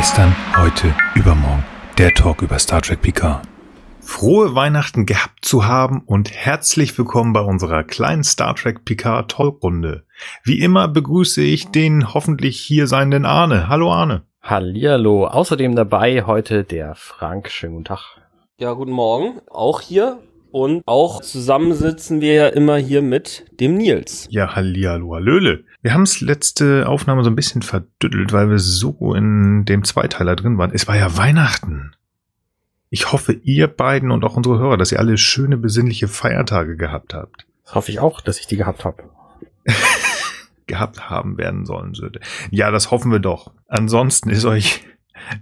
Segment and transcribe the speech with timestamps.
[0.00, 1.62] Gestern, heute, übermorgen.
[1.98, 3.46] Der Talk über Star Trek Picard.
[4.00, 10.06] Frohe Weihnachten gehabt zu haben und herzlich willkommen bei unserer kleinen Star Trek Picard Talkrunde.
[10.42, 13.68] Wie immer begrüße ich den hoffentlich hier seienden Arne.
[13.68, 14.22] Hallo Arne.
[14.40, 15.26] Hallihallo.
[15.26, 17.50] Außerdem dabei heute der Frank.
[17.50, 18.22] Schönen guten Tag.
[18.58, 19.42] Ja, guten Morgen.
[19.50, 20.18] Auch hier.
[20.52, 24.26] Und auch zusammen sitzen wir ja immer hier mit dem Nils.
[24.30, 25.64] Ja, hallihallo, hallöle.
[25.82, 30.36] Wir haben es letzte Aufnahme so ein bisschen verdüttelt, weil wir so in dem Zweiteiler
[30.36, 30.72] drin waren.
[30.72, 31.92] Es war ja Weihnachten.
[32.90, 37.14] Ich hoffe, ihr beiden und auch unsere Hörer, dass ihr alle schöne, besinnliche Feiertage gehabt
[37.14, 37.46] habt.
[37.64, 39.04] Das hoffe ich auch, dass ich die gehabt habe.
[40.66, 42.20] gehabt haben werden sollen sollte.
[42.50, 43.52] Ja, das hoffen wir doch.
[43.68, 44.84] Ansonsten ist euch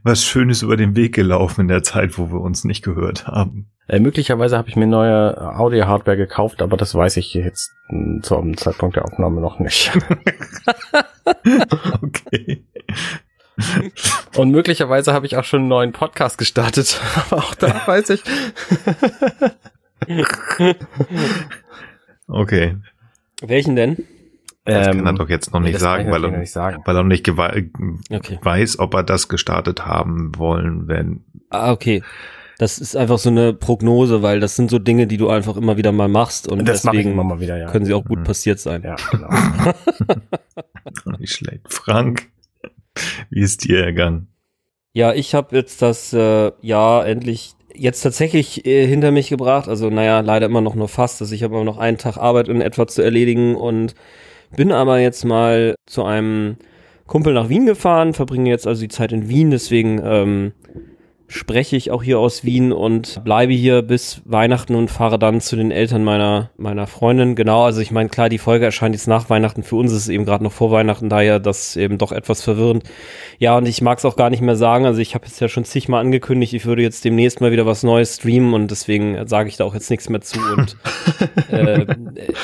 [0.03, 3.71] was Schönes über den Weg gelaufen in der Zeit, wo wir uns nicht gehört haben.
[3.89, 8.57] Äh, möglicherweise habe ich mir neue Audio-Hardware gekauft, aber das weiß ich jetzt mh, zum
[8.57, 9.93] Zeitpunkt der Aufnahme noch nicht.
[12.03, 12.65] okay.
[14.37, 17.01] Und möglicherweise habe ich auch schon einen neuen Podcast gestartet,
[17.31, 18.23] aber auch da weiß ich.
[22.29, 22.77] okay.
[23.41, 24.05] Welchen denn?
[24.75, 26.83] Das kann er doch jetzt noch nicht sagen, weil er, nicht sagen.
[26.85, 28.39] weil er noch nicht Okay.
[28.43, 31.25] weiß, ob er das gestartet haben wollen, wenn.
[31.51, 32.03] Ah, okay.
[32.59, 35.77] Das ist einfach so eine Prognose, weil das sind so Dinge, die du einfach immer
[35.77, 37.71] wieder mal machst und das deswegen immer mal wieder, ja.
[37.71, 38.25] können sie auch gut Mhm.
[38.25, 38.83] passiert sein.
[38.83, 39.29] ja, genau.
[41.19, 41.73] Nicht schlecht.
[41.73, 42.29] Frank,
[43.31, 44.29] wie ist dir ergangen?
[44.93, 49.69] Ja, ich habe jetzt das äh, Jahr endlich jetzt tatsächlich äh, hinter mich gebracht.
[49.69, 51.21] Also naja, leider immer noch nur fast.
[51.23, 53.95] Also ich habe immer noch einen Tag Arbeit in etwa zu erledigen und
[54.57, 56.57] bin aber jetzt mal zu einem
[57.07, 60.53] Kumpel nach Wien gefahren, verbringe jetzt also die Zeit in Wien, deswegen ähm,
[61.29, 65.57] spreche ich auch hier aus Wien und bleibe hier bis Weihnachten und fahre dann zu
[65.57, 67.37] den Eltern meiner, meiner Freundin.
[67.37, 69.63] Genau, also ich meine, klar, die Folge erscheint jetzt nach Weihnachten.
[69.63, 72.85] Für uns ist es eben gerade noch vor Weihnachten, daher das eben doch etwas verwirrend.
[73.39, 74.87] Ja, und ich mag es auch gar nicht mehr sagen.
[74.87, 77.83] Also ich habe es ja schon zigmal angekündigt, ich würde jetzt demnächst mal wieder was
[77.83, 80.77] Neues streamen und deswegen sage ich da auch jetzt nichts mehr zu und
[81.53, 81.87] äh, äh,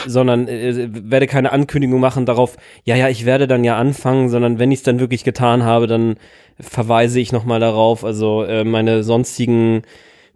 [0.06, 4.58] sondern äh, werde keine Ankündigung machen darauf, ja, ja, ich werde dann ja anfangen, sondern
[4.58, 6.16] wenn ich es dann wirklich getan habe, dann
[6.60, 8.04] verweise ich nochmal darauf.
[8.04, 9.82] Also äh, meine sonstigen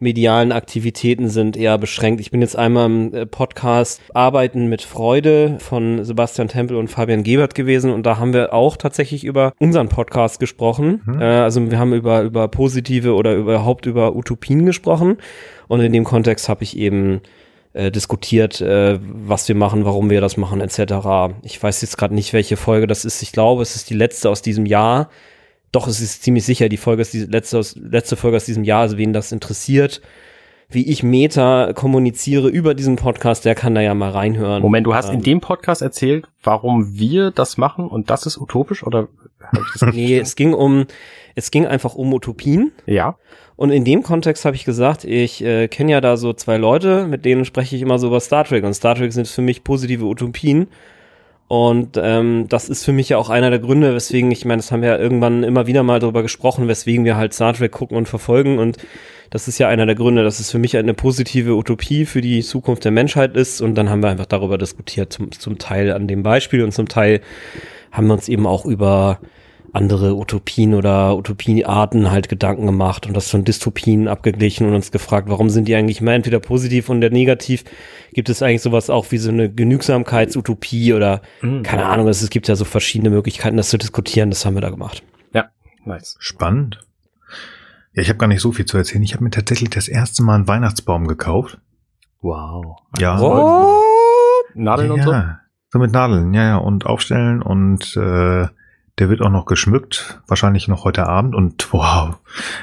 [0.01, 2.21] medialen Aktivitäten sind eher beschränkt.
[2.21, 7.25] Ich bin jetzt einmal im äh, Podcast Arbeiten mit Freude von Sebastian Tempel und Fabian
[7.25, 11.03] Gebert gewesen und da haben wir auch tatsächlich über unseren Podcast gesprochen.
[11.05, 11.21] Mhm.
[11.21, 15.19] Äh, also wir haben über, über positive oder überhaupt über Utopien gesprochen
[15.67, 17.21] und in dem Kontext habe ich eben
[17.73, 21.35] äh, diskutiert, äh, was wir machen, warum wir das machen, etc.
[21.43, 23.21] Ich weiß jetzt gerade nicht, welche Folge das ist.
[23.23, 25.11] Ich glaube, es ist die letzte aus diesem Jahr.
[25.73, 28.81] Doch, es ist ziemlich sicher, die Folge ist die letzte, letzte Folge aus diesem Jahr,
[28.83, 30.01] also wen das interessiert.
[30.71, 34.61] Wie ich Meta kommuniziere über diesen Podcast, der kann da ja mal reinhören.
[34.61, 38.39] Moment, du hast Ähm, in dem Podcast erzählt, warum wir das machen und das ist
[38.39, 39.09] utopisch oder?
[39.93, 40.85] Nee, es ging um,
[41.35, 42.73] es ging einfach um Utopien.
[42.87, 43.17] ja.
[43.57, 47.09] Und in dem Kontext habe ich gesagt, ich äh, kenne ja da so zwei Leute,
[47.09, 48.63] mit denen spreche ich immer so über Star Trek.
[48.63, 50.69] Und Star Trek sind für mich positive Utopien.
[51.49, 54.71] Und ähm, das ist für mich ja auch einer der Gründe, weswegen, ich meine, das
[54.71, 57.97] haben wir ja irgendwann immer wieder mal darüber gesprochen, weswegen wir halt Star Trek gucken
[57.97, 58.59] und verfolgen.
[58.59, 58.77] Und
[59.31, 62.43] das ist ja einer der Gründe, dass es für mich eine positive Utopie für die
[62.43, 63.63] Zukunft der Menschheit ist.
[63.63, 66.87] Und dann haben wir einfach darüber diskutiert, zum, zum Teil an dem Beispiel und zum
[66.87, 67.23] Teil
[67.93, 69.19] haben wir uns eben auch über
[69.73, 75.29] andere Utopien oder Utopiearten halt Gedanken gemacht und das von Dystopien abgeglichen und uns gefragt,
[75.29, 77.65] warum sind die eigentlich immer entweder positiv und der negativ?
[78.13, 81.63] Gibt es eigentlich sowas auch wie so eine Genügsamkeitsutopie oder Mhm.
[81.63, 84.61] keine Ahnung, es, es gibt ja so verschiedene Möglichkeiten, das zu diskutieren, das haben wir
[84.61, 85.03] da gemacht.
[85.35, 85.49] Ja,
[85.85, 86.17] nice.
[86.19, 86.81] Spannend.
[87.93, 89.03] Ja, ich habe gar nicht so viel zu erzählen.
[89.03, 91.59] Ich habe mir tatsächlich das erste Mal einen Weihnachtsbaum gekauft.
[92.21, 92.77] Wow.
[92.99, 93.17] Ja.
[94.55, 95.13] Nadeln ja, und so?
[95.13, 95.41] ja.
[95.71, 98.47] So mit Nadeln, ja, ja, und aufstellen und äh,
[98.99, 102.19] der wird auch noch geschmückt, wahrscheinlich noch heute Abend und wow,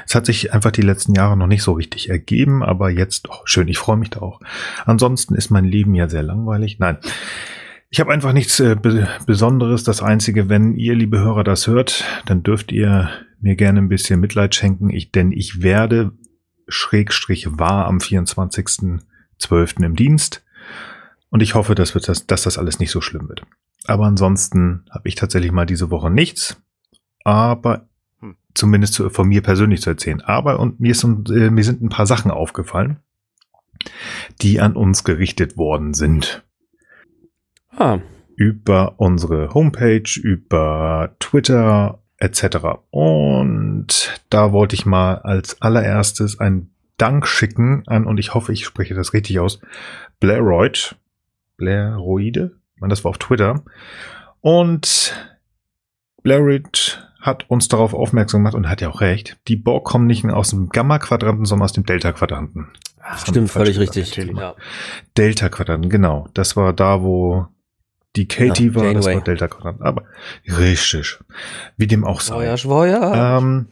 [0.06, 3.40] es hat sich einfach die letzten Jahre noch nicht so richtig ergeben, aber jetzt, oh,
[3.44, 4.40] schön, ich freue mich da auch.
[4.84, 6.78] Ansonsten ist mein Leben ja sehr langweilig.
[6.78, 6.98] Nein,
[7.88, 9.84] ich habe einfach nichts äh, Be Besonderes.
[9.84, 13.10] Das Einzige, wenn ihr, liebe Hörer, das hört, dann dürft ihr
[13.40, 16.12] mir gerne ein bisschen Mitleid schenken, ich, denn ich werde
[16.68, 19.84] Schrägstrich war am 24.12.
[19.84, 20.44] im Dienst.
[21.30, 23.42] Und ich hoffe, dass, wird das, dass das alles nicht so schlimm wird.
[23.86, 26.60] Aber ansonsten habe ich tatsächlich mal diese Woche nichts.
[27.24, 27.88] Aber
[28.20, 28.36] Hm.
[28.54, 30.20] zumindest zu, von mir persönlich zu erzählen.
[30.22, 32.98] Aber und mir, ist, äh, mir sind ein paar Sachen aufgefallen,
[34.42, 36.42] die an uns gerichtet worden sind.
[37.76, 37.98] Ah,
[38.36, 42.58] Über unsere Homepage, über Twitter etc.
[42.90, 48.64] Und da wollte ich mal als allererstes einen Dank schicken an, und ich hoffe, ich
[48.64, 49.60] spreche das richtig aus,
[50.20, 50.96] Blairoid.
[51.58, 52.52] Blairoide?
[52.76, 53.62] Ich meine, das war auf Twitter.
[54.40, 55.14] Und
[56.22, 59.38] Blairoid hat uns darauf aufmerksam gemacht und hat ja auch recht.
[59.48, 62.68] Die Borg kommen nicht aus dem Gamma-Quadranten, sondern aus dem Delta-Quadranten.
[63.16, 64.14] Stimmt, völlig richtig.
[64.16, 64.54] Ja.
[65.16, 66.28] Delta-Quadranten, genau.
[66.34, 67.46] Das war da, wo
[68.14, 69.14] die Katie Ja, war, das Janeway.
[69.14, 69.82] war Delta-Quadrant.
[69.82, 70.02] Aber
[70.46, 71.18] richtig.
[71.76, 72.34] Wie dem auch sei.
[72.34, 73.38] Schwoja, schwoja.
[73.38, 73.68] Ähm,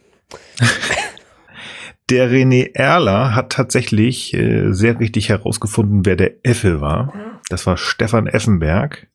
[2.10, 7.12] der René Erler hat tatsächlich äh, sehr richtig herausgefunden, wer der Effe war.
[7.48, 9.06] Das war Stefan Effenberg,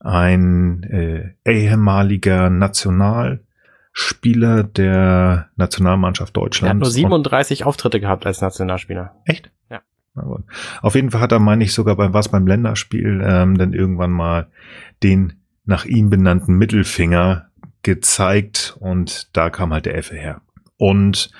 [0.00, 6.78] ein äh, ehemaliger Nationalspieler der Nationalmannschaft Er hat Deutschlands.
[6.80, 9.14] nur Und- 37 Auftritte gehabt als Nationalspieler.
[9.24, 9.50] Echt?
[9.70, 9.80] Ja.
[10.82, 14.12] Auf jeden Fall hat er, meine ich, sogar beim was beim Länderspiel ähm, dann irgendwann
[14.12, 14.46] mal
[15.02, 15.34] den
[15.64, 17.48] nach ihm benannten Mittelfinger
[17.82, 20.40] gezeigt und da kam halt der Effe her.
[20.78, 21.30] Und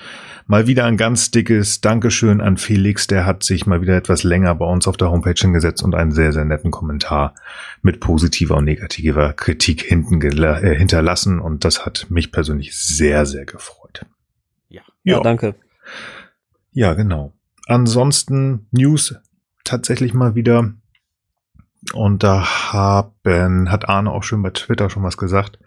[0.47, 4.55] mal wieder ein ganz dickes Dankeschön an Felix, der hat sich mal wieder etwas länger
[4.55, 7.35] bei uns auf der Homepage hingesetzt und einen sehr, sehr netten Kommentar
[7.83, 13.45] mit positiver und negativer Kritik hinten äh, hinterlassen und das hat mich persönlich sehr, sehr
[13.45, 14.07] gefreut.
[14.69, 14.83] Ja.
[15.05, 15.55] ja, danke.
[16.73, 17.33] Ja, genau.
[17.67, 19.17] Ansonsten News
[19.65, 20.73] tatsächlich mal wieder.
[21.93, 25.59] Und da haben, hat Arne auch schon bei Twitter schon was gesagt.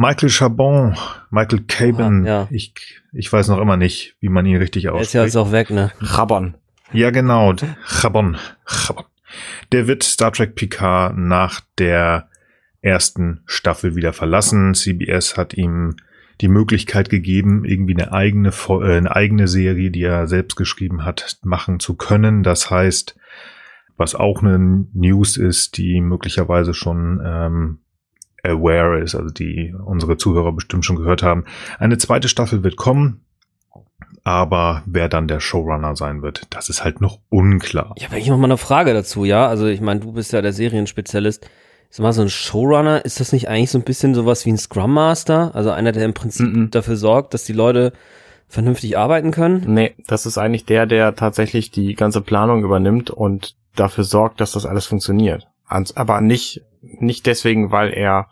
[0.00, 0.96] Michael Chabon,
[1.30, 2.48] Michael Caban, Aha, ja.
[2.52, 2.72] ich,
[3.12, 5.14] ich weiß noch immer nicht, wie man ihn richtig Er ist ausspricht.
[5.14, 5.90] ja jetzt auch weg, ne?
[5.98, 6.54] Rabon.
[6.92, 7.52] Ja, genau.
[7.84, 8.36] Chabon.
[8.64, 9.06] Chabon.
[9.72, 12.28] Der wird Star Trek Picard nach der
[12.80, 14.72] ersten Staffel wieder verlassen.
[14.74, 15.96] CBS hat ihm
[16.40, 21.38] die Möglichkeit gegeben, irgendwie eine eigene, äh, eine eigene Serie, die er selbst geschrieben hat,
[21.42, 22.44] machen zu können.
[22.44, 23.18] Das heißt,
[23.96, 27.78] was auch eine News ist, die möglicherweise schon ähm,
[28.48, 31.44] aware ist, also die unsere Zuhörer bestimmt schon gehört haben.
[31.78, 33.20] Eine zweite Staffel wird kommen,
[34.24, 37.92] aber wer dann der Showrunner sein wird, das ist halt noch unklar.
[37.96, 39.46] Ich habe eigentlich noch mal eine Frage dazu, ja?
[39.46, 41.48] Also ich meine, du bist ja der Serienspezialist.
[41.90, 44.58] Sag mal, so ein Showrunner, ist das nicht eigentlich so ein bisschen sowas wie ein
[44.58, 45.54] Scrum Master?
[45.54, 46.70] Also einer, der im Prinzip Mhm.
[46.70, 47.92] dafür sorgt, dass die Leute
[48.46, 49.64] vernünftig arbeiten können?
[49.66, 54.52] Nee, das ist eigentlich der, der tatsächlich die ganze Planung übernimmt und dafür sorgt, dass
[54.52, 55.48] das alles funktioniert.
[55.66, 58.28] Aber nicht, nicht deswegen, weil er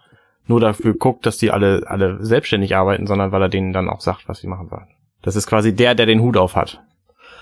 [0.47, 4.01] nur dafür guckt, dass die alle, alle selbstständig arbeiten, sondern weil er denen dann auch
[4.01, 4.87] sagt, was sie machen sollen.
[5.23, 6.83] Das ist quasi der, der den Hut auf hat.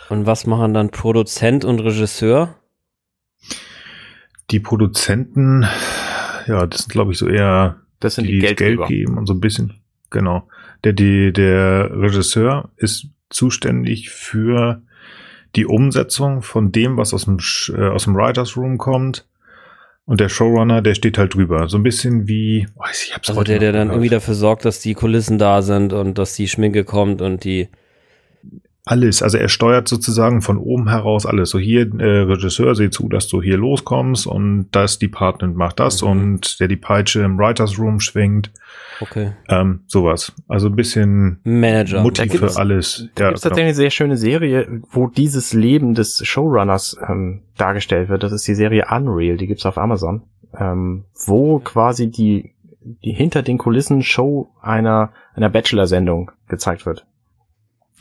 [0.09, 2.55] Und was machen dann Produzent und Regisseur?
[4.51, 5.67] Die Produzenten,
[6.47, 8.87] ja, das sind glaube ich so eher Das sind die, die Geld, Geldgeber.
[8.87, 9.81] geben und so ein bisschen.
[10.11, 10.49] Genau.
[10.85, 14.83] Der, die, der Regisseur ist zuständig für
[15.57, 17.39] die Umsetzung von dem, was aus dem,
[17.75, 19.27] äh, aus dem Writers Room kommt.
[20.07, 21.69] Und der Showrunner, der steht halt drüber.
[21.69, 23.95] So ein bisschen wie, oh, ich hab's Also heute der, der dann gehört.
[23.97, 27.69] irgendwie dafür sorgt, dass die Kulissen da sind und dass die Schminke kommt und die.
[28.87, 31.49] Alles, also er steuert sozusagen von oben heraus alles.
[31.49, 36.03] So hier, äh, Regisseur, seh zu, dass du hier loskommst und das Department macht das
[36.03, 36.09] Mhm.
[36.11, 38.51] und der die Peitsche im Writers Room schwingt.
[39.01, 39.33] Okay.
[39.49, 40.33] Ähm, sowas.
[40.49, 42.03] Also ein bisschen Manager.
[42.05, 43.09] Gibt's- für alles.
[43.15, 48.11] Da gibt es tatsächlich eine sehr schöne Serie, wo dieses Leben des Showrunners ähm, dargestellt
[48.11, 48.23] wird.
[48.23, 50.25] Das ist die Serie Unreal, die gibt's auf Amazon,
[50.59, 52.53] ähm, wo quasi die,
[53.03, 57.07] die hinter den Kulissen Show einer, einer Bachelor-Sendung gezeigt wird.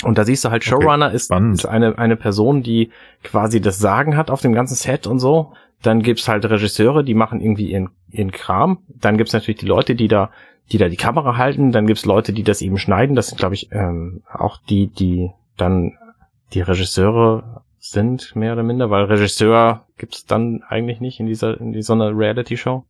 [0.03, 1.55] Und da siehst du halt, Okay, Showrunner ist, spannend.
[1.55, 2.91] ist eine, eine Person, die
[3.23, 5.53] quasi das Sagen hat auf dem ganzen Set und so.
[5.81, 8.79] Dann gibt's halt Regisseure, die machen irgendwie ihren, ihren Kram.
[8.87, 10.29] Dann gibt's natürlich die Leute, die da,
[10.71, 11.71] die da die Kamera halten.
[11.71, 13.15] Dann gibt's Leute, die das eben schneiden.
[13.15, 15.97] Das sind, glaube ich, ähm, auch die, die dann
[16.53, 21.81] die Regisseure sind, mehr oder minder, weil Regisseur gibt's dann eigentlich nicht in dieser, in
[21.81, 22.85] so einer Reality-Show.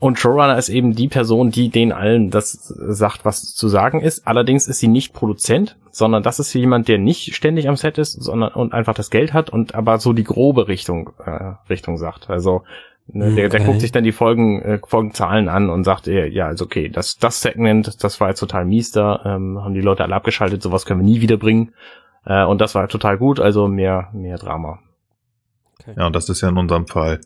[0.00, 4.26] Und Showrunner ist eben die Person, die den allen das sagt, was zu sagen ist.
[4.26, 8.12] Allerdings ist sie nicht Produzent, sondern das ist jemand, der nicht ständig am Set ist,
[8.12, 12.30] sondern und einfach das Geld hat und aber so die grobe Richtung äh, Richtung sagt.
[12.30, 12.62] Also
[13.08, 13.66] ne, der, der Okay.
[13.68, 17.18] guckt sich dann die Folgen äh, Folgenzahlen an und sagt, äh, ja, also okay, das
[17.18, 20.86] das Segment, das war jetzt total mies, da ähm, haben die Leute alle abgeschaltet, sowas
[20.86, 21.74] können wir nie wieder bringen.
[22.24, 24.78] Äh, und das war total gut, also mehr mehr Drama.
[25.94, 27.20] Ja, und das ist ja in unserem Fall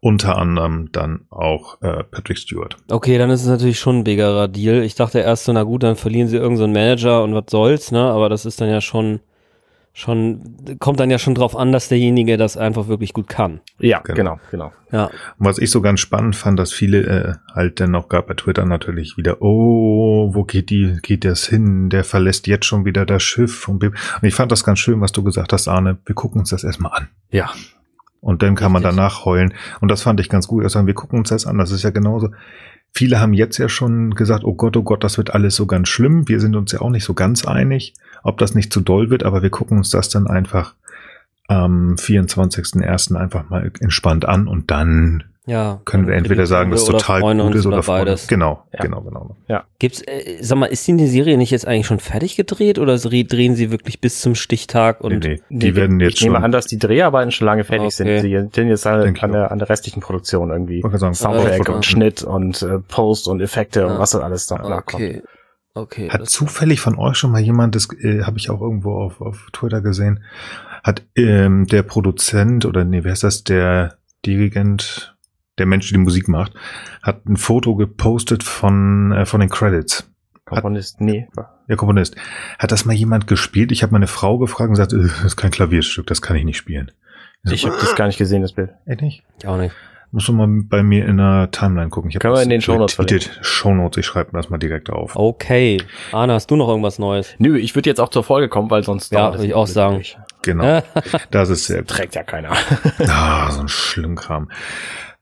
[0.00, 2.76] unter anderem dann auch äh, Patrick Stewart.
[2.90, 4.82] Okay, dann ist es natürlich schon ein bigerer Deal.
[4.82, 7.44] Ich dachte erst so, na gut, dann verlieren sie irgendeinen so einen Manager und was
[7.48, 8.00] soll's, ne?
[8.02, 9.20] Aber das ist dann ja schon,
[9.92, 13.60] schon, kommt dann ja schon drauf an, dass derjenige das einfach wirklich gut kann.
[13.78, 14.14] Ja, Genau.
[14.14, 14.72] genau, genau.
[14.92, 15.04] Ja.
[15.38, 18.34] Und was ich so ganz spannend fand, dass viele äh, halt dann auch gerade bei
[18.34, 21.88] Twitter natürlich wieder, oh, wo geht die, geht das hin?
[21.88, 23.66] Der verlässt jetzt schon wieder das Schiff.
[23.68, 23.84] Und
[24.22, 25.98] ich fand das ganz schön, was du gesagt hast, Arne.
[26.04, 27.08] Wir gucken uns das erstmal an.
[27.30, 27.50] Ja,
[28.26, 28.96] Und dann kann man Richtig.
[28.96, 29.54] danach heulen.
[29.80, 30.64] Und das fand ich ganz gut.
[30.64, 31.58] Also wir gucken uns das an.
[31.58, 32.30] Das ist ja genauso.
[32.92, 35.88] Viele haben jetzt ja schon gesagt, oh Gott, oh Gott, das wird alles so ganz
[35.88, 36.26] schlimm.
[36.26, 39.22] Wir sind uns ja auch nicht so ganz einig, ob das nicht zu doll wird,
[39.22, 40.74] aber wir gucken uns das dann einfach
[41.46, 43.14] am 24.01.
[43.14, 45.80] einfach mal entspannt an und dann Ja.
[45.84, 48.04] können wir entweder sagen, dass es oder total gut ist oder Freunde.
[48.06, 48.26] beides.
[48.26, 48.80] Genau, Ja.
[48.82, 49.36] genau, genau.
[49.78, 53.54] Gibt's, äh, sag mal, ist die Serie nicht jetzt eigentlich schon fertig gedreht oder drehen
[53.54, 56.50] sie wirklich bis zum Stichtag und nee, nee, die werden jetzt ich nehme schon, an,
[56.52, 58.18] dass die Dreharbeiten schon lange fertig Okay.
[58.20, 58.22] sind.
[58.24, 60.78] Die sind jetzt an, ich an, der, an der restlichen Produktion irgendwie.
[60.78, 63.86] ich wollte sagen, Soundtrack Ah, und Schnitt und äh, Post und Effekte Ja.
[63.86, 65.02] und was da alles noch nachkommt.
[65.02, 65.22] okay.
[65.74, 66.08] Okay.
[66.10, 69.20] Hat das- zufällig von euch schon mal jemand, das äh, habe ich auch irgendwo auf,
[69.20, 70.24] auf Twitter gesehen,
[70.82, 75.15] hat ähm, der Produzent oder nee, wer ist das, der Dirigent,
[75.58, 76.52] der Mensch, der die Musik macht,
[77.02, 80.10] hat ein Foto gepostet von, äh, von den Credits.
[80.44, 81.26] Komponist, nee.
[81.68, 82.14] Der Komponist.
[82.58, 83.72] Hat das mal jemand gespielt?
[83.72, 86.44] Ich habe meine Frau gefragt und gesagt, äh, das ist kein Klavierstück, das kann ich
[86.44, 86.92] nicht spielen.
[87.44, 88.70] Ich habe das gar nicht gesehen, das Bild.
[88.86, 89.22] Echt nicht?
[89.38, 89.74] Ich auch nicht.
[90.12, 92.10] Musst du mal bei mir in der Timeline gucken.
[92.10, 93.38] Ich hab Können wir in den Shownotes retweetet.
[93.42, 95.16] Shownotes, ich schreibe das mal direkt auf.
[95.16, 95.82] Okay.
[96.12, 97.34] Arne, hast du noch irgendwas Neues?
[97.38, 100.02] Nö, ich würde jetzt auch zur Folge kommen, weil sonst Ja, würde ich auch sagen.
[100.42, 100.82] Genau.
[101.30, 102.52] Das ist sehr Trägt ja keiner.
[103.08, 104.48] Ah, so ein Schlimmkram.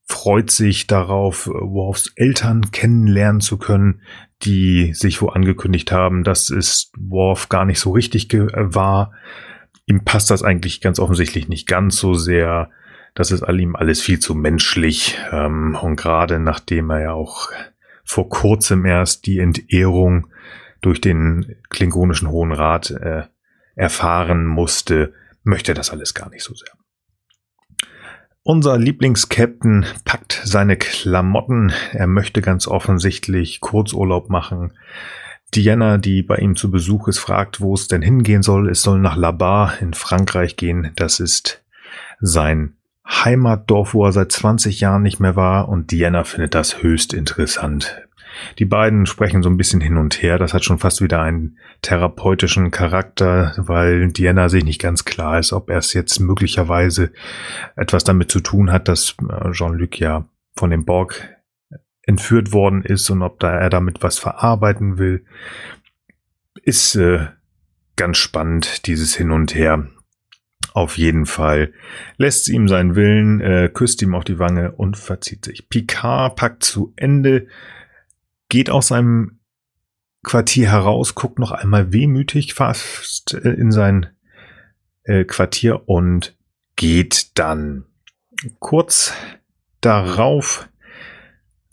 [0.04, 4.02] freut sich darauf, Worfs Eltern kennenlernen zu können,
[4.42, 9.12] die sich wo angekündigt haben, dass es Worf gar nicht so richtig äh, war.
[9.86, 12.70] Ihm passt das eigentlich ganz offensichtlich nicht ganz so sehr.
[13.14, 15.18] Das ist all ihm alles viel zu menschlich.
[15.30, 17.50] Ähm, und gerade nachdem er ja auch
[18.04, 20.28] vor kurzem erst die Entehrung
[20.80, 23.24] durch den klingonischen Hohen Rat äh,
[23.74, 25.12] erfahren musste,
[25.44, 26.72] möchte das alles gar nicht so sehr.
[28.44, 31.72] Unser Lieblingskapitän packt seine Klamotten.
[31.92, 34.72] Er möchte ganz offensichtlich Kurzurlaub machen.
[35.54, 38.68] Diana, die bei ihm zu Besuch ist, fragt, wo es denn hingehen soll.
[38.68, 40.90] Es soll nach Labar in Frankreich gehen.
[40.96, 41.62] Das ist
[42.20, 42.74] sein
[43.06, 45.68] Heimatdorf, wo er seit 20 Jahren nicht mehr war.
[45.68, 48.02] Und Diana findet das höchst interessant.
[48.58, 50.38] Die beiden sprechen so ein bisschen hin und her.
[50.38, 55.52] Das hat schon fast wieder einen therapeutischen Charakter, weil Diana sich nicht ganz klar ist,
[55.52, 57.12] ob er es jetzt möglicherweise
[57.76, 61.28] etwas damit zu tun hat, dass äh, Jean-Luc ja von dem Borg
[62.02, 65.24] entführt worden ist und ob da er damit was verarbeiten will.
[66.62, 67.26] Ist äh,
[67.96, 69.86] ganz spannend, dieses Hin und Her.
[70.74, 71.72] Auf jeden Fall
[72.16, 75.68] lässt sie ihm seinen Willen, äh, küsst ihm auf die Wange und verzieht sich.
[75.68, 77.46] Picard packt zu Ende,
[78.48, 79.38] geht aus seinem
[80.22, 84.06] Quartier heraus, guckt noch einmal wehmütig fast äh, in sein
[85.04, 86.36] äh, Quartier und
[86.76, 87.84] geht dann.
[88.58, 89.12] Kurz
[89.80, 90.68] darauf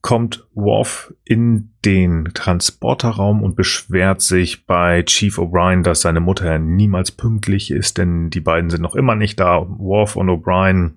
[0.01, 7.11] kommt Worf in den Transporterraum und beschwert sich bei Chief O'Brien, dass seine Mutter niemals
[7.11, 9.65] pünktlich ist, denn die beiden sind noch immer nicht da.
[9.67, 10.93] Worf und O'Brien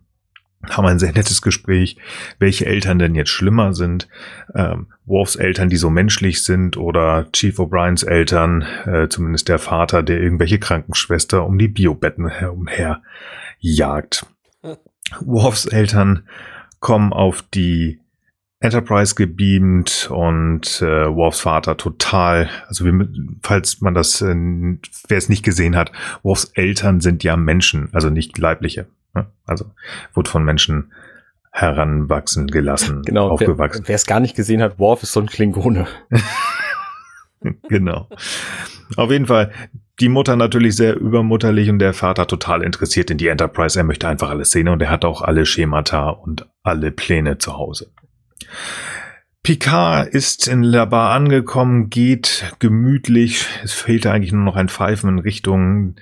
[0.71, 1.97] haben ein sehr nettes Gespräch,
[2.39, 4.09] welche Eltern denn jetzt schlimmer sind.
[4.55, 10.03] Ähm, Worfs Eltern, die so menschlich sind, oder Chief O'Briens Eltern, äh, zumindest der Vater,
[10.03, 13.03] der irgendwelche Krankenschwester um die Biobetten herumher
[13.59, 14.27] jagt.
[15.21, 16.29] Worfs Eltern
[16.79, 18.02] kommen auf die
[18.63, 23.09] Enterprise gebeamt und äh, Worfs Vater total, also wir,
[23.43, 25.93] falls man das, äh, wer es nicht gesehen hat,
[26.23, 28.87] Worfs Eltern sind ja Menschen, also nicht leibliche.
[29.15, 29.27] Ne?
[29.47, 29.67] Also
[30.15, 30.93] wurde von Menschen
[31.51, 33.29] heranwachsen gelassen, Genau.
[33.29, 33.83] aufgewachsen.
[33.87, 35.87] Wer es gar nicht gesehen hat, Worf ist so ein Klingone.
[37.69, 38.09] genau.
[38.97, 39.53] Auf jeden Fall,
[40.01, 43.79] die Mutter natürlich sehr übermutterlich und der Vater total interessiert in die Enterprise.
[43.79, 47.57] Er möchte einfach alles sehen und er hat auch alle Schemata und alle Pläne zu
[47.57, 47.91] Hause.
[49.43, 53.47] Picard ist in Labar angekommen, geht gemütlich.
[53.65, 55.97] Es fehlte eigentlich nur noch ein Pfeifen in Richtung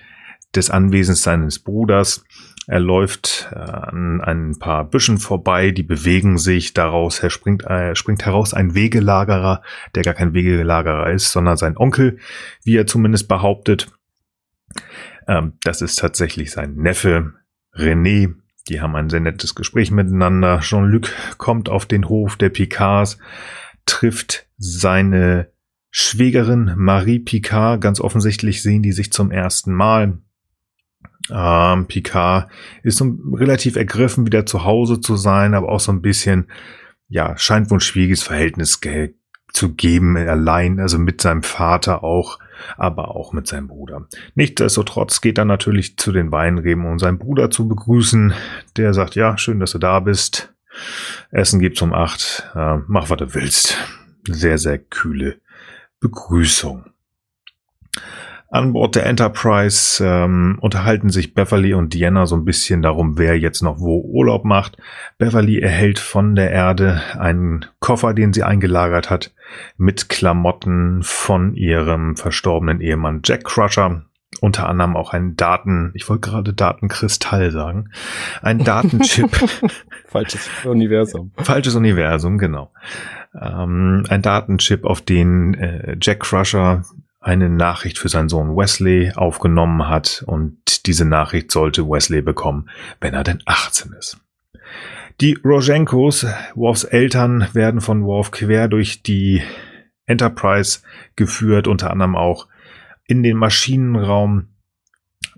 [0.54, 2.22] des Anwesens seines Bruders.
[2.66, 6.74] Er läuft äh, an ein paar Büschen vorbei, die bewegen sich.
[6.74, 9.62] Daraus er springt, äh, springt heraus ein Wegelagerer,
[9.94, 12.18] der gar kein Wegelagerer ist, sondern sein Onkel,
[12.62, 13.90] wie er zumindest behauptet.
[15.26, 17.32] Ähm, das ist tatsächlich sein Neffe,
[17.74, 18.34] René.
[18.68, 20.60] Die haben ein sehr nettes Gespräch miteinander.
[20.60, 23.18] Jean-Luc kommt auf den Hof der Picards,
[23.86, 25.50] trifft seine
[25.90, 27.80] Schwägerin Marie Picard.
[27.80, 30.18] Ganz offensichtlich sehen die sich zum ersten Mal.
[31.30, 32.50] Ähm, Picard
[32.82, 36.46] ist so relativ ergriffen, wieder zu Hause zu sein, aber auch so ein bisschen,
[37.08, 38.80] ja, scheint wohl ein schwieriges Verhältnis
[39.52, 42.38] zu geben, allein, also mit seinem Vater auch,
[42.76, 44.06] aber auch mit seinem Bruder.
[44.34, 48.32] Nichtsdestotrotz geht er natürlich zu den Weinreben, um seinen Bruder zu begrüßen.
[48.76, 50.54] Der sagt, ja, schön, dass du da bist.
[51.30, 52.48] Essen gibt's um acht.
[52.54, 53.76] Äh, mach, was du willst.
[54.28, 55.40] Sehr, sehr kühle
[56.00, 56.89] Begrüßung.
[58.52, 63.38] An Bord der Enterprise ähm, unterhalten sich Beverly und Diana so ein bisschen darum, wer
[63.38, 64.76] jetzt noch wo Urlaub macht.
[65.18, 69.32] Beverly erhält von der Erde einen Koffer, den sie eingelagert hat,
[69.76, 74.02] mit Klamotten von ihrem verstorbenen Ehemann Jack Crusher.
[74.40, 77.90] Unter anderem auch ein Daten, ich wollte gerade Datenkristall sagen,
[78.42, 79.30] ein Datenchip.
[80.06, 81.30] Falsches Universum.
[81.36, 82.72] Falsches Universum, genau.
[83.40, 86.82] Ähm, ein Datenchip, auf den äh, Jack Crusher
[87.20, 93.14] eine Nachricht für seinen Sohn Wesley aufgenommen hat und diese Nachricht sollte Wesley bekommen, wenn
[93.14, 94.18] er denn 18 ist.
[95.20, 99.42] Die Rojenkos, Worfs Eltern, werden von Worf quer durch die
[100.06, 100.80] Enterprise
[101.14, 102.48] geführt, unter anderem auch
[103.04, 104.48] in den Maschinenraum.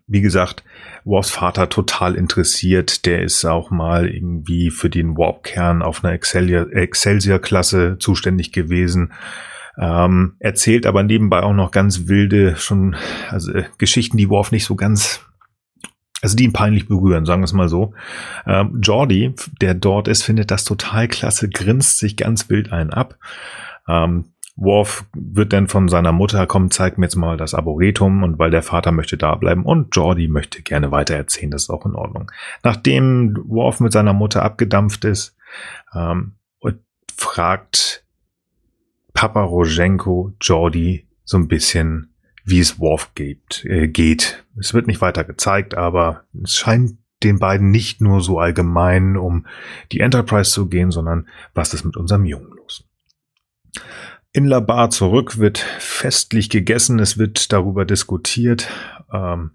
[0.06, 0.62] Wie gesagt,
[1.04, 3.07] Worfs Vater total interessiert.
[3.07, 9.12] Der ist auch mal irgendwie für den Warp-Kern auf einer Excelsior-Klasse zuständig gewesen
[9.78, 12.96] ähm, erzählt aber nebenbei auch noch ganz wilde, schon,
[13.30, 15.24] also äh, Geschichten, die Worf nicht so ganz,
[16.20, 17.94] also die ihn peinlich berühren, sagen wir es mal so.
[18.46, 23.18] Ähm, Jordi, der dort ist, findet das total klasse, grinst sich ganz wild einen ab.
[23.88, 28.38] Ähm, Worf wird dann von seiner Mutter, komm, zeig mir jetzt mal das Arboretum und
[28.38, 31.87] weil der Vater möchte da bleiben und Jordi möchte gerne weiter erzählen, das ist auch
[31.87, 32.30] in Ordnung.
[32.62, 35.35] Nachdem Worf mit seiner Mutter abgedampft ist,
[35.94, 36.35] ähm,
[37.22, 37.91] fragt
[39.22, 42.12] Papa Rojenko Jordi so ein bisschen,
[42.44, 44.44] wie es Worf geht, äh, geht.
[44.58, 49.46] Es wird nicht weiter gezeigt, aber es scheint den beiden nicht nur so allgemein um
[49.92, 52.85] die Enterprise zu gehen, sondern was ist mit unserem Jungen los?
[54.32, 56.98] In La Bar zurück wird festlich gegessen.
[56.98, 58.68] Es wird darüber diskutiert,
[59.12, 59.52] ähm,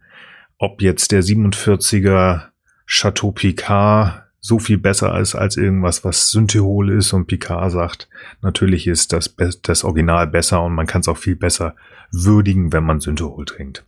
[0.58, 2.51] ob jetzt der 47er
[2.86, 8.07] Chateau Picard so viel besser ist als irgendwas, was Synthehol ist und Picard sagt,
[8.41, 11.75] natürlich ist das, das Original besser und man kann es auch viel besser
[12.12, 13.86] würdigen, wenn man Synthehol trinkt.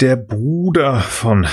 [0.00, 1.48] Der Bruder von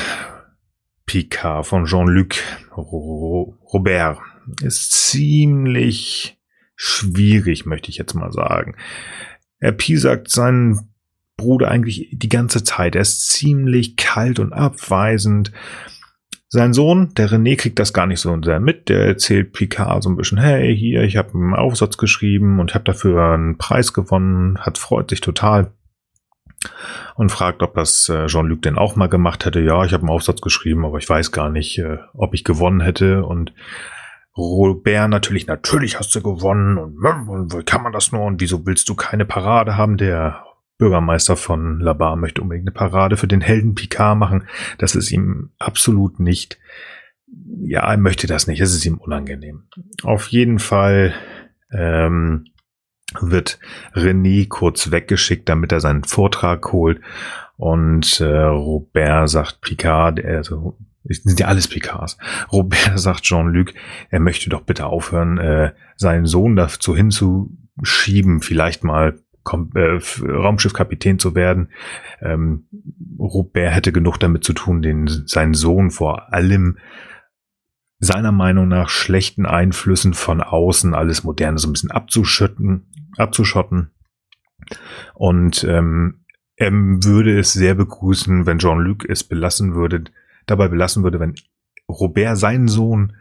[1.07, 2.35] Picard, von Jean-Luc
[2.77, 4.19] Robert,
[4.61, 6.37] ist ziemlich
[6.75, 8.75] schwierig, möchte ich jetzt mal sagen.
[9.59, 10.93] Er piesackt seinen
[11.35, 12.95] Bruder eigentlich die ganze Zeit.
[12.95, 15.51] Er ist ziemlich kalt und abweisend.
[16.53, 18.87] Sein Sohn, der René, kriegt das gar nicht so sehr mit.
[18.87, 22.83] Der erzählt Picard so ein bisschen, hey, hier, ich habe einen Aufsatz geschrieben und habe
[22.83, 25.71] dafür einen Preis gewonnen, hat freut sich total
[27.15, 29.61] und fragt, ob das äh, Jean-Luc denn auch mal gemacht hätte.
[29.61, 32.81] Ja, ich habe einen Aufsatz geschrieben, aber ich weiß gar nicht, äh, ob ich gewonnen
[32.81, 33.25] hätte.
[33.25, 33.51] Und
[34.37, 38.63] Robert natürlich, natürlich hast du gewonnen und, und wie kann man das nur und wieso
[38.67, 39.97] willst du keine Parade haben?
[39.97, 40.45] Der
[40.83, 44.49] Bürgermeister von Labar möchte unbedingt eine Parade für den Helden Picard machen.
[44.79, 46.59] Das ist ihm absolut nicht,
[47.61, 48.59] ja, er möchte das nicht.
[48.59, 49.63] Es ist ihm unangenehm.
[50.03, 51.13] Auf jeden Fall
[51.71, 52.47] ähm,
[53.21, 53.59] wird
[53.93, 56.99] René kurz weggeschickt, damit er seinen Vortrag holt.
[57.55, 62.17] Und äh, Robert sagt Picard, also sind ja alles Picards.
[62.51, 63.73] Robert sagt Jean-Luc,
[64.09, 71.35] er möchte doch bitte aufhören, äh, seinen Sohn dazu hinzuschieben, vielleicht mal äh, Raumschiffkapitän zu
[71.35, 71.69] werden.
[72.21, 72.67] Ähm,
[73.19, 76.77] Robert hätte genug damit zu tun, den seinen Sohn vor allem
[77.99, 83.91] seiner Meinung nach schlechten Einflüssen von außen alles Moderne so ein bisschen abzuschütten, abzuschotten.
[85.13, 86.25] Und ähm,
[86.55, 90.03] er würde es sehr begrüßen, wenn Jean-Luc es belassen würde,
[90.45, 91.35] dabei belassen würde, wenn
[91.89, 93.13] Robert seinen Sohn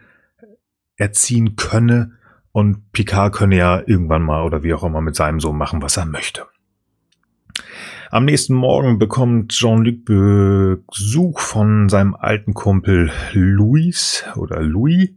[0.97, 2.19] erziehen könne
[2.53, 5.97] und Picard könne ja irgendwann mal oder wie auch immer mit seinem Sohn machen, was
[5.97, 6.47] er möchte.
[8.11, 15.09] Am nächsten Morgen bekommt Jean-Luc Besuch von seinem alten Kumpel Louis oder Louis.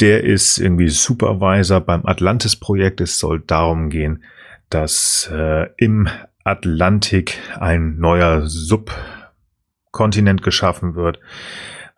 [0.00, 3.00] Der ist irgendwie Supervisor beim Atlantis-Projekt.
[3.00, 4.24] Es soll darum gehen,
[4.68, 6.08] dass äh, im
[6.42, 11.20] Atlantik ein neuer Subkontinent geschaffen wird.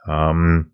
[0.06, 0.72] Ähm,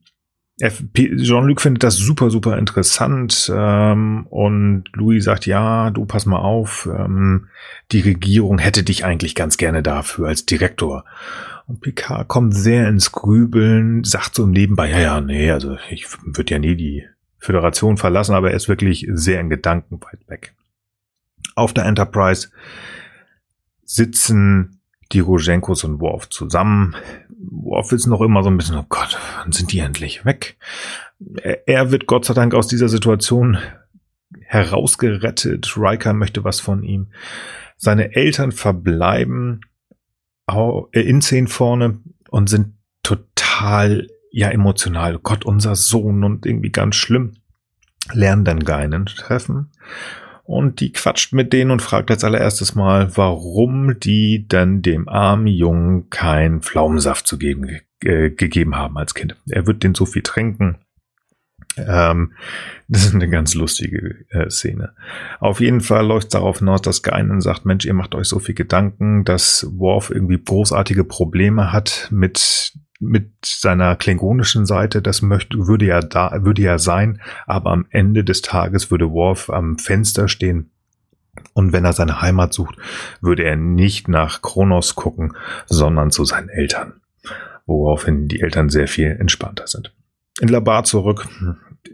[0.58, 6.88] Jean-Luc findet das super, super interessant ähm, und Louis sagt, ja, du pass mal auf,
[6.90, 7.48] ähm,
[7.92, 11.04] die Regierung hätte dich eigentlich ganz gerne dafür als Direktor.
[11.66, 16.54] Und Picard kommt sehr ins Grübeln, sagt so nebenbei, ja, ja, nee, also ich würde
[16.54, 17.04] ja nie die
[17.38, 20.54] Föderation verlassen, aber er ist wirklich sehr in Gedanken weit weg.
[21.54, 22.48] Auf der Enterprise
[23.84, 24.75] sitzen
[25.12, 26.94] die Roschenkos und Worf zusammen.
[27.38, 30.56] Worf ist noch immer so ein bisschen, oh Gott, wann sind die endlich weg?
[31.66, 33.58] Er wird Gott sei Dank aus dieser Situation
[34.40, 35.76] herausgerettet.
[35.76, 37.08] Riker möchte was von ihm.
[37.76, 39.60] Seine Eltern verbleiben
[40.92, 41.98] in zehn vorne
[42.30, 45.18] und sind total, ja, emotional.
[45.18, 47.34] Gott, unser Sohn und irgendwie ganz schlimm.
[48.12, 49.70] Lernen dann Geinen treffen
[50.46, 55.48] und die quatscht mit denen und fragt als allererstes mal, warum die dann dem armen
[55.48, 59.36] Jungen kein Pflaumensaft zu geben, äh, gegeben haben als Kind.
[59.50, 60.78] Er wird den so viel trinken.
[61.76, 62.32] Ähm,
[62.88, 64.94] das ist eine ganz lustige äh, Szene.
[65.40, 68.54] Auf jeden Fall läuft darauf hinaus, dass Geinen sagt, Mensch, ihr macht euch so viel
[68.54, 75.86] Gedanken, dass Worf irgendwie großartige Probleme hat mit mit seiner klingonischen Seite, das möchte, würde
[75.86, 80.70] ja da, würde ja sein, aber am Ende des Tages würde Worf am Fenster stehen
[81.52, 82.76] und wenn er seine Heimat sucht,
[83.20, 85.34] würde er nicht nach Kronos gucken,
[85.66, 87.00] sondern zu seinen Eltern,
[87.66, 89.92] woraufhin die Eltern sehr viel entspannter sind.
[90.40, 91.28] In Labar zurück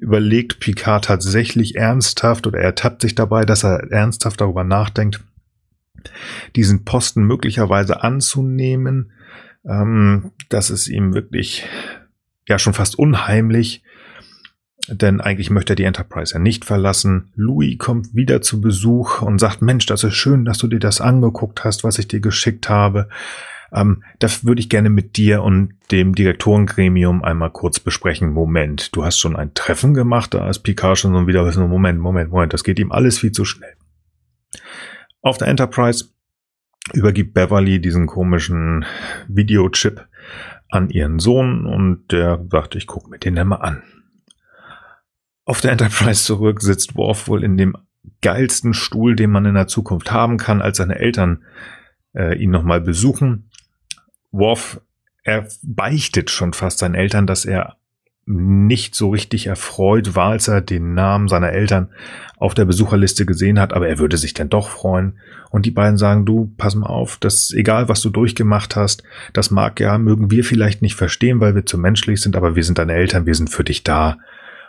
[0.00, 5.20] überlegt Picard tatsächlich ernsthaft oder er tappt sich dabei, dass er ernsthaft darüber nachdenkt,
[6.56, 9.12] diesen Posten möglicherweise anzunehmen,
[9.64, 11.66] ähm, das ist ihm wirklich
[12.48, 13.82] ja schon fast unheimlich,
[14.88, 17.32] denn eigentlich möchte er die Enterprise ja nicht verlassen.
[17.36, 21.00] Louis kommt wieder zu Besuch und sagt, Mensch, das ist schön, dass du dir das
[21.00, 23.08] angeguckt hast, was ich dir geschickt habe.
[23.72, 28.32] Ähm, das würde ich gerne mit dir und dem Direktorengremium einmal kurz besprechen.
[28.32, 32.30] Moment, du hast schon ein Treffen gemacht, da ist Picard schon so wieder, Moment, Moment,
[32.30, 33.74] Moment, das geht ihm alles viel zu schnell.
[35.22, 36.06] Auf der Enterprise
[36.92, 38.84] übergibt Beverly diesen komischen
[39.28, 40.06] Videochip
[40.68, 43.82] an ihren Sohn und der sagt, ich gucke mir den mal an.
[45.44, 47.76] Auf der Enterprise zurück sitzt Worf wohl in dem
[48.20, 51.44] geilsten Stuhl, den man in der Zukunft haben kann, als seine Eltern
[52.14, 53.50] äh, ihn nochmal besuchen.
[54.30, 54.80] Worf,
[55.24, 57.76] er beichtet schon fast seinen Eltern, dass er
[58.24, 61.88] nicht so richtig erfreut war, als er den Namen seiner Eltern
[62.36, 65.18] auf der Besucherliste gesehen hat, aber er würde sich dann doch freuen.
[65.50, 69.50] Und die beiden sagen, du, pass mal auf, das egal, was du durchgemacht hast, das
[69.50, 72.78] mag ja, mögen wir vielleicht nicht verstehen, weil wir zu menschlich sind, aber wir sind
[72.78, 74.18] deine Eltern, wir sind für dich da.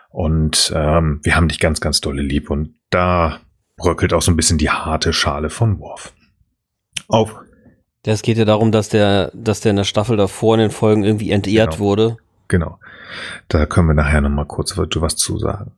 [0.09, 2.49] Und ähm, wir haben dich ganz, ganz dolle lieb.
[2.49, 3.39] Und da
[3.77, 6.13] bröckelt auch so ein bisschen die harte Schale von Worf.
[7.07, 7.35] Auf.
[8.05, 11.03] Es geht ja darum, dass der, dass der in der Staffel davor in den Folgen
[11.03, 11.83] irgendwie entehrt genau.
[11.83, 12.79] wurde Genau.
[13.47, 15.71] Da können wir nachher nochmal kurz was zu sagen.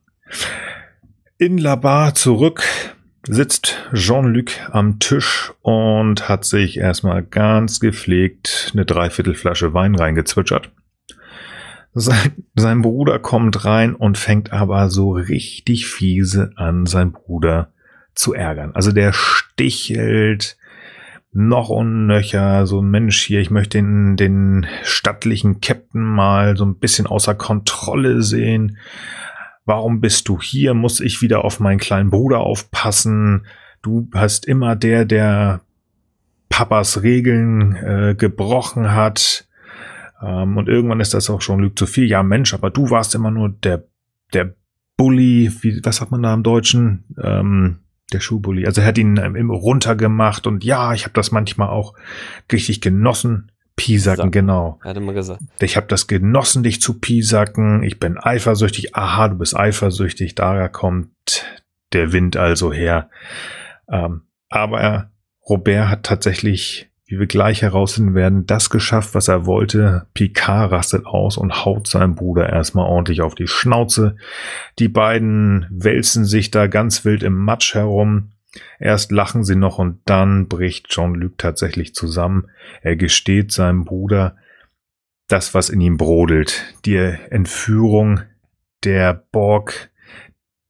[1.38, 2.64] In La Bar zurück
[3.28, 10.70] sitzt Jean-Luc am Tisch und hat sich erstmal ganz gepflegt eine Dreiviertelflasche Wein reingezwitschert.
[11.92, 17.72] Sein, sein Bruder kommt rein und fängt aber so richtig fiese an, sein Bruder
[18.14, 18.72] zu ärgern.
[18.74, 20.56] Also der stichelt,
[21.36, 26.64] noch und nöcher, so ein Mensch hier, ich möchte den, den stattlichen Captain mal so
[26.64, 28.78] ein bisschen außer Kontrolle sehen.
[29.66, 30.72] Warum bist du hier?
[30.72, 33.44] Muss ich wieder auf meinen kleinen Bruder aufpassen?
[33.82, 35.60] Du hast immer der, der
[36.48, 39.46] Papas Regeln äh, gebrochen hat.
[40.22, 42.06] Ähm, und irgendwann ist das auch schon Lüg zu viel.
[42.06, 43.84] Ja, Mensch, aber du warst immer nur der,
[44.32, 44.54] der
[44.96, 47.04] Bully, wie, was sagt man da im Deutschen?
[47.22, 47.80] Ähm,
[48.12, 48.66] der Schulbully.
[48.66, 51.94] Also er hat ihn ähm, runtergemacht und ja, ich habe das manchmal auch
[52.52, 53.50] richtig genossen.
[53.76, 54.80] Piesacken, genau.
[54.82, 55.42] Er hat immer gesagt.
[55.60, 57.82] Ich habe das genossen, dich zu piesacken.
[57.82, 58.96] Ich bin eifersüchtig.
[58.96, 60.34] Aha, du bist eifersüchtig.
[60.34, 61.12] Da kommt
[61.92, 63.10] der Wind also her.
[63.90, 65.10] Ähm, aber
[65.46, 70.06] Robert hat tatsächlich wie wir gleich herausfinden werden, das geschafft, was er wollte.
[70.12, 74.16] Picard rastet aus und haut seinem Bruder erstmal ordentlich auf die Schnauze.
[74.80, 78.32] Die beiden wälzen sich da ganz wild im Matsch herum.
[78.80, 82.48] Erst lachen sie noch und dann bricht Jean-Luc tatsächlich zusammen.
[82.82, 84.36] Er gesteht seinem Bruder
[85.28, 86.74] das, was in ihm brodelt.
[86.84, 88.22] Die Entführung
[88.82, 89.90] der Borg,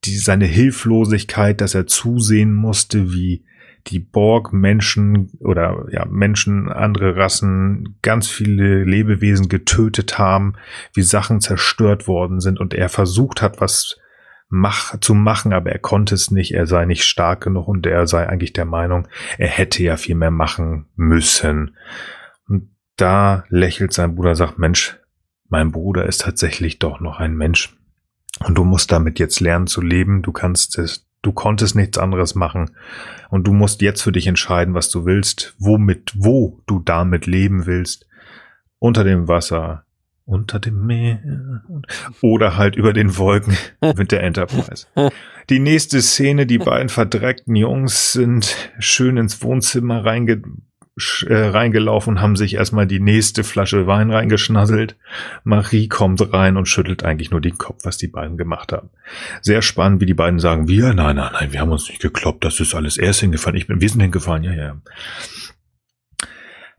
[0.05, 3.43] die, seine Hilflosigkeit, dass er zusehen musste, wie
[3.87, 10.53] die Borg Menschen oder ja Menschen, andere Rassen, ganz viele Lebewesen getötet haben,
[10.93, 13.97] wie Sachen zerstört worden sind und er versucht hat, was
[14.49, 18.07] mach, zu machen, aber er konnte es nicht, er sei nicht stark genug und er
[18.07, 21.75] sei eigentlich der Meinung, er hätte ja viel mehr machen müssen.
[22.47, 24.97] Und da lächelt sein Bruder, sagt, Mensch,
[25.49, 27.75] mein Bruder ist tatsächlich doch noch ein Mensch.
[28.45, 30.21] Und du musst damit jetzt lernen zu leben.
[30.21, 32.71] Du kannst es, du konntest nichts anderes machen.
[33.29, 37.65] Und du musst jetzt für dich entscheiden, was du willst, womit, wo du damit leben
[37.65, 38.07] willst.
[38.79, 39.83] Unter dem Wasser,
[40.23, 41.19] unter dem Meer
[42.21, 43.57] oder halt über den Wolken
[43.97, 44.87] mit der Enterprise.
[45.49, 50.41] Die nächste Szene, die beiden verdreckten Jungs sind schön ins Wohnzimmer reinge
[51.27, 54.95] äh, reingelaufen und haben sich erstmal die nächste Flasche Wein reingeschnasselt.
[55.43, 58.89] Marie kommt rein und schüttelt eigentlich nur den Kopf, was die beiden gemacht haben.
[59.41, 62.43] Sehr spannend, wie die beiden sagen, wir, nein, nein, nein, wir haben uns nicht gekloppt,
[62.43, 63.57] das ist alles erst hingefallen.
[63.57, 64.81] Ich bin, wir sind hingefallen, ja, ja.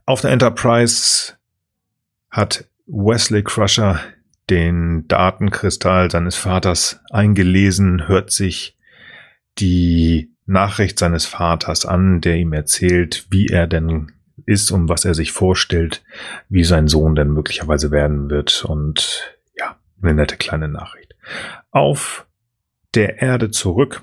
[0.05, 1.35] Auf der Enterprise
[2.31, 4.01] hat Wesley Crusher
[4.51, 8.77] den Datenkristall seines Vaters eingelesen, hört sich
[9.59, 14.13] die Nachricht seines Vaters an, der ihm erzählt, wie er denn
[14.47, 16.03] ist und was er sich vorstellt,
[16.49, 18.65] wie sein Sohn denn möglicherweise werden wird.
[18.65, 21.15] Und ja, eine nette kleine Nachricht.
[21.71, 22.27] Auf
[22.95, 24.03] der Erde zurück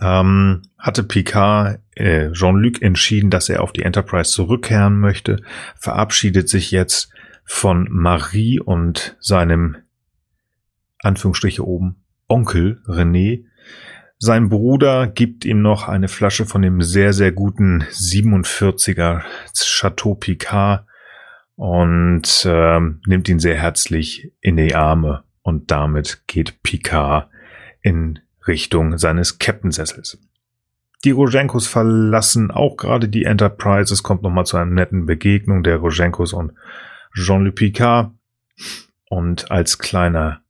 [0.00, 5.40] ähm, hatte Picard äh, Jean-Luc entschieden, dass er auf die Enterprise zurückkehren möchte,
[5.78, 7.10] verabschiedet sich jetzt
[7.44, 9.76] von Marie und seinem
[10.98, 13.45] Anführungsstriche oben Onkel René,
[14.18, 19.22] sein Bruder gibt ihm noch eine Flasche von dem sehr, sehr guten 47er
[19.54, 20.86] Chateau Picard
[21.56, 27.28] und äh, nimmt ihn sehr herzlich in die Arme und damit geht Picard
[27.82, 30.18] in Richtung seines Captainsessels.
[31.04, 33.92] Die Rojenkos verlassen auch gerade die Enterprise.
[33.92, 36.52] Es kommt nochmal zu einer netten Begegnung der Rojenkos und
[37.14, 38.12] Jean-Luc Picard.
[39.08, 40.40] Und als kleiner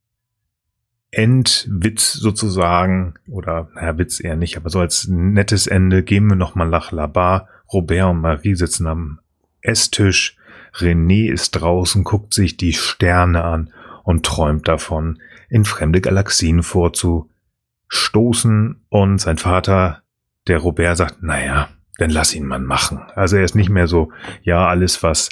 [1.11, 6.67] Endwitz sozusagen, oder naja, Witz eher nicht, aber so als nettes Ende gehen wir nochmal
[6.67, 7.47] nach La Bar.
[7.71, 9.19] Robert und Marie sitzen am
[9.61, 10.37] Esstisch.
[10.73, 18.85] René ist draußen, guckt sich die Sterne an und träumt davon, in fremde Galaxien vorzustoßen.
[18.89, 20.03] Und sein Vater,
[20.47, 23.01] der Robert, sagt, naja, dann lass ihn mal machen.
[23.15, 24.11] Also er ist nicht mehr so,
[24.43, 25.29] ja, alles was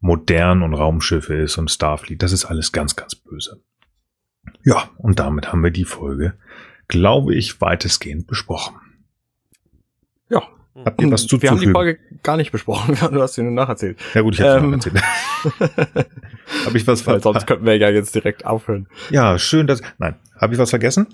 [0.00, 3.62] modern und Raumschiffe ist und Starfleet, das ist alles ganz, ganz böse.
[4.64, 6.34] Ja, und damit haben wir die Folge,
[6.88, 8.76] glaube ich, weitestgehend besprochen.
[10.28, 10.42] Ja.
[10.84, 11.42] Habt ihr was zuzufügen?
[11.42, 13.98] Wir haben die Folge gar nicht besprochen, du hast sie nur nacherzählt.
[14.14, 15.00] Ja gut, ich habe ähm, erzählt.
[16.64, 17.22] habe ich was vergessen?
[17.22, 18.88] Sonst könnten wir ja jetzt direkt aufhören.
[19.10, 19.82] Ja, schön, dass...
[19.98, 21.06] Nein, habe ich was vergessen?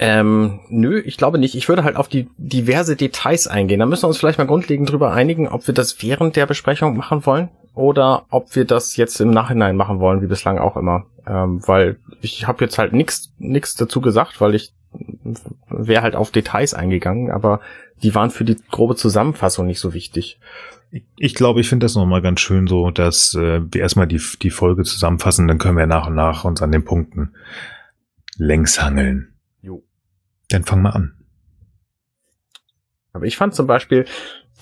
[0.00, 1.56] Ähm, nö, ich glaube nicht.
[1.56, 3.80] Ich würde halt auf die diverse Details eingehen.
[3.80, 6.96] Da müssen wir uns vielleicht mal grundlegend drüber einigen, ob wir das während der Besprechung
[6.96, 7.48] machen wollen
[7.78, 11.06] oder ob wir das jetzt im Nachhinein machen wollen, wie bislang auch immer.
[11.26, 14.74] Ähm, weil ich habe jetzt halt nichts nix dazu gesagt, weil ich
[15.68, 17.60] wäre halt auf Details eingegangen, aber
[18.02, 20.40] die waren für die grobe Zusammenfassung nicht so wichtig.
[21.16, 24.50] Ich glaube, ich finde das nochmal ganz schön so, dass äh, wir erstmal die, die
[24.50, 27.34] Folge zusammenfassen, dann können wir nach und nach uns an den Punkten
[28.38, 29.34] längs hangeln.
[29.62, 29.84] Jo.
[30.48, 31.14] Dann fang mal an.
[33.12, 34.04] Aber ich fand zum Beispiel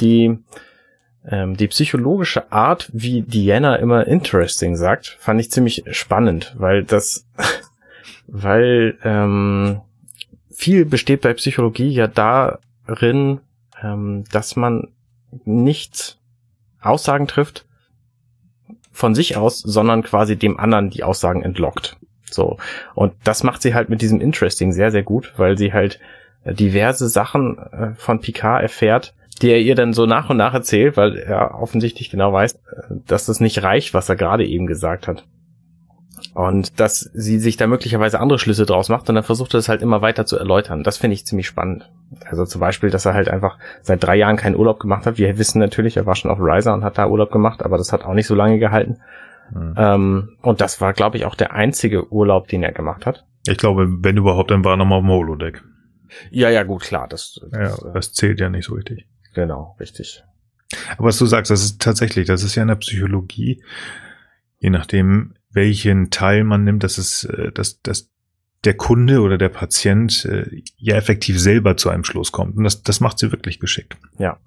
[0.03, 0.37] die,
[1.29, 7.27] ähm, die psychologische Art, wie Diana immer interesting sagt, fand ich ziemlich spannend, weil das,
[8.27, 9.81] weil ähm,
[10.51, 13.41] viel besteht bei Psychologie ja darin,
[13.83, 14.89] ähm, dass man
[15.45, 16.19] nicht
[16.81, 17.67] Aussagen trifft
[18.93, 21.97] von sich aus, sondern quasi dem anderen die Aussagen entlockt.
[22.31, 22.57] So.
[22.95, 26.01] Und das macht sie halt mit diesem Interesting sehr, sehr gut, weil sie halt
[26.45, 30.97] diverse Sachen äh, von Picard erfährt, die er ihr dann so nach und nach erzählt,
[30.97, 32.59] weil er offensichtlich genau weiß,
[33.07, 35.25] dass das nicht reicht, was er gerade eben gesagt hat.
[36.35, 39.69] Und dass sie sich da möglicherweise andere Schlüsse draus macht und dann versucht er es
[39.69, 40.83] halt immer weiter zu erläutern.
[40.83, 41.91] Das finde ich ziemlich spannend.
[42.25, 45.19] Also zum Beispiel, dass er halt einfach seit drei Jahren keinen Urlaub gemacht hat.
[45.19, 47.93] Wir wissen natürlich, er war schon auf Riser und hat da Urlaub gemacht, aber das
[47.93, 48.99] hat auch nicht so lange gehalten.
[49.53, 49.75] Mhm.
[49.77, 53.25] Ähm, und das war, glaube ich, auch der einzige Urlaub, den er gemacht hat.
[53.47, 55.63] Ich glaube, wenn überhaupt, dann war er nochmal auf dem Holodeck.
[56.31, 57.09] Ja, ja, gut, klar.
[57.09, 59.07] Das, das, ja, das zählt ja nicht so richtig.
[59.37, 60.25] Genau, richtig.
[60.97, 63.63] Aber was du sagst, das ist tatsächlich, das ist ja in der Psychologie,
[64.59, 68.09] je nachdem, welchen Teil man nimmt, dass es, äh, dass, dass
[68.65, 72.57] der Kunde oder der Patient äh, ja effektiv selber zu einem Schluss kommt.
[72.57, 73.99] Und das, das macht sie wirklich geschickt.
[74.19, 74.39] Ja.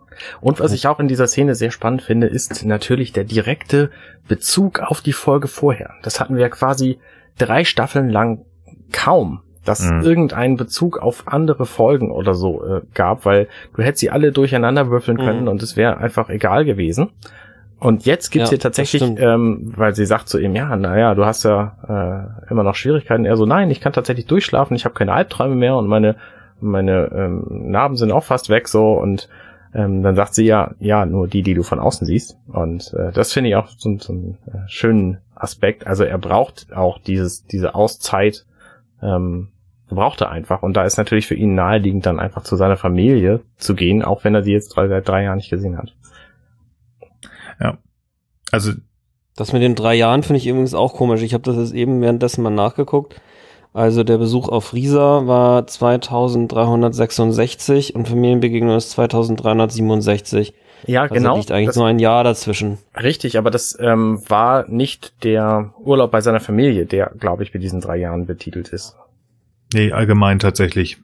[0.41, 3.91] Und was ich auch in dieser Szene sehr spannend finde, ist natürlich der direkte
[4.27, 5.93] Bezug auf die Folge vorher.
[6.01, 6.97] Das hatten wir quasi
[7.37, 8.43] drei Staffeln lang
[8.91, 9.43] kaum.
[9.65, 10.01] Dass mhm.
[10.01, 14.89] irgendeinen Bezug auf andere Folgen oder so äh, gab, weil du hättest sie alle durcheinander
[14.89, 15.21] würfeln mhm.
[15.21, 17.09] können und es wäre einfach egal gewesen.
[17.79, 21.25] Und jetzt gibt's ja, hier tatsächlich, ähm, weil sie sagt zu ihm, ja, naja, du
[21.25, 23.23] hast ja äh, immer noch Schwierigkeiten.
[23.23, 26.15] Er so, nein, ich kann tatsächlich durchschlafen, ich habe keine Albträume mehr und meine
[26.61, 29.29] meine ähm, Narben sind auch fast weg so und
[29.73, 32.37] ähm, dann sagt sie ja, ja, nur die, die du von außen siehst.
[32.47, 35.85] Und äh, das finde ich auch so, so einen äh, schönen Aspekt.
[35.85, 38.45] Also er braucht auch dieses, diese Auszeit,
[39.01, 39.49] ähm,
[39.89, 40.63] braucht er einfach.
[40.63, 44.23] Und da ist natürlich für ihn naheliegend, dann einfach zu seiner Familie zu gehen, auch
[44.23, 45.95] wenn er sie jetzt drei, seit drei Jahren nicht gesehen hat.
[47.59, 47.77] Ja.
[48.51, 48.73] Also.
[49.35, 51.21] Das mit den drei Jahren finde ich übrigens auch komisch.
[51.21, 53.21] Ich habe das jetzt eben währenddessen mal nachgeguckt.
[53.73, 60.53] Also der Besuch auf Riesa war 2366 und Familienbegegnung ist 2367.
[60.85, 61.37] Ja, also genau.
[61.37, 62.77] liegt eigentlich das, nur ein Jahr dazwischen.
[63.01, 67.63] Richtig, aber das ähm, war nicht der Urlaub bei seiner Familie, der, glaube ich, mit
[67.63, 68.95] diesen drei Jahren betitelt ist.
[69.73, 70.97] Nee, allgemein tatsächlich.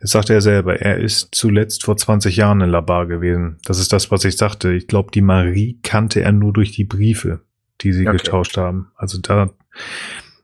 [0.00, 0.80] Das sagte er selber.
[0.80, 3.58] Er ist zuletzt vor 20 Jahren in Labar gewesen.
[3.64, 4.72] Das ist das, was ich sagte.
[4.72, 7.40] Ich glaube, die Marie kannte er nur durch die Briefe,
[7.80, 8.16] die sie okay.
[8.16, 8.92] getauscht haben.
[8.96, 9.50] Also da,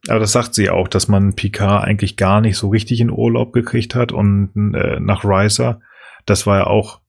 [0.08, 3.52] aber das sagt sie auch, dass man Picard eigentlich gar nicht so richtig in Urlaub
[3.52, 5.80] gekriegt hat und äh, nach Riser,
[6.26, 7.00] das war ja auch,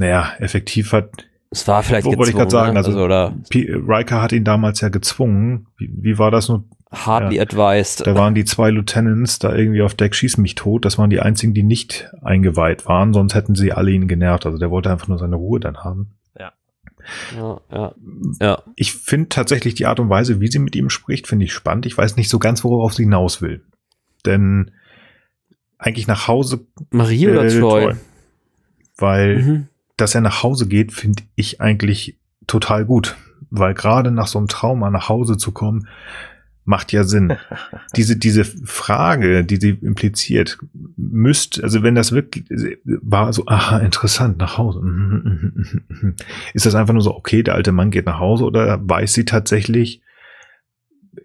[0.00, 1.26] naja, effektiv hat.
[1.50, 2.78] Es war vielleicht wo wollte ich gerade sagen, ne?
[2.78, 5.66] also, also oder P Riker hat ihn damals ja gezwungen.
[5.76, 6.64] Wie, wie war das nur?
[6.90, 8.04] Hardly ja, advised.
[8.06, 10.84] Da waren die zwei Lieutenants da irgendwie auf Deck schießen mich tot.
[10.84, 14.46] Das waren die einzigen, die nicht eingeweiht waren, sonst hätten sie alle ihn genervt.
[14.46, 16.14] Also der wollte einfach nur seine Ruhe dann haben.
[17.36, 17.94] Ja, ja,
[18.40, 18.62] ja.
[18.76, 21.86] Ich finde tatsächlich die Art und Weise, wie sie mit ihm spricht, finde ich spannend.
[21.86, 23.62] Ich weiß nicht so ganz, worauf sie hinaus will.
[24.26, 24.72] Denn
[25.78, 26.66] eigentlich nach Hause.
[26.90, 27.82] Marie oder äh, Troy?
[27.82, 27.94] Troy?
[28.96, 29.68] Weil, mhm.
[30.00, 33.16] Dass er nach Hause geht, finde ich eigentlich total gut.
[33.50, 35.88] Weil gerade nach so einem Trauma nach Hause zu kommen,
[36.64, 37.36] macht ja Sinn.
[37.96, 40.58] diese, diese Frage, die sie impliziert,
[40.96, 42.46] müsst, also wenn das wirklich
[42.84, 44.80] war so, aha, interessant, nach Hause.
[46.54, 49.24] Ist das einfach nur so, okay, der alte Mann geht nach Hause oder weiß sie
[49.24, 50.02] tatsächlich,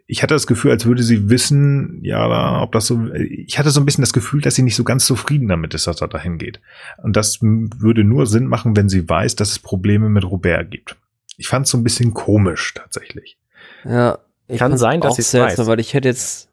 [0.07, 3.79] ich hatte das Gefühl, als würde sie wissen, ja, ob das so, ich hatte so
[3.79, 6.37] ein bisschen das Gefühl, dass sie nicht so ganz zufrieden damit ist, dass er dahin
[6.37, 6.61] geht.
[7.01, 10.95] Und das würde nur Sinn machen, wenn sie weiß, dass es Probleme mit Robert gibt.
[11.37, 13.37] Ich fand es so ein bisschen komisch, tatsächlich.
[13.83, 15.65] Ja, ich Kann sein, dass sie es weiß.
[15.65, 16.49] Weil ich hätte jetzt,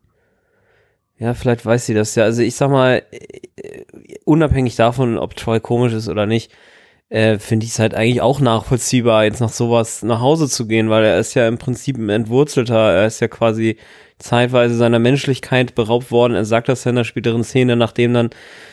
[1.18, 2.24] ja, vielleicht weiß sie das ja.
[2.24, 3.84] Also ich sag mal, äh,
[4.24, 6.52] unabhängig davon, ob Troy komisch ist oder nicht,
[7.12, 10.88] äh, finde ich es halt eigentlich auch nachvollziehbar, jetzt nach sowas nach Hause zu gehen,
[10.88, 12.94] weil er ist ja im Prinzip ein Entwurzelter.
[12.94, 13.76] Er ist ja quasi
[14.18, 16.34] zeitweise seiner Menschlichkeit beraubt worden.
[16.34, 18.30] Er sagt das ja in der späteren Szene, nachdem dann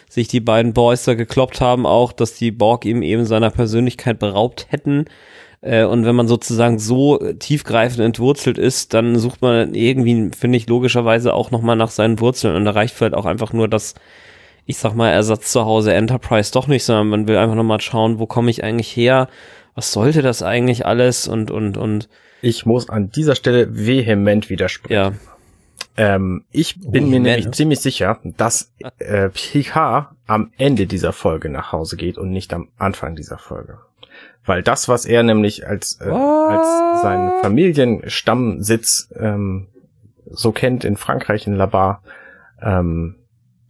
[0.10, 4.20] sich die beiden Boys da gekloppt haben, auch, dass die Borg ihm eben seiner Persönlichkeit
[4.20, 5.06] beraubt hätten.
[5.60, 10.70] Äh, und wenn man sozusagen so tiefgreifend entwurzelt ist, dann sucht man irgendwie, finde ich,
[10.70, 12.56] logischerweise auch nochmal nach seinen Wurzeln.
[12.56, 13.96] Und da reicht vielleicht auch einfach nur das,
[14.70, 18.20] ich sag mal, Ersatz zu Hause Enterprise doch nicht, sondern man will einfach nochmal schauen,
[18.20, 19.28] wo komme ich eigentlich her?
[19.74, 21.28] Was sollte das eigentlich alles?
[21.28, 22.08] Und, und, und.
[22.44, 24.94] Ich muss an dieser Stelle vehement widersprechen.
[24.94, 25.14] Ja.
[25.98, 31.50] Ähm, ich bin oh, mir nämlich ziemlich sicher, dass äh, Picard am Ende dieser Folge
[31.50, 33.80] nach Hause geht und nicht am Anfang dieser Folge.
[34.46, 39.66] Weil das, was er nämlich als, äh, als seinen Familienstammsitz ähm,
[40.30, 42.04] so kennt in Frankreich, in Labar,
[42.62, 43.16] ähm,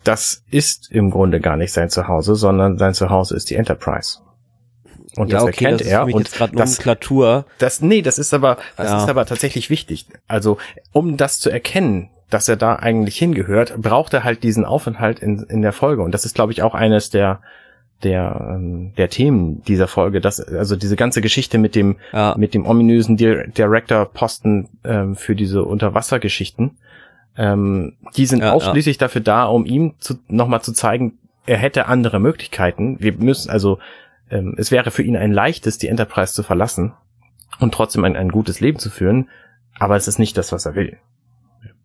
[0.03, 4.19] das ist im Grunde gar nicht sein Zuhause, sondern sein Zuhause ist die Enterprise.
[5.15, 6.05] Und ja, das okay, erkennt das er.
[6.05, 7.45] und das, Nomenklatur.
[7.57, 9.03] das, nee, das ist aber, das ja.
[9.03, 10.05] ist aber tatsächlich wichtig.
[10.27, 10.57] Also,
[10.91, 15.43] um das zu erkennen, dass er da eigentlich hingehört, braucht er halt diesen Aufenthalt in,
[15.49, 16.03] in der Folge.
[16.03, 17.41] Und das ist, glaube ich, auch eines der,
[18.03, 22.35] der ähm, der Themen dieser Folge, dass also diese ganze Geschichte mit dem ja.
[22.37, 26.77] mit dem ominösen Director Posten ähm, für diese Unterwassergeschichten,
[27.39, 29.07] ähm, die sind ja, ausschließlich ja.
[29.07, 32.97] dafür da, um ihm zu, nochmal zu zeigen, er hätte andere Möglichkeiten.
[32.99, 33.79] Wir müssen also
[34.29, 36.93] ähm, es wäre für ihn ein leichtes, die Enterprise zu verlassen
[37.59, 39.29] und trotzdem ein, ein gutes Leben zu führen,
[39.79, 40.97] aber es ist nicht das, was er will.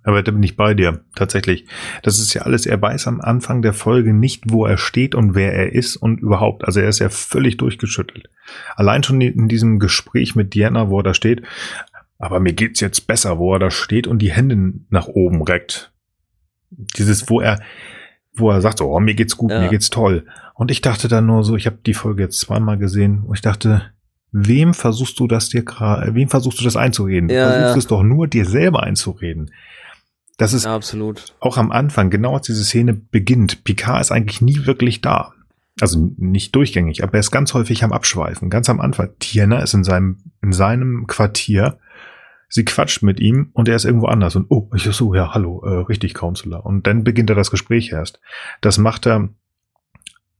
[0.02, 1.66] Aber da bin ich bei dir, tatsächlich.
[2.02, 5.34] Das ist ja alles, er weiß am Anfang der Folge nicht, wo er steht und
[5.34, 6.64] wer er ist und überhaupt.
[6.64, 8.28] Also er ist ja völlig durchgeschüttelt.
[8.74, 11.42] Allein schon in diesem Gespräch mit Diana, wo er da steht,
[12.24, 15.92] aber mir geht's jetzt besser, wo er da steht und die Hände nach oben reckt.
[16.70, 17.60] Dieses, wo er,
[18.34, 19.60] wo er sagt, oh, mir geht's gut, ja.
[19.60, 20.24] mir geht's toll.
[20.54, 23.42] Und ich dachte dann nur so, ich habe die Folge jetzt zweimal gesehen und ich
[23.42, 23.82] dachte,
[24.32, 27.28] wem versuchst du das dir gerade, wem versuchst du das einzureden?
[27.28, 27.78] Ja, du versuchst ja.
[27.78, 29.50] es doch nur dir selber einzureden.
[30.38, 31.34] Das ist ja, absolut.
[31.40, 33.64] auch am Anfang, genau als diese Szene beginnt.
[33.64, 35.34] Picard ist eigentlich nie wirklich da.
[35.80, 38.48] Also nicht durchgängig, aber er ist ganz häufig am Abschweifen.
[38.48, 39.10] Ganz am Anfang.
[39.18, 41.78] Tierna ist in seinem, in seinem Quartier.
[42.54, 45.64] Sie quatscht mit ihm und er ist irgendwo anders und oh, ich so, ja, hallo,
[45.64, 46.64] äh, richtig, Counselor.
[46.64, 48.20] Und dann beginnt er das Gespräch erst.
[48.60, 49.30] Das macht er,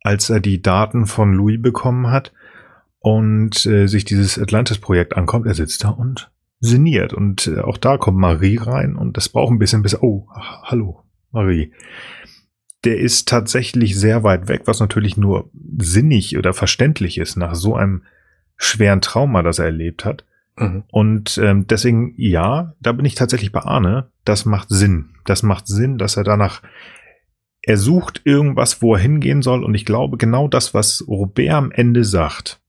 [0.01, 2.33] als er die Daten von Louis bekommen hat
[3.01, 5.49] und äh, sich dieses Atlantis-Projekt ankommt.
[5.49, 9.51] Er sitzt da und sinniert und äh, auch da kommt Marie rein und das braucht
[9.51, 10.29] ein bisschen bis, oh,
[10.62, 11.03] hallo,
[11.33, 11.73] Marie.
[12.85, 17.75] Der ist tatsächlich sehr weit weg, was natürlich nur sinnig oder verständlich ist nach so
[17.75, 18.05] einem
[18.57, 20.25] schweren Trauma, das er erlebt hat.
[20.57, 20.85] Mhm.
[20.91, 24.11] Und ähm, deswegen, ja, da bin ich tatsächlich bei Arne.
[24.25, 25.11] Das macht Sinn.
[25.25, 26.63] Das macht Sinn, dass er danach,
[27.63, 29.65] er sucht irgendwas, wo er hingehen soll.
[29.65, 32.61] Und ich glaube, genau das, was Robert am Ende sagt,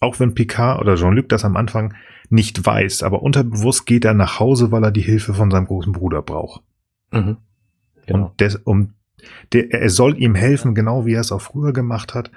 [0.00, 1.94] auch wenn Picard oder Jean-Luc das am Anfang
[2.30, 5.92] nicht weiß, aber unterbewusst geht er nach Hause, weil er die Hilfe von seinem großen
[5.92, 6.62] Bruder braucht.
[7.12, 7.36] Mhm.
[8.06, 8.26] Genau.
[8.26, 8.94] Und des, um,
[9.52, 12.30] der, er soll ihm helfen, genau wie er es auch früher gemacht hat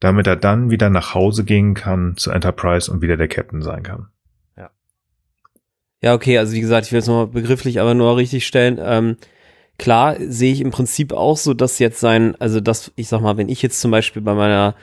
[0.00, 3.82] damit er dann wieder nach Hause gehen kann zu Enterprise und wieder der Captain sein
[3.82, 4.08] kann.
[4.56, 4.70] Ja.
[6.02, 8.78] Ja, okay, also wie gesagt, ich will es nochmal begrifflich aber nur richtig stellen.
[8.80, 9.16] Ähm,
[9.78, 13.36] klar sehe ich im Prinzip auch so, dass jetzt sein, also dass, ich sag mal,
[13.36, 14.74] wenn ich jetzt zum Beispiel bei meiner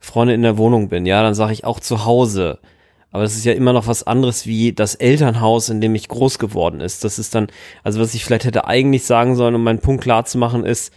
[0.00, 2.58] Freundin in der Wohnung bin, ja, dann sage ich auch zu Hause.
[3.10, 6.38] Aber das ist ja immer noch was anderes wie das Elternhaus, in dem ich groß
[6.38, 7.04] geworden ist.
[7.04, 7.48] Das ist dann,
[7.82, 10.92] also was ich vielleicht hätte eigentlich sagen sollen, um meinen Punkt klar zu machen, ist,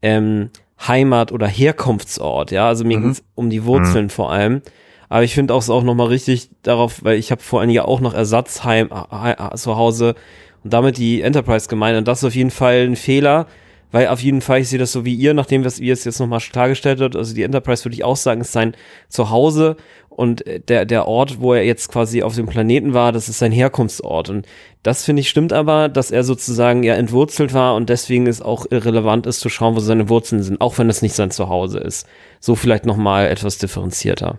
[0.00, 0.50] ähm,
[0.86, 3.08] Heimat oder Herkunftsort, ja, also mir mhm.
[3.08, 4.10] geht's um die Wurzeln mhm.
[4.10, 4.62] vor allem.
[5.08, 8.00] Aber ich finde auch auch nochmal richtig darauf, weil ich habe vor allem ja auch
[8.00, 10.14] noch Ersatzheim äh, zu Hause
[10.62, 13.46] und damit die Enterprise gemeint und das ist auf jeden Fall ein Fehler,
[13.90, 16.20] weil auf jeden Fall, ich sehe das so wie ihr, nachdem was ihr es jetzt
[16.20, 18.74] nochmal klargestellt habt, also die Enterprise würde ich auch sagen, ist sein
[19.08, 19.76] Zuhause
[20.20, 23.52] und der, der Ort, wo er jetzt quasi auf dem Planeten war, das ist sein
[23.52, 24.28] Herkunftsort.
[24.28, 24.46] Und
[24.82, 28.66] das finde ich stimmt aber, dass er sozusagen ja entwurzelt war und deswegen ist auch
[28.68, 32.06] irrelevant ist zu schauen, wo seine Wurzeln sind, auch wenn es nicht sein Zuhause ist.
[32.38, 34.38] So vielleicht nochmal etwas differenzierter.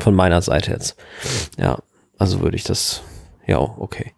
[0.00, 0.96] Von meiner Seite jetzt.
[1.56, 1.78] Ja,
[2.18, 3.02] also würde ich das,
[3.46, 4.12] ja, okay.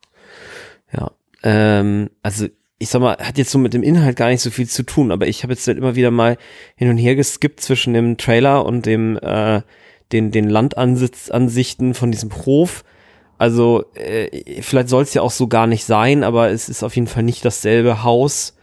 [0.92, 1.12] Ja,
[1.42, 2.46] ähm, also
[2.78, 5.10] ich sag mal, hat jetzt so mit dem Inhalt gar nicht so viel zu tun,
[5.10, 6.36] aber ich habe jetzt halt immer wieder mal
[6.76, 9.62] hin und her geskippt zwischen dem Trailer und dem, äh,
[10.12, 12.84] den, den Landansichten von diesem Hof.
[13.38, 16.94] Also, äh, vielleicht soll es ja auch so gar nicht sein, aber es ist auf
[16.96, 18.56] jeden Fall nicht dasselbe Haus,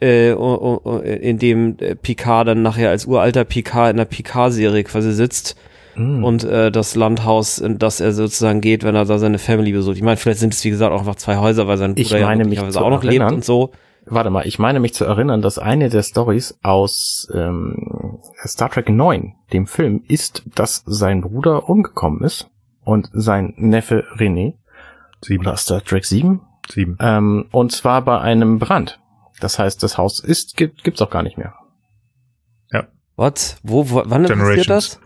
[0.00, 5.56] äh, in dem äh, Picard dann nachher als uralter Picard in der Picard-Serie quasi sitzt
[5.98, 6.24] mm.
[6.24, 9.96] und äh, das Landhaus, in das er sozusagen geht, wenn er da seine Family besucht.
[9.96, 12.34] Ich meine, vielleicht sind es wie gesagt auch einfach zwei Häuser, weil sein Bruder ja
[12.36, 13.72] mich auch noch erinnern, lebt und so.
[14.06, 18.88] Warte mal, ich meine mich zu erinnern, dass eine der Stories aus ähm, Star Trek
[18.88, 22.48] 9, dem Film, ist, dass sein Bruder umgekommen ist
[22.84, 24.54] und sein Neffe René.
[25.22, 25.46] Sieben.
[25.46, 26.40] Oder Star Trek 7?
[26.70, 26.96] Sieben.
[27.00, 28.98] Ähm, und zwar bei einem Brand.
[29.40, 31.54] Das heißt, das Haus ist, gibt, gibt's auch gar nicht mehr.
[32.72, 32.86] Ja.
[33.16, 33.56] What?
[33.62, 35.00] Wo, wo wann passiert das?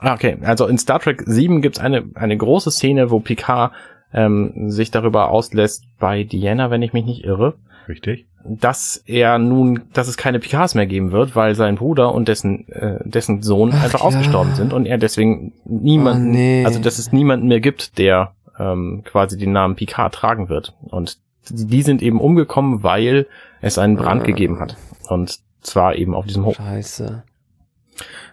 [0.00, 0.36] Ah, okay.
[0.42, 3.72] Also in Star Trek 7 gibt's eine, eine große Szene, wo Picard
[4.12, 7.54] ähm, sich darüber auslässt bei Diana, wenn ich mich nicht irre.
[7.88, 8.26] Richtig.
[8.44, 12.68] Dass er nun, dass es keine Picards mehr geben wird, weil sein Bruder und dessen,
[12.68, 14.06] äh, dessen Sohn Ach, einfach ja.
[14.06, 16.64] ausgestorben sind und er deswegen niemanden, oh, nee.
[16.64, 20.74] also dass es niemanden mehr gibt, der ähm, quasi den Namen Picard tragen wird.
[20.80, 21.18] Und
[21.48, 23.26] die sind eben umgekommen, weil
[23.60, 24.26] es einen Brand ah.
[24.26, 24.76] gegeben hat.
[25.08, 26.56] Und zwar eben auf diesem Hof.
[26.56, 27.24] Scheiße.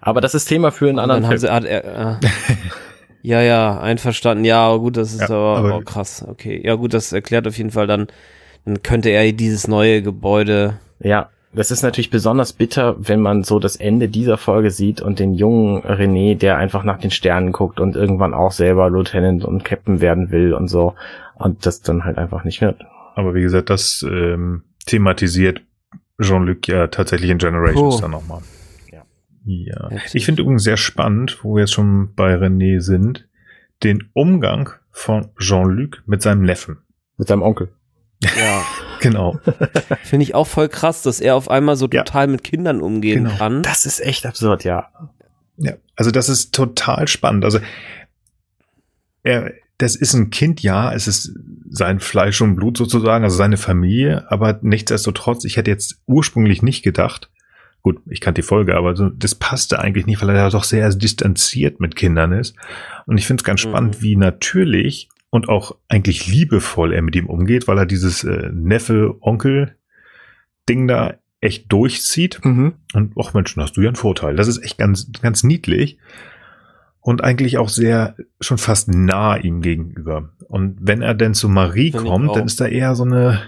[0.02, 1.38] Aber das ist Thema für einen und anderen Film.
[1.38, 2.28] Sie, hat er, äh,
[3.22, 4.46] ja, ja, einverstanden.
[4.46, 6.26] Ja, gut, das ist ja, aber, aber oh, krass.
[6.28, 8.08] Okay, ja gut, das erklärt auf jeden Fall dann,
[8.66, 10.80] dann könnte er dieses neue Gebäude.
[11.00, 15.20] Ja, das ist natürlich besonders bitter, wenn man so das Ende dieser Folge sieht und
[15.20, 19.64] den jungen René, der einfach nach den Sternen guckt und irgendwann auch selber Lieutenant und
[19.64, 20.96] Captain werden will und so
[21.36, 22.82] und das dann halt einfach nicht wird.
[23.16, 25.62] Aber wie gesagt, das ähm, thematisiert
[26.20, 28.02] Jean-Luc ja tatsächlich in Generations oh.
[28.02, 28.42] dann nochmal.
[29.46, 29.90] Ja.
[30.14, 33.28] Ich finde übrigens sehr spannend, wo wir jetzt schon bei René sind,
[33.84, 36.78] den Umgang von Jean-Luc mit seinem Neffen.
[37.18, 37.70] Mit seinem Onkel.
[38.22, 38.64] Ja.
[39.02, 39.40] genau.
[40.04, 42.32] Finde ich auch voll krass, dass er auf einmal so total ja.
[42.32, 43.38] mit Kindern umgehen genau.
[43.38, 43.64] kann.
[43.64, 44.90] Das ist echt absurd, ja.
[45.58, 47.46] Ja, also das ist total spannend.
[47.46, 47.60] Also
[49.24, 51.34] er, das ist ein Kind, ja, es ist
[51.70, 56.84] sein Fleisch und Blut sozusagen, also seine Familie, aber nichtsdestotrotz, ich hätte jetzt ursprünglich nicht
[56.84, 57.30] gedacht,
[57.84, 60.64] Gut, ich kannte die Folge, aber so, das passte eigentlich nicht, weil er ja doch
[60.64, 62.56] sehr distanziert mit Kindern ist.
[63.06, 63.70] Und ich finde es ganz mhm.
[63.70, 68.50] spannend, wie natürlich und auch eigentlich liebevoll er mit ihm umgeht, weil er dieses äh,
[68.54, 72.40] Neffe-Onkel-Ding da echt durchzieht.
[72.46, 72.76] Mhm.
[72.94, 74.36] Und ach Mensch, hast du ja einen Vorteil.
[74.36, 75.98] Das ist echt ganz, ganz niedlich.
[77.02, 80.30] Und eigentlich auch sehr, schon fast nah ihm gegenüber.
[80.48, 83.42] Und wenn er denn zu Marie Find kommt, dann ist da eher so eine,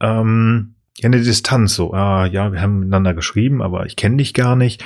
[0.00, 4.32] ähm, ja, eine Distanz, so, ah, ja, wir haben miteinander geschrieben, aber ich kenne dich
[4.32, 4.84] gar nicht.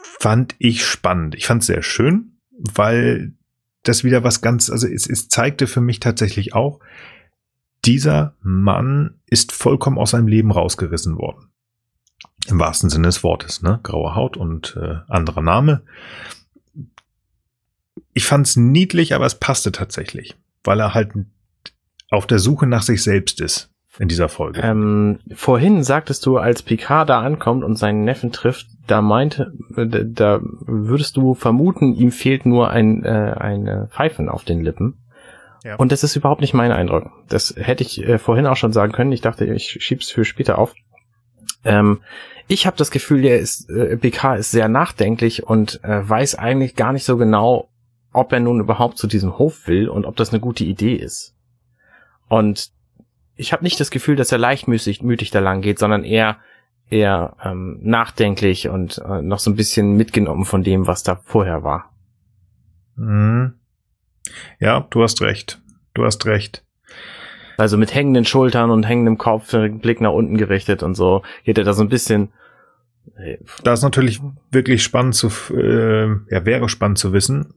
[0.00, 1.34] Fand ich spannend.
[1.34, 3.32] Ich fand es sehr schön, weil
[3.82, 6.80] das wieder was ganz, also es, es zeigte für mich tatsächlich auch,
[7.84, 11.50] dieser Mann ist vollkommen aus seinem Leben rausgerissen worden.
[12.46, 13.80] Im wahrsten Sinne des Wortes, ne?
[13.82, 15.82] Graue Haut und äh, anderer Name.
[18.14, 21.12] Ich fand's niedlich, aber es passte tatsächlich, weil er halt
[22.10, 24.60] auf der Suche nach sich selbst ist in dieser Folge.
[24.62, 29.86] Ähm, vorhin sagtest du, als Picard da ankommt und seinen Neffen trifft, da meinte, äh,
[30.06, 34.98] da würdest du vermuten, ihm fehlt nur ein, äh, ein Pfeifen auf den Lippen.
[35.64, 35.76] Ja.
[35.76, 37.10] Und das ist überhaupt nicht mein Eindruck.
[37.28, 39.12] Das hätte ich äh, vorhin auch schon sagen können.
[39.12, 40.74] Ich dachte, ich schieb's für später auf.
[41.64, 42.00] Ähm,
[42.46, 46.76] ich habe das Gefühl, der ist, äh, PK ist sehr nachdenklich und äh, weiß eigentlich
[46.76, 47.68] gar nicht so genau,
[48.12, 51.34] ob er nun überhaupt zu diesem Hof will und ob das eine gute Idee ist.
[52.28, 52.70] Und
[53.38, 56.38] ich habe nicht das Gefühl, dass er leichtmütig mütig da lang geht, sondern eher
[56.90, 61.62] eher ähm, nachdenklich und äh, noch so ein bisschen mitgenommen von dem, was da vorher
[61.62, 61.92] war.
[62.96, 63.54] Mhm.
[64.58, 65.60] Ja, du hast recht.
[65.94, 66.64] Du hast recht.
[67.58, 71.64] Also mit hängenden Schultern und hängendem Kopf, Blick nach unten gerichtet und so, geht er
[71.64, 72.32] da so ein bisschen.
[73.16, 74.20] Äh, da ist natürlich
[74.50, 77.54] wirklich spannend zu, äh, ja, wäre spannend zu wissen,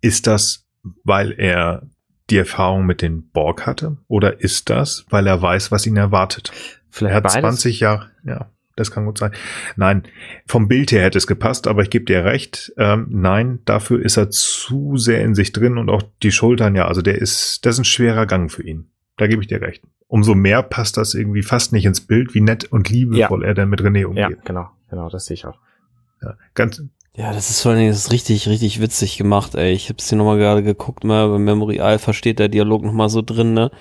[0.00, 0.66] ist das,
[1.04, 1.82] weil er
[2.30, 3.96] die Erfahrung mit den Borg hatte?
[4.06, 6.52] Oder ist das, weil er weiß, was ihn erwartet?
[6.90, 7.40] Vielleicht er hat beides?
[7.40, 9.32] 20 Jahre, ja, das kann gut sein.
[9.76, 10.04] Nein,
[10.46, 12.72] vom Bild her hätte es gepasst, aber ich gebe dir recht.
[12.76, 16.86] Ähm, nein, dafür ist er zu sehr in sich drin und auch die Schultern, ja,
[16.86, 18.90] also der ist, das ist ein schwerer Gang für ihn.
[19.16, 19.82] Da gebe ich dir recht.
[20.06, 23.48] Umso mehr passt das irgendwie fast nicht ins Bild, wie nett und liebevoll ja.
[23.48, 24.30] er dann mit René umgeht.
[24.30, 25.58] Ja, genau, genau, das sehe ich auch.
[26.22, 26.82] Ja, ganz,
[27.18, 29.72] ja, das ist vor allen Dingen richtig, richtig witzig gemacht, ey.
[29.72, 33.22] Ich hab's hier nochmal gerade geguckt, mal bei Memory Alpha steht der Dialog nochmal so
[33.22, 33.72] drin, ne?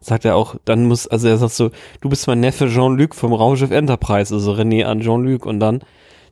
[0.00, 1.70] Sagt er auch, dann muss, also er sagt so,
[2.02, 5.80] du bist mein Neffe Jean-Luc vom Raumschiff Enterprise, also René an Jean-Luc und dann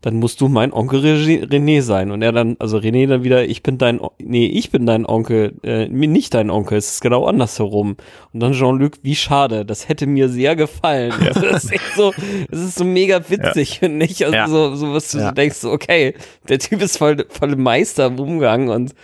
[0.03, 2.11] dann musst du mein Onkel René sein.
[2.11, 5.55] Und er dann, also René dann wieder, ich bin dein, nee, ich bin dein Onkel,
[5.63, 7.97] äh, nicht dein Onkel, es ist genau andersherum.
[8.33, 11.13] Und dann Jean-Luc, wie schade, das hätte mir sehr gefallen.
[11.25, 11.33] Ja.
[11.53, 12.13] Das ist echt so,
[12.51, 13.79] das ist so mega witzig, ja.
[13.81, 14.25] finde ich.
[14.25, 14.49] Also ja.
[14.49, 15.29] so, so was du ja.
[15.29, 16.15] so denkst, okay,
[16.49, 18.95] der Typ ist voll, voll Meister im Umgang und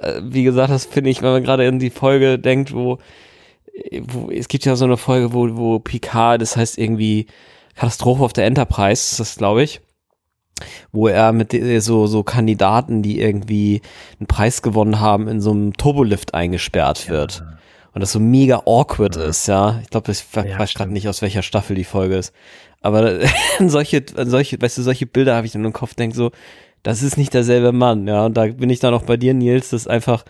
[0.00, 2.98] äh, wie gesagt, das finde ich, wenn man gerade in die Folge denkt, wo,
[4.02, 7.26] wo, es gibt ja so eine Folge, wo, wo Picard, das heißt irgendwie
[7.74, 9.80] Katastrophe auf der Enterprise, das glaube ich
[10.92, 13.80] wo er mit so, so Kandidaten, die irgendwie
[14.18, 17.40] einen Preis gewonnen haben, in so einem Turbolift eingesperrt wird.
[17.40, 17.58] Ja.
[17.92, 19.24] Und das so mega awkward ja.
[19.24, 19.80] ist, ja.
[19.82, 22.32] Ich glaube, ich ja, weiß gerade nicht, aus welcher Staffel die Folge ist.
[22.80, 23.20] Aber
[23.66, 26.30] solche, solche, weißt du, solche Bilder habe ich in im Kopf, denk so,
[26.82, 28.26] das ist nicht derselbe Mann, ja.
[28.26, 30.24] Und da bin ich dann auch bei dir, Nils, das ist einfach,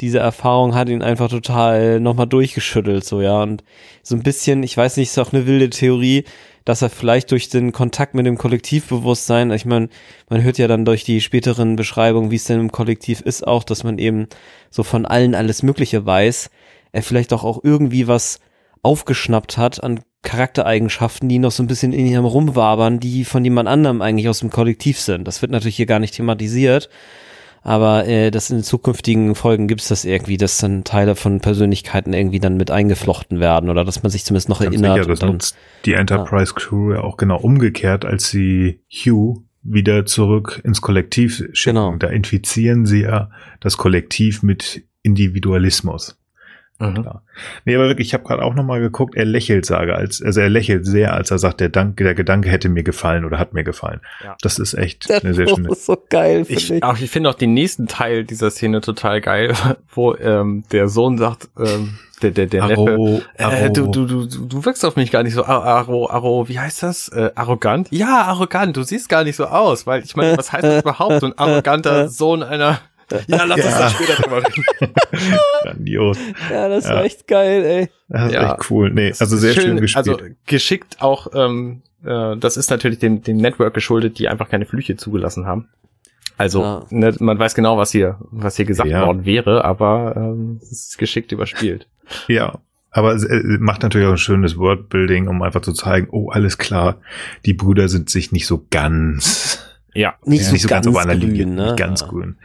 [0.00, 3.42] diese Erfahrung hat ihn einfach total nochmal durchgeschüttelt, so, ja.
[3.42, 3.62] Und
[4.02, 6.24] so ein bisschen, ich weiß nicht, ist auch eine wilde Theorie,
[6.64, 9.88] dass er vielleicht durch den Kontakt mit dem Kollektivbewusstsein, ich meine,
[10.28, 13.64] man hört ja dann durch die späteren Beschreibungen, wie es denn im Kollektiv ist, auch,
[13.64, 14.28] dass man eben
[14.70, 16.50] so von allen alles Mögliche weiß,
[16.92, 18.40] er vielleicht auch, auch irgendwie was
[18.82, 23.68] aufgeschnappt hat an Charaktereigenschaften, die noch so ein bisschen in ihm rumwabern, die von jemand
[23.68, 25.28] anderem eigentlich aus dem Kollektiv sind.
[25.28, 26.88] Das wird natürlich hier gar nicht thematisiert,
[27.64, 32.12] aber äh, das in zukünftigen Folgen gibt es das irgendwie, dass dann Teile von Persönlichkeiten
[32.12, 34.96] irgendwie dann mit eingeflochten werden oder dass man sich zumindest noch Ganz erinnert.
[34.96, 35.56] Sicher, das dann, nutzt
[35.86, 36.62] die Enterprise ja.
[36.62, 41.76] Crew ja auch genau umgekehrt, als sie Hugh wieder zurück ins Kollektiv schicken.
[41.76, 41.96] Genau.
[41.96, 46.18] Da infizieren sie ja das Kollektiv mit Individualismus.
[46.78, 47.02] Mhm.
[47.02, 47.22] Klar.
[47.64, 50.40] Nee, aber wirklich, ich habe gerade auch noch mal geguckt, er lächelt, sage, als, also
[50.40, 53.52] er lächelt sehr, als er sagt, der, Dank, der Gedanke hätte mir gefallen oder hat
[53.52, 54.00] mir gefallen.
[54.24, 54.36] Ja.
[54.42, 55.68] Das ist echt das eine sehr schöne.
[55.68, 56.72] Das ist so geil, ich.
[56.72, 56.82] ich.
[56.82, 59.54] Auch, ich finde auch den nächsten Teil dieser Szene total geil,
[59.94, 64.26] wo ähm, der Sohn sagt, ähm, der, der, der Arro, Neffe, äh, du, du, du,
[64.26, 67.08] du wirkst auf mich gar nicht so, Aro, Aro, wie heißt das?
[67.08, 67.88] Äh, arrogant?
[67.90, 71.20] Ja, arrogant, du siehst gar nicht so aus, weil ich meine, was heißt das überhaupt?
[71.20, 72.80] So ein arroganter Sohn einer
[73.26, 73.66] ja, lass ja.
[73.66, 74.64] uns da später drüber reden.
[75.62, 76.18] Grandios.
[76.50, 76.94] Ja, das ja.
[76.94, 77.90] war echt geil, ey.
[78.08, 78.54] Das ist ja.
[78.54, 78.90] echt cool.
[78.90, 80.08] Nee, also sehr schön, schön gespielt.
[80.08, 84.66] Also geschickt auch, ähm, äh, das ist natürlich dem, dem Network geschuldet, die einfach keine
[84.66, 85.68] Flüche zugelassen haben.
[86.36, 86.86] Also, ja.
[86.90, 89.06] ne, man weiß genau, was hier, was hier gesagt ja.
[89.06, 91.86] worden wäre, aber ähm, es ist geschickt überspielt.
[92.28, 92.58] Ja,
[92.90, 96.58] aber es äh, macht natürlich auch ein schönes Wordbuilding, um einfach zu zeigen, oh, alles
[96.58, 97.00] klar,
[97.44, 99.60] die Brüder sind sich nicht so ganz
[99.94, 101.64] ja, nicht, ja, so, nicht so ganz, ganz grün, Linie, ne?
[101.66, 102.08] Nicht ganz ja.
[102.08, 102.36] grün.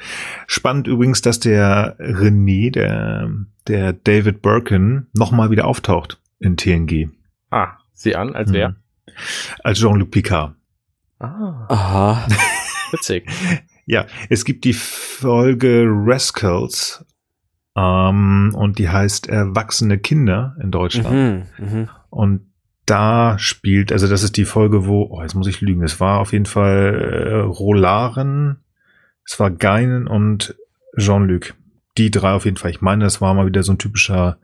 [0.48, 3.30] Spannend übrigens, dass der René, der,
[3.68, 7.10] der David Birkin, nochmal wieder auftaucht in TNG.
[7.50, 8.70] Ah, sieh an, als wer?
[8.70, 8.76] Mhm.
[9.64, 10.56] Als Jean-Luc Picard.
[11.20, 11.66] Ah.
[11.68, 12.28] Aha.
[12.92, 13.30] Witzig.
[13.86, 17.06] ja, es gibt die Folge Rascals
[17.76, 21.48] ähm, und die heißt Erwachsene Kinder in Deutschland.
[21.60, 21.90] Mhm, mh.
[22.10, 22.49] Und
[22.90, 26.20] da spielt, also das ist die Folge, wo, oh, jetzt muss ich lügen, es war
[26.20, 28.58] auf jeden Fall äh, Rolaren,
[29.26, 30.56] es war Geinen und
[30.98, 31.54] Jean-Luc,
[31.98, 32.72] die drei auf jeden Fall.
[32.72, 34.38] Ich meine, das war mal wieder so ein typischer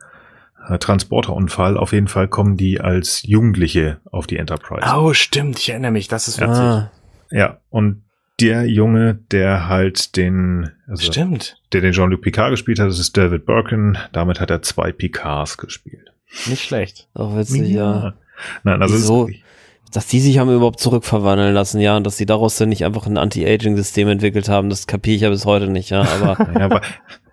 [0.68, 1.76] äh, Transporterunfall.
[1.76, 4.86] Auf jeden Fall kommen die als Jugendliche auf die Enterprise.
[4.94, 6.56] Oh, stimmt, ich erinnere mich, das ist witzig.
[6.56, 6.92] Ah,
[7.30, 8.02] Ja, und
[8.38, 13.16] der Junge, der halt den, also Stimmt, der den Jean-Luc Picard gespielt hat, das ist
[13.16, 13.98] David Birkin.
[14.12, 16.12] Damit hat er zwei Picards gespielt.
[16.46, 17.08] nicht schlecht.
[17.14, 18.14] auch witzig, ja.
[18.62, 19.28] Nein, also es Wieso?
[19.92, 23.06] Dass die sich haben überhaupt zurückverwandeln lassen, ja, und dass sie daraus dann nicht einfach
[23.06, 26.80] ein Anti-Aging-System entwickelt haben, das kapiere ich ja bis heute nicht, ja, aber ja, weil,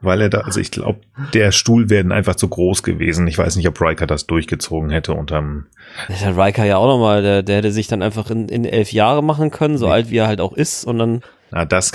[0.02, 1.00] weil er da, also ich glaube,
[1.34, 3.28] der Stuhl wäre einfach zu groß gewesen.
[3.28, 5.66] Ich weiß nicht, ob Riker das durchgezogen hätte unterm,
[6.08, 9.24] hat Riker ja auch nochmal, der, der hätte sich dann einfach in, in elf Jahre
[9.24, 9.92] machen können, so Nee.
[9.92, 11.92] alt wie er halt auch ist, und dann na, das,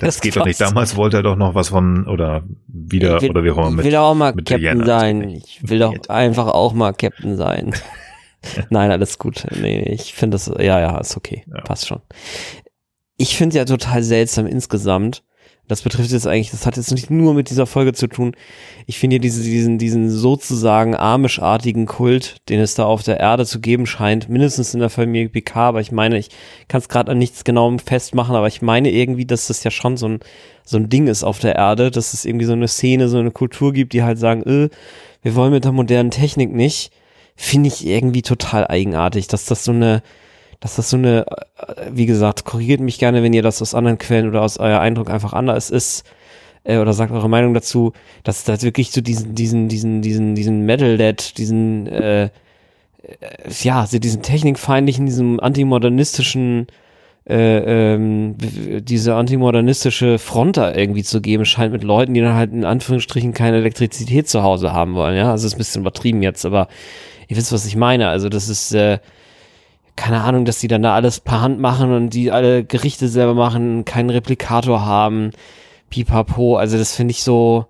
[0.00, 0.60] das, Das geht doch nicht.
[0.60, 3.84] Damals wollte er doch noch was von, oder wieder, will, oder wie auch immer ich
[3.84, 4.86] will auch mal Captain Diana.
[4.86, 5.28] sein.
[5.30, 7.74] Ich will doch einfach auch mal Captain sein.
[8.70, 9.46] Nein, alles gut.
[9.60, 11.44] Nee, ich finde das, ja, ja, ist okay.
[11.52, 11.60] Ja.
[11.62, 12.00] Passt schon.
[13.16, 15.22] Ich finde ja total seltsam insgesamt.
[15.70, 18.32] Das betrifft jetzt eigentlich, das hat jetzt nicht nur mit dieser Folge zu tun.
[18.86, 23.46] Ich finde ja diese, diesen, diesen sozusagen amischartigen Kult, den es da auf der Erde
[23.46, 26.30] zu geben scheint, mindestens in der Familie PK, aber ich meine, ich
[26.66, 29.96] kann es gerade an nichts genauem festmachen, aber ich meine irgendwie, dass das ja schon
[29.96, 30.18] so ein,
[30.64, 33.30] so ein Ding ist auf der Erde, dass es irgendwie so eine Szene, so eine
[33.30, 34.70] Kultur gibt, die halt sagen, äh,
[35.22, 36.90] wir wollen mit der modernen Technik nicht,
[37.36, 40.02] finde ich irgendwie total eigenartig, dass das so eine,
[40.60, 43.98] dass das so eine, äh, wie gesagt, korrigiert mich gerne, wenn ihr das aus anderen
[43.98, 46.04] Quellen oder aus euer Eindruck einfach anders ist,
[46.64, 47.92] äh, oder sagt eure Meinung dazu,
[48.22, 52.30] dass da wirklich so diesen, diesen, diesen, diesen, diesen Metal Dead, diesen, äh, äh,
[53.62, 56.66] ja, diesen technikfeindlichen, diesem antimodernistischen,
[57.26, 62.52] äh, ähm, diese antimodernistische Front da irgendwie zu geben scheint mit Leuten, die dann halt
[62.52, 66.44] in Anführungsstrichen keine Elektrizität zu Hause haben wollen, ja, also ist ein bisschen übertrieben jetzt,
[66.44, 66.68] aber
[67.28, 68.98] ihr wisst, was ich meine, also das ist, äh,
[70.00, 73.34] keine Ahnung, dass die dann da alles per Hand machen und die alle Gerichte selber
[73.34, 75.30] machen, keinen Replikator haben,
[75.90, 77.66] pipapo, also das finde ich so,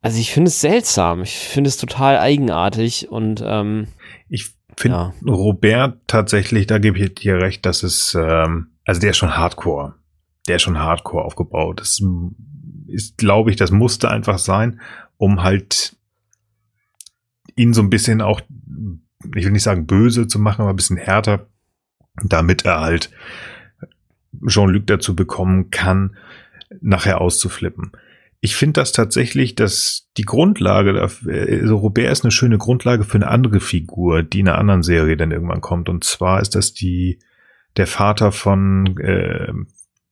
[0.00, 3.88] also ich finde es seltsam, ich finde es total eigenartig und, ähm,
[4.28, 5.14] Ich finde Ja.
[5.26, 9.94] Robert tatsächlich, da gebe ich dir recht, dass es, ähm, also der ist schon Hardcore.
[10.46, 11.80] Der ist schon Hardcore aufgebaut.
[11.80, 12.00] Das
[12.86, 14.80] ist, glaube ich, das musste einfach sein,
[15.16, 15.96] um halt
[17.56, 18.40] ihn so ein bisschen auch,
[19.34, 21.47] ich will nicht sagen böse zu machen, aber ein bisschen härter,
[22.24, 23.10] damit er halt
[24.46, 26.16] Jean-Luc dazu bekommen kann,
[26.80, 27.92] nachher auszuflippen.
[28.40, 33.16] Ich finde das tatsächlich, dass die Grundlage, dafür- also Robert ist eine schöne Grundlage für
[33.16, 35.88] eine andere Figur, die in einer anderen Serie dann irgendwann kommt.
[35.88, 37.18] Und zwar ist das die,
[37.76, 39.52] der Vater von, äh,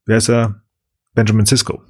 [0.07, 0.63] wer ist er?
[1.15, 1.83] Benjamin Sisko.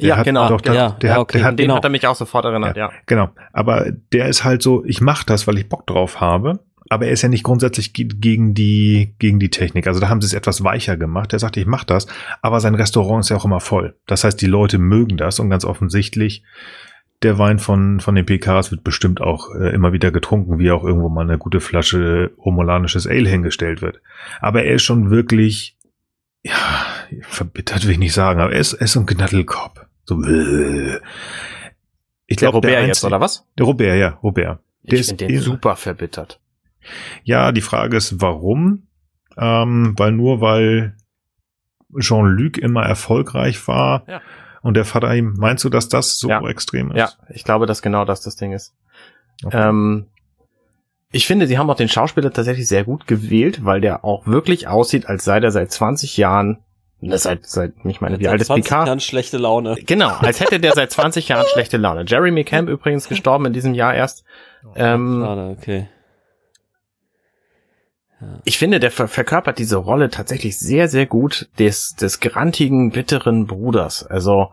[0.00, 0.48] Der ja, hat genau.
[0.48, 1.76] doch da- ja, der ja, hat- okay, der hat- den genau.
[1.76, 2.90] hat er mich auch sofort erinnert, ja.
[3.06, 3.30] Genau.
[3.52, 6.64] Aber der ist halt so, ich mache das, weil ich Bock drauf habe.
[6.90, 9.86] Aber er ist ja nicht grundsätzlich ge- gegen die, gegen die Technik.
[9.86, 11.32] Also da haben sie es etwas weicher gemacht.
[11.32, 12.06] Er sagt, ich mache das.
[12.42, 13.96] Aber sein Restaurant ist ja auch immer voll.
[14.06, 16.42] Das heißt, die Leute mögen das und ganz offensichtlich,
[17.22, 20.84] der Wein von, von den PKs wird bestimmt auch äh, immer wieder getrunken, wie auch
[20.84, 24.02] irgendwo mal eine gute Flasche romulanisches Ale hingestellt wird.
[24.40, 25.78] Aber er ist schon wirklich,
[26.42, 26.52] ja,
[27.22, 29.80] verbittert will ich nicht sagen, aber er ist, er ist so ein Gnaddelkopf.
[30.04, 30.98] So, äh.
[32.26, 33.46] ich Der glaube, Robert jetzt, einzige- oder was?
[33.56, 34.60] der Robert, ja, Robert.
[34.82, 36.40] Der Ich ist den super verbittert.
[37.22, 38.86] Ja, die Frage ist, warum?
[39.36, 40.94] Ähm, weil nur weil
[41.98, 44.20] Jean-Luc immer erfolgreich war Ja.
[44.62, 46.46] und der Vater ihm, meinst du, dass das so Ja.
[46.48, 46.96] extrem ist?
[46.98, 48.74] Ja, ich glaube, dass genau das das Ding ist.
[49.44, 49.68] Okay.
[49.68, 50.06] Ähm,
[51.10, 54.66] ich finde, sie haben auch den Schauspieler tatsächlich sehr gut gewählt, weil der auch wirklich
[54.66, 56.58] aussieht, als sei der seit 20 Jahren,
[57.00, 58.86] ne, seit, seit, ich meine, wie alt ist 20 Picard?
[58.88, 59.76] Jahren schlechte Laune.
[59.86, 62.04] Genau, als hätte der seit 20 Jahren schlechte Laune.
[62.06, 64.24] Jeremy Camp übrigens gestorben in diesem Jahr erst.
[64.74, 65.88] Ähm, Schade, okay.
[68.44, 73.46] Ich finde, der ver verkörpert diese Rolle tatsächlich sehr, sehr gut des, des grantigen, bitteren
[73.46, 74.04] Bruders.
[74.06, 74.52] Also,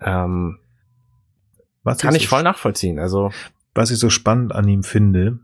[0.00, 0.58] ähm,
[1.82, 2.98] was kann ich so voll nachvollziehen.
[2.98, 3.30] Also,
[3.74, 5.40] was ich so spannend an ihm finde,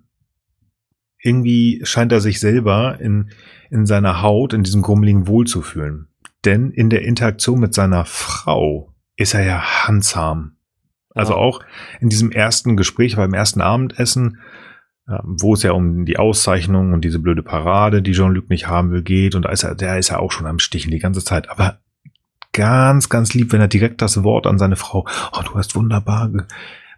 [1.20, 3.30] irgendwie scheint er sich selber in,
[3.70, 6.08] in seiner Haut, in diesem Grummeligen wohlzufühlen.
[6.44, 10.56] Denn in der Interaktion mit seiner Frau ist er ja handsam.
[11.14, 11.38] Also Ja.
[11.38, 11.60] auch
[12.00, 14.38] in diesem ersten Gespräch beim ersten Abendessen,
[15.24, 19.02] wo es ja um die Auszeichnung und diese blöde Parade, die Jean-Luc nicht haben will,
[19.02, 19.34] geht.
[19.34, 21.48] Und da ist er, der ist ja auch schon am Stichen die ganze Zeit.
[21.48, 21.78] Aber
[22.52, 26.30] ganz, ganz lieb, wenn er direkt das Wort an seine Frau, oh, du hast wunderbar,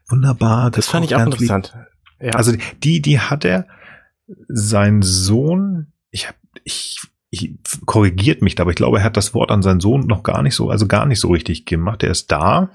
[0.09, 0.71] wunderbar.
[0.71, 1.87] das fand ich auch ganz lieb." interessant.
[2.21, 2.33] Ja.
[2.33, 2.53] Also
[2.83, 3.67] die, die hat er,
[4.49, 7.01] sein Sohn, ich hab, ich,
[7.33, 7.55] ich
[7.87, 10.43] korrigiert mich da, aber ich glaube, er hat das Wort an seinen Sohn noch gar
[10.43, 12.03] nicht so, also gar nicht so richtig gemacht.
[12.03, 12.71] Er ist da.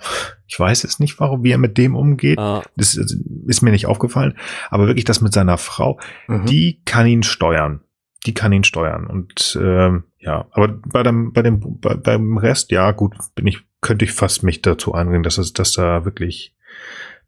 [0.48, 2.40] Ich weiß jetzt nicht, warum, wie er mit dem umgeht.
[2.40, 4.38] Ah, Das ist, ist mir nicht aufgefallen.
[4.70, 6.46] Aber wirklich das mit seiner Frau, Mhm.
[6.46, 7.82] die kann ihn steuern.
[8.26, 9.08] Die kann ihn steuern.
[9.08, 13.60] Und ähm, ja, aber bei dem, bei dem, bei, beim Rest, ja, gut, bin ich
[13.82, 16.56] könnte ich fast mich dazu anbringen, dass es, dass da wirklich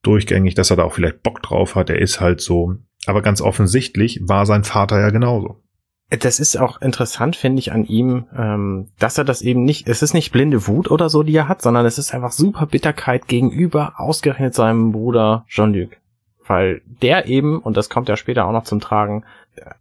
[0.01, 1.89] durchgängig, dass er da auch vielleicht Bock drauf hat.
[1.89, 2.75] Er ist halt so.
[3.05, 5.61] Aber ganz offensichtlich war sein Vater ja genauso.
[6.09, 10.01] Das ist auch interessant, finde ich, an ihm, ähm, dass er das eben nicht, es
[10.01, 13.27] ist nicht blinde Wut oder so, die er hat, sondern es ist einfach super Bitterkeit
[13.27, 15.97] gegenüber ausgerechnet seinem Bruder Jean-Luc.
[16.45, 19.25] Weil der eben, und das kommt ja später auch noch zum Tragen,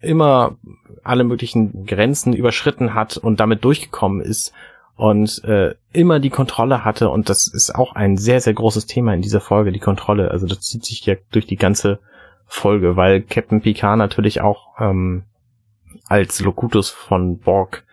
[0.01, 0.57] immer
[1.05, 4.53] alle möglichen Grenzen überschritten hat und damit durchgekommen ist
[4.97, 9.14] und äh, immer die Kontrolle hatte und das ist auch ein sehr, sehr großes Thema
[9.14, 10.31] in dieser Folge, die Kontrolle.
[10.31, 12.01] Also das zieht sich ja durch die ganze
[12.47, 15.24] Folge, weil Captain Picard natürlich auch ähm,
[16.07, 17.84] als Locutus von Borg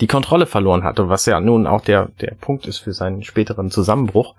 [0.00, 3.70] die Kontrolle verloren hatte, was ja nun auch der, der Punkt ist für seinen späteren
[3.70, 4.34] Zusammenbruch.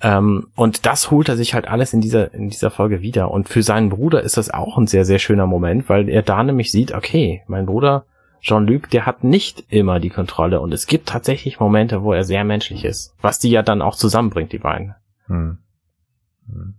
[0.00, 3.30] Ähm, und das holt er sich halt alles in dieser, in dieser Folge wieder.
[3.30, 6.42] Und für seinen Bruder ist das auch ein sehr, sehr schöner Moment, weil er da
[6.42, 8.04] nämlich sieht, okay, mein Bruder
[8.42, 12.42] Jean-Luc, der hat nicht immer die Kontrolle und es gibt tatsächlich Momente, wo er sehr
[12.42, 14.96] menschlich ist, was die ja dann auch zusammenbringt, die beiden.
[15.28, 15.58] Hm.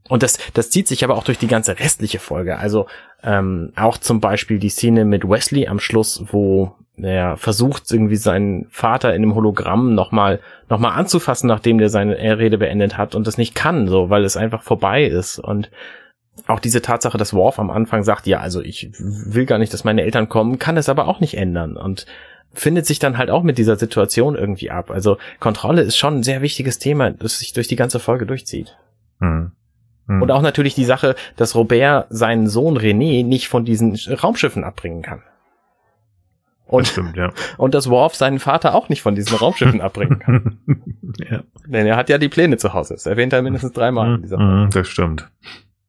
[0.09, 2.57] Und das, das zieht sich aber auch durch die ganze restliche Folge.
[2.57, 2.87] Also
[3.23, 8.67] ähm, auch zum Beispiel die Szene mit Wesley am Schluss, wo er versucht, irgendwie seinen
[8.69, 10.39] Vater in einem Hologramm nochmal
[10.69, 14.23] noch mal anzufassen, nachdem der seine Rede beendet hat und das nicht kann, so, weil
[14.23, 15.39] es einfach vorbei ist.
[15.39, 15.71] Und
[16.47, 19.83] auch diese Tatsache, dass Worf am Anfang sagt, ja, also ich will gar nicht, dass
[19.83, 22.05] meine Eltern kommen, kann es aber auch nicht ändern und
[22.53, 24.91] findet sich dann halt auch mit dieser Situation irgendwie ab.
[24.91, 28.77] Also Kontrolle ist schon ein sehr wichtiges Thema, das sich durch die ganze Folge durchzieht.
[29.23, 29.51] Hm.
[30.07, 30.21] Hm.
[30.21, 35.01] Und auch natürlich die Sache, dass Robert seinen Sohn René nicht von diesen Raumschiffen abbringen
[35.01, 35.21] kann.
[36.65, 37.31] Und, das stimmt, ja.
[37.57, 40.59] und dass Worf seinen Vater auch nicht von diesen Raumschiffen abbringen kann.
[41.29, 41.43] ja.
[41.65, 42.95] Denn er hat ja die Pläne zu Hause.
[42.95, 44.79] Das erwähnt er mindestens dreimal in dieser hm, Folge.
[44.79, 45.29] Das stimmt.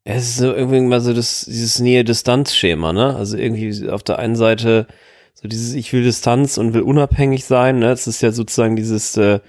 [0.05, 3.17] Es ist so irgendwie mal so das, dieses Nähe-Distanz-Schema, ne?
[3.17, 4.87] Also irgendwie auf der einen Seite
[5.33, 7.87] so dieses, ich will Distanz und will unabhängig sein, ne?
[7.87, 9.41] Das ist ja sozusagen dieses, äh,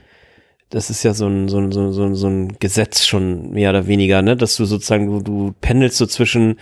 [0.69, 3.87] das ist ja so ein, so ein, so ein, so ein Gesetz schon mehr oder
[3.87, 4.35] weniger, ne?
[4.35, 6.59] Dass du sozusagen, du, du pendelst so zwischen,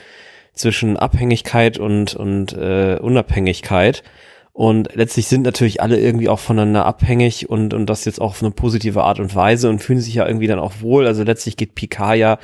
[0.54, 4.04] zwischen Abhängigkeit und, und äh, Unabhängigkeit.
[4.52, 8.44] Und letztlich sind natürlich alle irgendwie auch voneinander abhängig und, und das jetzt auch auf
[8.44, 11.08] eine positive Art und Weise und fühlen sich ja irgendwie dann auch wohl.
[11.08, 12.38] Also letztlich geht Picard ja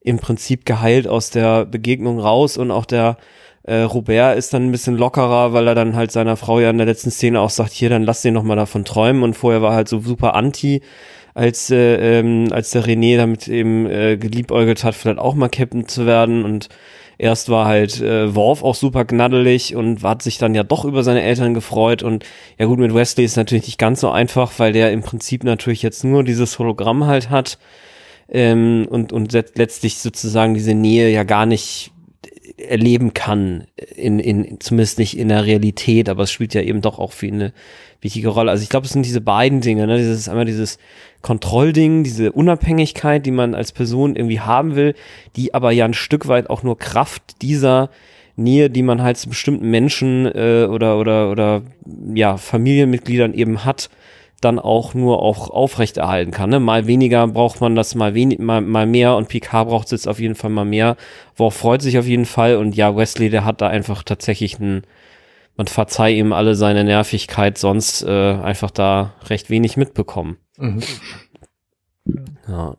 [0.00, 3.16] im Prinzip geheilt aus der Begegnung raus und auch der
[3.70, 6.78] äh, Robert ist dann ein bisschen lockerer, weil er dann halt seiner Frau ja in
[6.78, 9.22] der letzten Szene auch sagt, hier, dann lass den noch mal davon träumen.
[9.22, 10.82] Und vorher war halt so super anti,
[11.34, 15.86] als, äh, ähm, als der René damit eben äh, geliebäugelt hat, vielleicht auch mal Captain
[15.86, 16.44] zu werden.
[16.44, 16.68] Und
[17.16, 21.04] erst war halt äh, Worf auch super gnaddelig und hat sich dann ja doch über
[21.04, 22.02] seine Eltern gefreut.
[22.02, 22.24] Und
[22.58, 25.82] ja gut, mit Wesley ist natürlich nicht ganz so einfach, weil der im Prinzip natürlich
[25.82, 27.56] jetzt nur dieses Hologramm halt hat
[28.28, 31.92] ähm, und, und letztlich sozusagen diese Nähe ja gar nicht
[32.68, 33.64] erleben kann,
[33.96, 37.26] in, in, zumindest nicht in der Realität, aber es spielt ja eben doch auch für
[37.26, 37.52] ihn eine
[38.00, 38.50] wichtige Rolle.
[38.50, 39.98] Also ich glaube, es sind diese beiden Dinge, ne?
[39.98, 40.78] Dieses einmal dieses
[41.22, 44.94] Kontrollding, diese Unabhängigkeit, die man als Person irgendwie haben will,
[45.36, 47.90] die aber ja ein Stück weit auch nur Kraft dieser
[48.36, 51.62] Nähe, die man halt zu bestimmten Menschen äh, oder oder oder
[52.14, 53.90] ja Familienmitgliedern eben hat,
[54.40, 56.50] dann auch nur auch aufrechterhalten kann.
[56.50, 56.60] Ne?
[56.60, 60.08] Mal weniger braucht man das, mal, wenig, mal, mal mehr und Picard braucht es jetzt
[60.08, 60.96] auf jeden Fall mal mehr.
[61.36, 64.82] Worauf freut sich auf jeden Fall und ja, Wesley, der hat da einfach tatsächlich einen,
[65.56, 70.38] man verzeih ihm alle seine Nervigkeit, sonst äh, einfach da recht wenig mitbekommen.
[70.56, 70.82] Mhm.
[72.48, 72.76] Ja.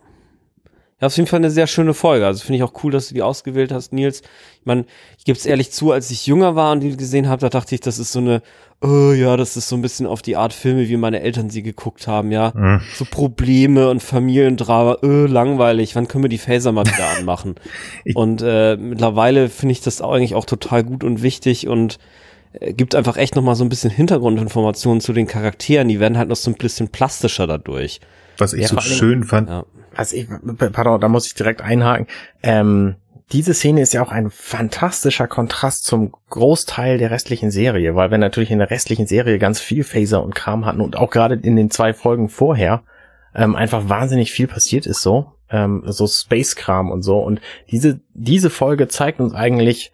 [1.01, 2.27] Ja, auf jeden Fall eine sehr schöne Folge.
[2.27, 4.21] Also finde ich auch cool, dass du die ausgewählt hast, Nils.
[4.21, 4.85] Ich meine,
[5.17, 7.73] ich gebe es ehrlich zu, als ich jünger war und die gesehen habe, da dachte
[7.73, 8.43] ich, das ist so eine,
[8.81, 11.63] oh ja, das ist so ein bisschen auf die Art Filme, wie meine Eltern sie
[11.63, 12.53] geguckt haben, ja.
[12.55, 12.81] Mhm.
[12.93, 17.55] So Probleme und Familiendrama, oh, langweilig, wann können wir die Phaser mal wieder anmachen?
[18.13, 21.97] und äh, mittlerweile finde ich das auch eigentlich auch total gut und wichtig und
[22.53, 25.87] äh, gibt einfach echt nochmal so ein bisschen Hintergrundinformationen zu den Charakteren.
[25.87, 28.01] Die werden halt noch so ein bisschen plastischer dadurch.
[28.41, 29.65] Was ich ja, so schön fand, ja
[29.95, 30.27] also ich,
[30.71, 32.07] pardon, da muss ich direkt einhaken.
[32.43, 32.95] Ähm,
[33.31, 38.17] diese Szene ist ja auch ein fantastischer Kontrast zum Großteil der restlichen Serie, weil wir
[38.17, 41.55] natürlich in der restlichen Serie ganz viel Phaser und Kram hatten und auch gerade in
[41.55, 42.83] den zwei Folgen vorher
[43.33, 47.19] ähm, einfach wahnsinnig viel passiert ist so, ähm, so Space-Kram und so.
[47.19, 47.39] Und
[47.69, 49.93] diese, diese Folge zeigt uns eigentlich,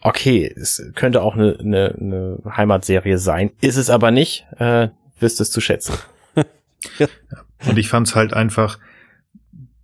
[0.00, 5.40] okay, es könnte auch eine, eine, eine Heimatserie sein, ist es aber nicht, äh, wisst
[5.40, 5.94] es zu schätzen.
[7.66, 8.78] Und ich fand es halt einfach,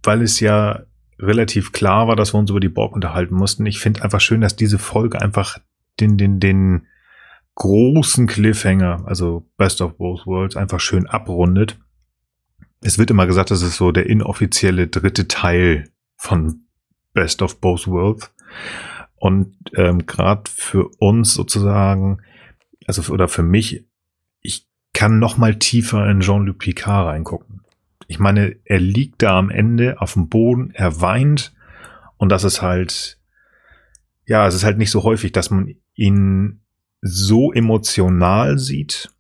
[0.03, 0.83] weil es ja
[1.19, 3.67] relativ klar war, dass wir uns über die Borg unterhalten mussten.
[3.67, 5.59] Ich finde einfach schön, dass diese Folge einfach
[6.01, 6.87] den, den, den
[7.57, 11.79] großen Cliffhanger, also Best of Both Worlds, einfach schön abrundet.
[12.81, 16.63] Es wird immer gesagt, das ist so der inoffizielle dritte Teil von
[17.15, 18.33] Best of Both Worlds.
[19.17, 22.21] Und ähm, gerade für uns sozusagen,
[22.87, 23.85] also oder für mich,
[24.41, 27.58] ich kann noch mal tiefer in Jean-Luc Picard reingucken
[28.09, 31.55] Ich meine, er liegt da am Ende auf dem Boden, er weint
[32.17, 33.19] und das ist halt,
[34.27, 36.61] ja, es ist halt nicht so häufig, dass man ihn
[37.01, 39.11] so emotional sieht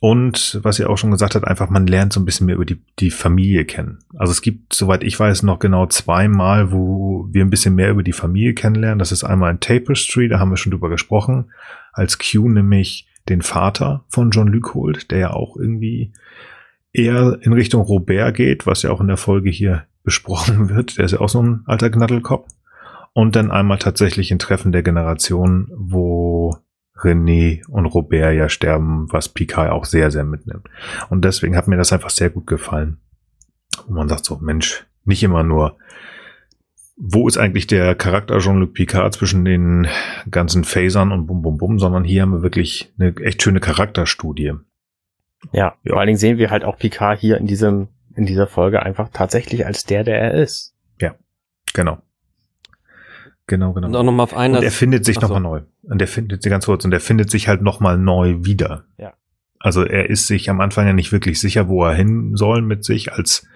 [0.00, 2.64] und was ihr auch schon gesagt hat, einfach man lernt so ein bisschen mehr über
[2.64, 3.98] die, die Familie kennen.
[4.16, 8.04] Also es gibt, soweit ich weiß, noch genau zweimal, wo wir ein bisschen mehr über
[8.04, 9.00] die Familie kennenlernen.
[9.00, 11.50] Das ist einmal in Tapestry, da haben wir schon drüber gesprochen,
[11.92, 16.12] als Q nämlich den Vater von John Luke holt, der ja auch irgendwie
[16.92, 20.98] eher in Richtung Robert geht, was ja auch in der Folge hier besprochen wird.
[20.98, 22.48] Der ist ja auch so ein alter Gnaddelkopf.
[23.12, 26.56] Und dann einmal tatsächlich ein Treffen der Generation, wo
[26.96, 30.68] René und Robert ja sterben, was Picard auch sehr, sehr mitnimmt.
[31.10, 32.98] Und deswegen hat mir das einfach sehr gut gefallen.
[33.86, 35.78] Und man sagt so, Mensch, nicht immer nur,
[36.96, 39.86] wo ist eigentlich der Charakter Jean-Luc Picard zwischen den
[40.30, 44.54] ganzen Phasern und bum bum bum, sondern hier haben wir wirklich eine echt schöne Charakterstudie.
[45.52, 48.46] Ja, ja, vor allen Dingen sehen wir halt auch Picard hier in diesem, in dieser
[48.46, 50.74] Folge einfach tatsächlich als der, der er ist.
[51.00, 51.14] Ja,
[51.74, 51.98] genau.
[53.46, 53.88] Genau, genau.
[53.88, 54.56] Und auch nochmal auf einen.
[54.56, 55.62] Und er findet sich nochmal neu.
[55.82, 58.84] Und er findet sich ganz kurz und er findet sich halt nochmal neu wieder.
[58.98, 59.14] Ja.
[59.58, 62.84] Also er ist sich am Anfang ja nicht wirklich sicher, wo er hin soll mit
[62.84, 63.48] sich als,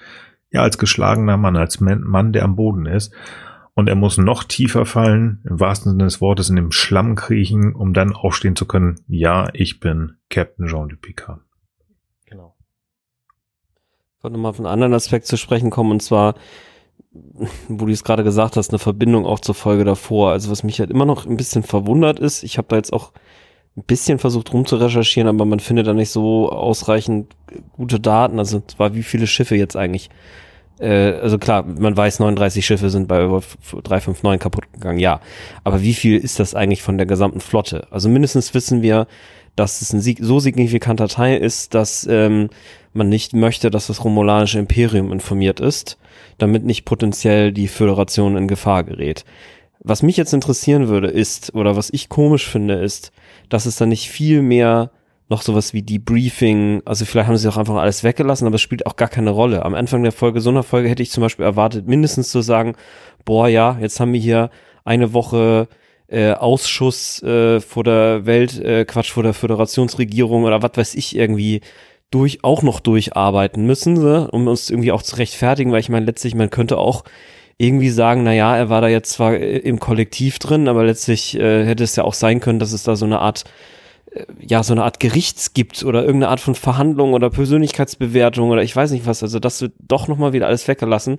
[0.50, 3.14] ja, als geschlagener Mann, als Mann, der am Boden ist.
[3.74, 7.74] Und er muss noch tiefer fallen, im wahrsten Sinne des Wortes, in dem Schlamm kriechen,
[7.74, 9.00] um dann aufstehen zu können.
[9.08, 11.40] Ja, ich bin Captain Jean-Luc Picard.
[14.22, 16.36] Ich wollte nochmal auf einen anderen Aspekt zu sprechen kommen, und zwar,
[17.66, 20.30] wo du es gerade gesagt hast, eine Verbindung auch zur Folge davor.
[20.30, 23.10] Also was mich halt immer noch ein bisschen verwundert ist, ich habe da jetzt auch
[23.76, 27.34] ein bisschen versucht rum zu recherchieren, aber man findet da nicht so ausreichend
[27.72, 28.38] gute Daten.
[28.38, 30.08] Also zwar wie viele Schiffe jetzt eigentlich.
[30.78, 35.20] Äh, also klar, man weiß, 39 Schiffe sind bei 359 kaputt gegangen, ja.
[35.64, 37.88] Aber wie viel ist das eigentlich von der gesamten Flotte?
[37.90, 39.08] Also mindestens wissen wir,
[39.56, 42.48] dass es ein so signifikanter Teil ist, dass ähm,
[42.92, 45.98] man nicht möchte, dass das romulanische Imperium informiert ist
[46.38, 49.24] damit nicht potenziell die Föderation in Gefahr gerät.
[49.80, 53.12] Was mich jetzt interessieren würde, ist, oder was ich komisch finde, ist,
[53.48, 54.90] dass es da nicht viel mehr
[55.28, 58.86] noch sowas wie Debriefing, also vielleicht haben sie auch einfach alles weggelassen, aber es spielt
[58.86, 59.64] auch gar keine Rolle.
[59.64, 62.74] Am Anfang der Folge, so einer Folge hätte ich zum Beispiel erwartet, mindestens zu sagen,
[63.24, 64.50] boah, ja, jetzt haben wir hier
[64.84, 65.68] eine Woche
[66.12, 71.16] äh, Ausschuss äh, vor der Welt, äh, Quatsch, vor der Föderationsregierung oder was weiß ich
[71.16, 71.62] irgendwie
[72.10, 76.04] durch auch noch durcharbeiten müssen, so, um uns irgendwie auch zu rechtfertigen, weil ich meine,
[76.06, 77.04] letztlich, man könnte auch
[77.56, 81.38] irgendwie sagen, na ja, er war da jetzt zwar äh, im Kollektiv drin, aber letztlich
[81.38, 83.44] äh, hätte es ja auch sein können, dass es da so eine Art
[84.10, 88.62] äh, ja, so eine Art Gerichts gibt oder irgendeine Art von Verhandlung oder Persönlichkeitsbewertung oder
[88.62, 89.22] ich weiß nicht was.
[89.22, 91.18] Also das wird doch nochmal wieder alles weggelassen.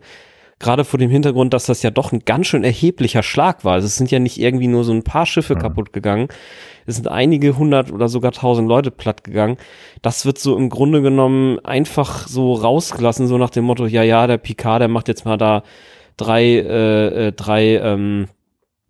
[0.64, 3.74] Gerade vor dem Hintergrund, dass das ja doch ein ganz schön erheblicher Schlag war.
[3.74, 5.59] Also es sind ja nicht irgendwie nur so ein paar Schiffe mhm.
[5.59, 6.30] kaputt gegangen,
[6.86, 9.57] es sind einige hundert oder sogar tausend Leute platt gegangen.
[10.01, 14.26] Das wird so im Grunde genommen einfach so rausgelassen, so nach dem Motto, ja, ja,
[14.26, 15.64] der Picard, der macht jetzt mal da
[16.16, 18.30] drei, äh, äh, drei, ähm,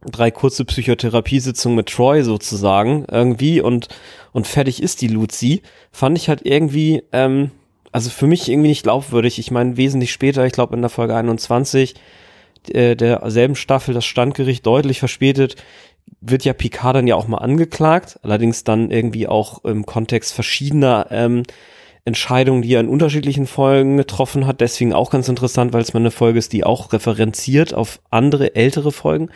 [0.05, 3.87] drei kurze Psychotherapiesitzungen mit Troy sozusagen irgendwie und,
[4.31, 5.63] und fertig ist die Luzi.
[5.91, 7.49] Fand ich halt irgendwie, ähm,
[7.93, 9.39] also für mich irgendwie nicht glaubwürdig.
[9.39, 11.95] Ich meine, wesentlich später, ich glaube in der Folge 21,
[12.69, 15.55] äh, derselben Staffel das Standgericht deutlich verspätet
[16.21, 21.07] wird ja Picard dann ja auch mal angeklagt, allerdings dann irgendwie auch im Kontext verschiedener
[21.11, 21.43] ähm,
[22.05, 24.61] Entscheidungen, die er in unterschiedlichen Folgen getroffen hat.
[24.61, 28.55] Deswegen auch ganz interessant, weil es mal eine Folge ist, die auch referenziert auf andere
[28.55, 29.29] ältere Folgen.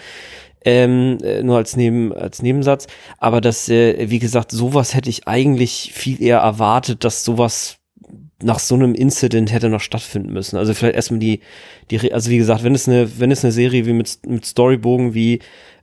[0.65, 2.87] Ähm, äh, nur als, Neben, als Nebensatz.
[3.19, 7.76] Aber das, äh, wie gesagt, sowas hätte ich eigentlich viel eher erwartet, dass sowas
[8.43, 10.57] nach so einem Incident hätte noch stattfinden müssen.
[10.57, 11.39] Also vielleicht erstmal die,
[11.89, 15.13] die, also wie gesagt, wenn es eine, wenn es eine Serie wie mit, mit Storybogen
[15.13, 15.39] wie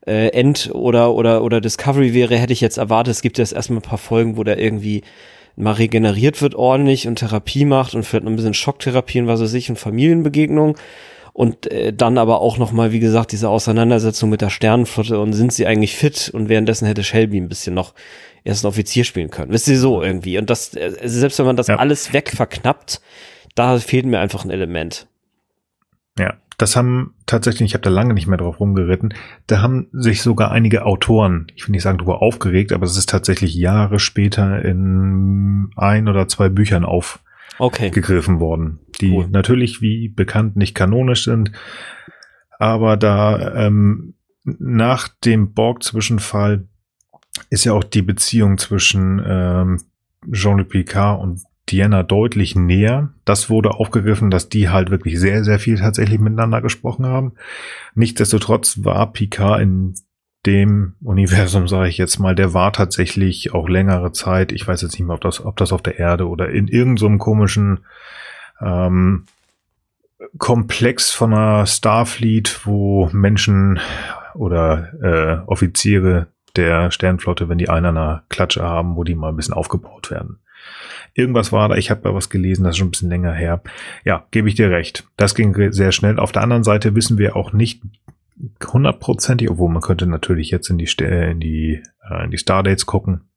[0.06, 3.80] äh, End oder, oder, oder Discovery wäre, hätte ich jetzt erwartet, es gibt jetzt erstmal
[3.80, 5.02] ein paar Folgen, wo der irgendwie
[5.56, 9.40] mal regeneriert wird ordentlich und Therapie macht und vielleicht noch ein bisschen Schocktherapie und was
[9.40, 10.76] weiß ich und Familienbegegnung
[11.34, 15.34] und äh, dann aber auch noch mal wie gesagt diese Auseinandersetzung mit der Sternenflotte und
[15.34, 17.92] sind sie eigentlich fit und währenddessen hätte Shelby ein bisschen noch
[18.44, 19.52] ersten Offizier spielen können.
[19.52, 21.76] Wisst ihr so irgendwie und das äh, selbst wenn man das ja.
[21.76, 23.02] alles wegverknappt,
[23.56, 25.08] da fehlt mir einfach ein Element.
[26.16, 29.12] Ja, das haben tatsächlich, ich habe da lange nicht mehr drauf rumgeritten,
[29.48, 33.08] da haben sich sogar einige Autoren, ich will nicht sagen darüber aufgeregt, aber es ist
[33.08, 37.24] tatsächlich Jahre später in ein oder zwei Büchern aufgegriffen
[37.58, 37.90] okay.
[38.40, 39.28] worden, die cool.
[39.28, 41.52] natürlich wie bekannt nicht kanonisch sind,
[42.58, 46.66] aber da ähm, nach dem Borg-Zwischenfall
[47.50, 49.80] ist ja auch die Beziehung zwischen ähm,
[50.30, 51.40] Jean-Luc Picard und
[51.70, 53.14] Diana deutlich näher.
[53.24, 57.32] Das wurde aufgegriffen, dass die halt wirklich sehr, sehr viel tatsächlich miteinander gesprochen haben.
[57.94, 59.94] Nichtsdestotrotz war Picard in
[60.46, 64.92] dem Universum, sage ich jetzt mal, der war tatsächlich auch längere Zeit, ich weiß jetzt
[64.92, 67.80] nicht mehr, ob das, ob das auf der Erde oder in irgendeinem so komischen
[68.60, 69.24] ähm,
[70.38, 73.80] Komplex von einer Starfleet, wo Menschen
[74.34, 79.28] oder äh, Offiziere der Sternflotte, wenn die einen an einer Klatsche haben, wo die mal
[79.28, 80.38] ein bisschen aufgebaut werden.
[81.14, 83.62] Irgendwas war da, ich habe da was gelesen, das ist schon ein bisschen länger her.
[84.04, 85.06] Ja, gebe ich dir recht.
[85.16, 86.18] Das ging sehr schnell.
[86.18, 87.82] Auf der anderen Seite wissen wir auch nicht
[88.66, 93.28] hundertprozentig, obwohl man könnte natürlich jetzt in die, in die, äh, in die Stardates gucken.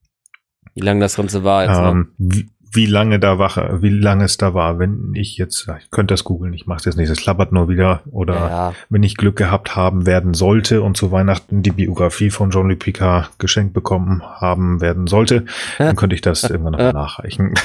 [0.75, 1.79] Wie lange das Ganze war jetzt.
[1.79, 2.07] Ne?
[2.19, 4.79] Ähm, wie, lange da wache, wie lange es da war.
[4.79, 7.69] Wenn ich jetzt, ich könnte das googeln, ich mache es jetzt nicht, es klappert nur
[7.69, 8.01] wieder.
[8.11, 12.51] Oder ja, wenn ich Glück gehabt haben werden sollte und zu Weihnachten die Biografie von
[12.51, 15.45] Jean-Luc Picard geschenkt bekommen haben werden sollte,
[15.77, 17.53] dann könnte ich das irgendwann noch nachreichen.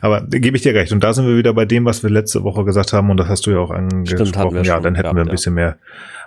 [0.00, 0.92] Aber gebe ich dir recht.
[0.92, 3.28] Und da sind wir wieder bei dem, was wir letzte Woche gesagt haben, und das
[3.28, 4.26] hast du ja auch angesprochen.
[4.26, 5.62] Stimmt, ja, dann hätten gehabt, wir ein bisschen ja.
[5.62, 5.78] mehr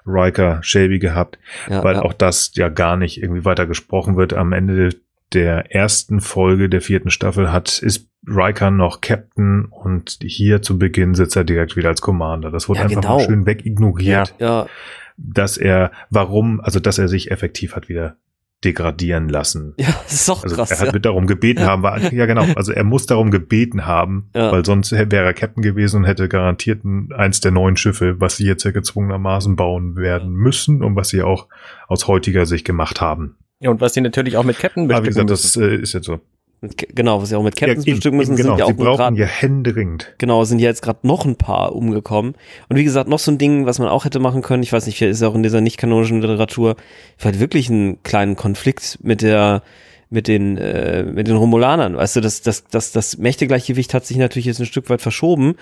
[0.06, 1.38] Riker Shelby gehabt,
[1.70, 4.34] ja, weil auch das ja gar nicht irgendwie weiter gesprochen wird.
[4.34, 4.90] Am Ende
[5.34, 11.16] der ersten Folge der vierten Staffel hat, ist Riker noch Captain und hier zu Beginn
[11.16, 12.52] sitzt er direkt wieder als Commander.
[12.52, 13.18] Das wurde ja, einfach genau.
[13.18, 14.36] mal schön wegignoriert.
[14.40, 14.66] Ja, ja.
[15.18, 18.18] Dass er, warum, also dass er sich effektiv hat wieder
[18.64, 19.74] degradieren lassen.
[19.78, 20.72] Ja, das ist doch also krass.
[20.72, 21.00] Er hat ja.
[21.00, 24.52] darum gebeten haben, war, ja genau, also er muss darum gebeten haben, ja.
[24.52, 26.82] weil sonst wäre er Captain gewesen und hätte garantiert
[27.16, 31.24] eins der neuen Schiffe, was sie jetzt ja gezwungenermaßen bauen werden müssen und was sie
[31.24, 31.48] auch
[31.88, 33.36] aus heutiger Sicht gemacht haben.
[33.62, 35.94] Ja, und was sie natürlich auch mit Captain bestücken Aber wie gesagt, das äh, ist
[35.94, 36.20] jetzt so.
[36.94, 39.18] Genau, was sie auch mit Captains ja, bestücken müssen, genau, sind ja auch brauchen grad,
[39.18, 40.14] ja händeringend.
[40.20, 42.36] Genau, sind ja jetzt gerade noch ein paar umgekommen.
[42.70, 44.86] Und wie gesagt, noch so ein Ding, was man auch hätte machen können, ich weiß
[44.86, 46.76] nicht, ist ja auch in dieser nicht-kanonischen Literatur,
[47.18, 49.64] vielleicht wirklich einen kleinen Konflikt mit der
[50.12, 51.96] mit den äh, mit den Romulanern.
[51.96, 55.56] Weißt du, das das das das Mächtegleichgewicht hat sich natürlich jetzt ein Stück weit verschoben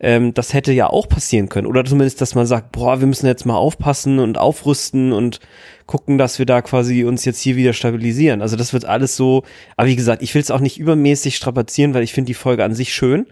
[0.00, 1.66] ähm, das hätte ja auch passieren können.
[1.66, 5.40] Oder zumindest, dass man sagt, boah, wir müssen jetzt mal aufpassen und aufrüsten und
[5.88, 8.42] gucken, dass wir da quasi uns jetzt hier wieder stabilisieren.
[8.42, 9.42] Also das wird alles so,
[9.76, 12.62] aber wie gesagt, ich will es auch nicht übermäßig strapazieren, weil ich finde die Folge
[12.62, 13.26] an sich schön.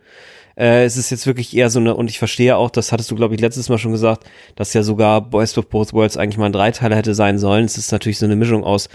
[0.56, 3.14] Äh, es ist jetzt wirklich eher so eine, und ich verstehe auch, das hattest du,
[3.14, 4.24] glaube ich, letztes Mal schon gesagt,
[4.56, 7.66] dass ja sogar Boys of Both Worlds eigentlich mal ein Dreiteiler hätte sein sollen.
[7.66, 8.88] Es ist natürlich so eine Mischung aus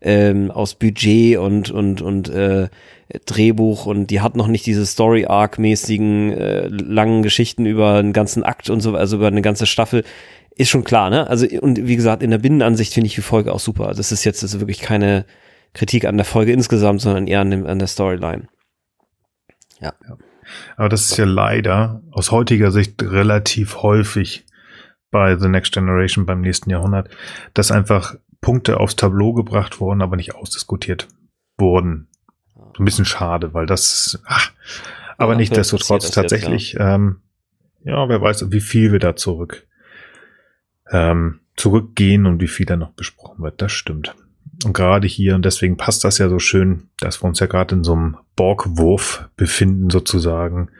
[0.00, 2.68] ähm, aus Budget und und und äh,
[3.26, 8.12] Drehbuch und die hat noch nicht diese Story Arc mäßigen äh, langen Geschichten über einen
[8.12, 10.02] ganzen Akt und so, also über eine ganze Staffel.
[10.56, 11.26] Ist schon klar, ne?
[11.28, 13.94] Also und wie gesagt, in der Binnenansicht finde ich die Folge auch super.
[13.94, 15.24] Das ist jetzt also wirklich keine
[15.72, 18.48] Kritik an der Folge insgesamt, sondern eher an, dem, an der Storyline.
[19.80, 19.94] Ja.
[20.76, 24.46] Aber das ist ja leider aus heutiger Sicht relativ häufig
[25.10, 27.08] bei The Next Generation beim nächsten Jahrhundert,
[27.54, 31.08] dass einfach Punkte aufs Tableau gebracht wurden, aber nicht ausdiskutiert
[31.58, 32.08] wurden.
[32.54, 34.52] So ein bisschen schade, weil das, ach,
[35.16, 36.94] aber ja, nichtsdestotrotz tatsächlich, jetzt, ja.
[36.94, 37.20] Ähm,
[37.84, 39.66] ja, wer weiß, wie viel wir da zurück
[40.90, 43.60] ähm, zurückgehen und wie viel da noch besprochen wird.
[43.62, 44.14] Das stimmt.
[44.64, 47.74] Und gerade hier, und deswegen passt das ja so schön, dass wir uns ja gerade
[47.74, 50.70] in so einem Borgwurf befinden, sozusagen,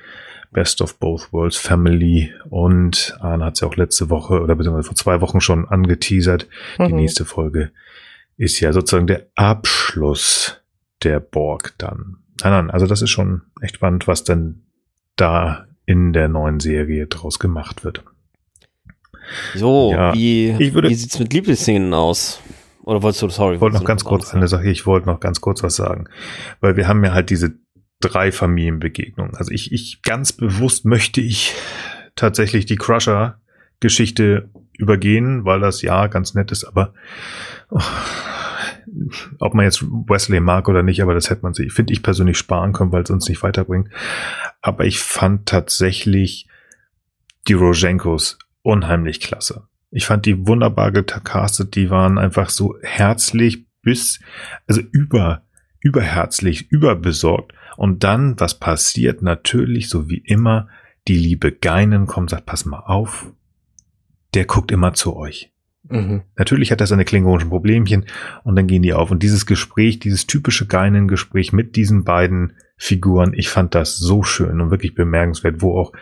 [0.53, 4.87] Best of Both Worlds Family und Arne hat es ja auch letzte Woche oder beziehungsweise
[4.87, 6.47] vor zwei Wochen schon angeteasert.
[6.79, 6.87] Mhm.
[6.89, 7.73] Die nächste Folge
[8.37, 10.61] ist ja sozusagen der Abschluss
[11.03, 12.19] der Borg dann.
[12.43, 14.63] Nein, nein, also das ist schon echt spannend, was denn
[15.17, 18.05] da in der neuen Serie draus gemacht wird.
[19.55, 22.41] So, ja, wie, würde, wie sieht's mit Lieblingsszenen aus?
[22.85, 23.57] Oder wolltest du, sorry.
[23.57, 26.09] Ich wollte noch ganz kurz eine Sache, ich wollte noch ganz kurz was sagen.
[26.61, 27.55] Weil wir haben ja halt diese
[28.01, 29.37] drei Familienbegegnungen.
[29.37, 31.55] Also ich, ich ganz bewusst möchte ich
[32.17, 36.93] tatsächlich die Crusher-Geschichte übergehen, weil das ja ganz nett ist, aber
[37.71, 37.81] oh,
[39.39, 42.37] ob man jetzt Wesley mag oder nicht, aber das hätte man sich, finde ich persönlich
[42.37, 43.89] sparen können, weil es uns nicht weiterbringt.
[44.61, 46.49] Aber ich fand tatsächlich
[47.49, 49.67] die Rojenkos unheimlich klasse.
[49.91, 54.21] Ich fand die wunderbar gecastet, die waren einfach so herzlich bis,
[54.67, 55.43] also über,
[55.81, 57.53] überherzlich, überbesorgt.
[57.77, 59.23] Und dann, was passiert?
[59.23, 60.69] Natürlich, so wie immer,
[61.09, 63.33] die liebe Geinen kommt, sagt, pass mal auf,
[64.35, 65.53] der guckt immer zu euch.
[65.89, 66.23] Mhm.
[66.37, 68.07] Natürlich hat er seine klingonischen Problemchen
[68.45, 69.11] und dann gehen die auf.
[69.11, 74.61] Und dieses Gespräch, dieses typische Geinen-Gespräch mit diesen beiden Figuren, ich fand das so schön
[74.61, 75.93] und wirklich bemerkenswert, wo auch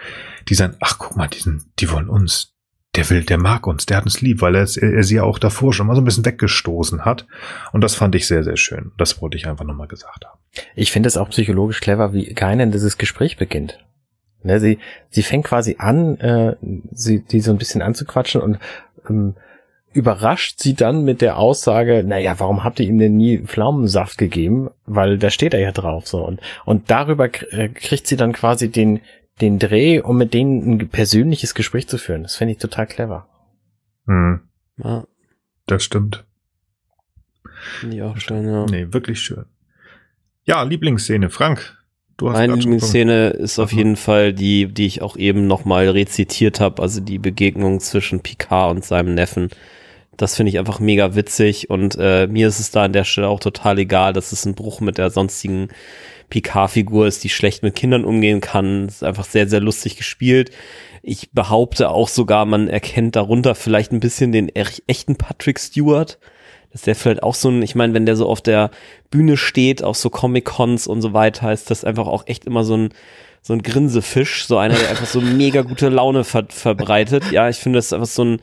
[0.49, 2.55] die sagen, ach guck mal, die, sind, die wollen uns.
[2.97, 5.39] Der will, der mag uns, der hat uns lieb, weil er, er sie ja auch
[5.39, 7.27] davor schon mal so ein bisschen weggestoßen hat.
[7.73, 8.93] Und das fand ich sehr, sehr schön.
[8.97, 10.41] Das wollte ich einfach nochmal gesagt haben.
[10.75, 13.79] Ich finde es auch psychologisch clever, wie Geinen dieses Gespräch beginnt.
[14.43, 14.79] Ne, sie,
[15.11, 16.57] sie fängt quasi an, äh,
[16.93, 18.59] sie, die so ein bisschen anzuquatschen und
[19.07, 19.35] ähm,
[19.93, 24.71] überrascht sie dann mit der Aussage, naja, warum habt ihr ihm denn nie Pflaumensaft gegeben?
[24.87, 26.25] Weil da steht er ja drauf so.
[26.25, 29.01] Und, und darüber äh, kriegt sie dann quasi den,
[29.41, 32.23] den Dreh, um mit denen ein persönliches Gespräch zu führen.
[32.23, 33.27] Das finde ich total clever.
[34.07, 34.41] Hm.
[34.83, 35.05] Ja.
[35.67, 36.25] Das stimmt.
[37.81, 38.67] Finde ich auch schön, ja.
[38.67, 39.45] Nee, wirklich schön.
[40.45, 41.77] Ja, Lieblingsszene, Frank.
[42.17, 43.79] Du hast Meine Lieblingsszene ist auf Mhm.
[43.79, 48.77] jeden Fall die, die ich auch eben nochmal rezitiert habe, also die Begegnung zwischen Picard
[48.77, 49.49] und seinem Neffen.
[50.21, 53.29] Das finde ich einfach mega witzig und äh, mir ist es da an der Stelle
[53.29, 55.69] auch total egal, dass es ein Bruch mit der sonstigen
[56.29, 58.87] Picard-Figur ist, die schlecht mit Kindern umgehen kann.
[58.89, 60.51] Ist einfach sehr, sehr lustig gespielt.
[61.03, 66.19] Ich behaupte auch sogar, man erkennt darunter vielleicht ein bisschen den ech- echten Patrick Stewart.
[66.71, 68.71] Dass der vielleicht auch so ein, ich meine, wenn der so auf der
[69.11, 72.77] Bühne steht, auf so Comic-Cons und so weiter, ist das einfach auch echt immer so
[72.77, 72.91] ein,
[73.43, 77.33] so ein Grinsefisch, so einer, der einfach so mega gute Laune ver verbreitet.
[77.33, 78.41] Ja, ich finde das ist einfach so ein,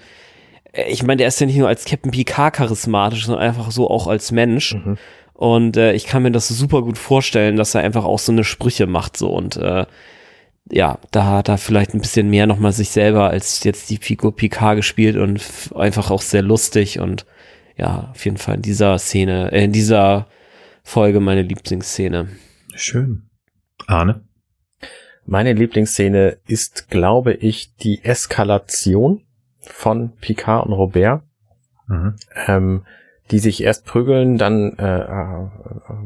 [0.87, 4.07] ich meine, der ist ja nicht nur als Captain Picard charismatisch, sondern einfach so auch
[4.07, 4.75] als Mensch.
[4.75, 4.97] Mhm.
[5.33, 8.43] Und äh, ich kann mir das super gut vorstellen, dass er einfach auch so eine
[8.43, 9.85] Sprüche macht so und äh,
[10.69, 14.77] ja, da da vielleicht ein bisschen mehr nochmal sich selber als jetzt die Figur Picard
[14.77, 15.41] gespielt und
[15.75, 17.25] einfach auch sehr lustig und
[17.77, 20.27] ja, auf jeden Fall in dieser Szene, äh, in dieser
[20.83, 22.29] Folge meine Lieblingsszene.
[22.73, 23.29] Schön.
[23.85, 24.21] Arne?
[25.25, 29.26] Meine Lieblingsszene ist, glaube ich, die Eskalation
[29.69, 31.21] von Picard und Robert,
[31.87, 32.15] Mhm.
[32.47, 32.85] ähm,
[33.31, 35.47] die sich erst prügeln, dann äh, äh,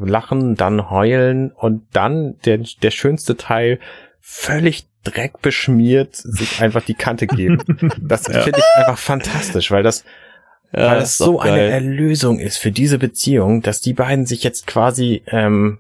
[0.06, 3.80] lachen, dann heulen und dann der, der schönste Teil
[4.20, 7.64] völlig dreckbeschmiert sich einfach die Kante geben.
[8.02, 8.42] Das Ja.
[8.42, 10.04] finde ich einfach fantastisch, weil das
[10.74, 11.70] weil das so doch eine geil.
[11.72, 15.80] Erlösung ist für diese Beziehung, dass die beiden sich jetzt quasi ähm,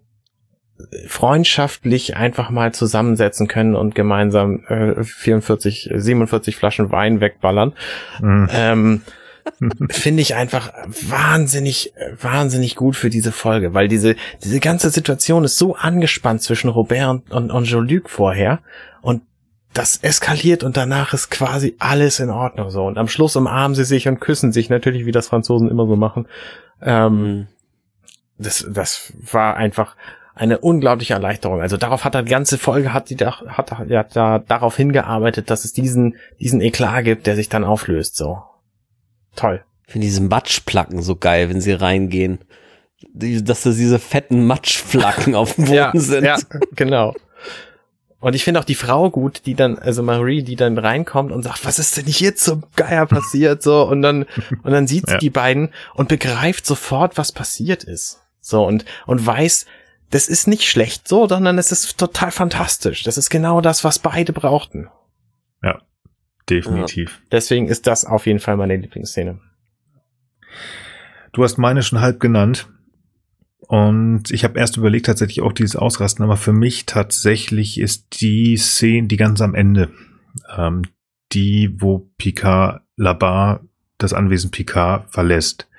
[1.07, 7.73] freundschaftlich einfach mal zusammensetzen können und gemeinsam äh, 44, 47 Flaschen Wein wegballern.
[8.21, 8.49] Mhm.
[8.51, 9.01] Ähm,
[9.89, 15.57] Finde ich einfach wahnsinnig, wahnsinnig gut für diese Folge, weil diese, diese ganze Situation ist
[15.57, 18.59] so angespannt zwischen Robert und, und, und Jean-Luc vorher
[19.01, 19.23] und
[19.73, 22.84] das eskaliert und danach ist quasi alles in Ordnung so.
[22.84, 25.95] Und am Schluss umarmen sie sich und küssen sich natürlich, wie das Franzosen immer so
[25.95, 26.27] machen.
[26.82, 27.47] Ähm, Mhm.
[28.38, 29.95] das, das war einfach
[30.34, 31.61] eine unglaubliche Erleichterung.
[31.61, 34.77] Also darauf hat er die ganze Folge hat die da, hat, er- ja, da darauf
[34.77, 38.15] hingearbeitet, dass es diesen diesen Eklat gibt, der sich dann auflöst.
[38.15, 38.41] So
[39.36, 39.63] toll.
[39.88, 42.39] Ich finde diese Matschplacken so geil, wenn sie reingehen.
[43.13, 46.23] Die, dass da diese fetten Matschflacken auf dem Boden sind.
[46.23, 46.38] ja,
[46.75, 47.13] genau.
[48.19, 51.41] Und ich finde auch die Frau gut, die dann, also Marie, die dann reinkommt und
[51.41, 54.27] sagt, was ist denn hier zum Geier passiert, so, und dann,
[54.61, 55.17] und dann sieht sie Ja.
[55.17, 58.21] die beiden und begreift sofort, was passiert ist.
[58.39, 59.65] So, und, und weiß,
[60.12, 63.03] das ist nicht schlecht so, sondern es ist total fantastisch.
[63.03, 64.89] Das ist genau das, was beide brauchten.
[66.49, 67.22] Definitiv.
[67.32, 69.39] Deswegen ist das auf jeden Fall meine Lieblingsszene.
[71.32, 72.68] Du hast meine schon halb genannt.
[73.59, 78.57] Und ich habe erst überlegt, tatsächlich auch dieses Ausrasten, aber für mich tatsächlich ist die
[78.57, 79.91] Szene, die ganz am Ende,
[80.57, 80.82] ähm,
[81.32, 83.62] die, wo Picard Labar
[83.97, 85.70] das Anwesen Picard verlässt.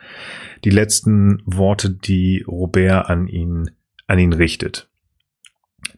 [0.65, 3.71] Die letzten Worte, die Robert an ihn,
[4.13, 4.89] an ihn richtet.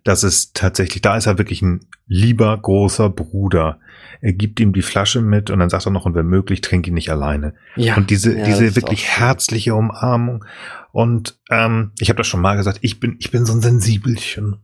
[0.04, 3.80] Das ist tatsächlich, da ist er wirklich ein lieber großer Bruder.
[4.20, 6.86] Er gibt ihm die Flasche mit und dann sagt er noch, und wenn möglich, trink
[6.86, 7.54] ihn nicht alleine.
[7.76, 7.96] Ja.
[7.96, 10.44] Und diese, Ja, diese wirklich herzliche Umarmung.
[10.92, 14.58] Und ähm, ich habe das schon mal gesagt, ich bin, ich bin so ein Sensibelchen.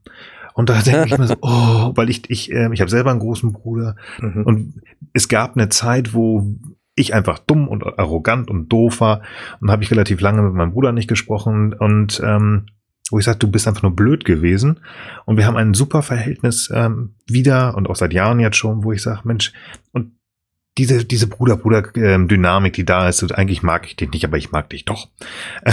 [0.55, 3.21] Und da denke ich mir so, oh, weil ich, ich, äh, ich habe selber einen
[3.21, 3.97] großen Bruder.
[4.21, 4.43] Mhm.
[4.45, 4.75] Und
[5.13, 6.55] es gab eine Zeit, wo
[6.95, 9.23] ich einfach dumm und arrogant und doof war.
[9.61, 11.73] Und habe ich relativ lange mit meinem Bruder nicht gesprochen.
[11.73, 12.67] Und ähm,
[13.11, 14.81] wo ich sagte, du bist einfach nur blöd gewesen.
[15.27, 18.93] Und wir haben ein super Verhältnis ähm, wieder und auch seit Jahren jetzt schon, wo
[18.93, 19.53] ich sage, Mensch,
[19.93, 20.13] und
[20.79, 24.71] diese, diese Bruder-Bruder-Dynamik, die da ist, und eigentlich mag ich dich nicht, aber ich mag
[24.71, 25.09] dich doch.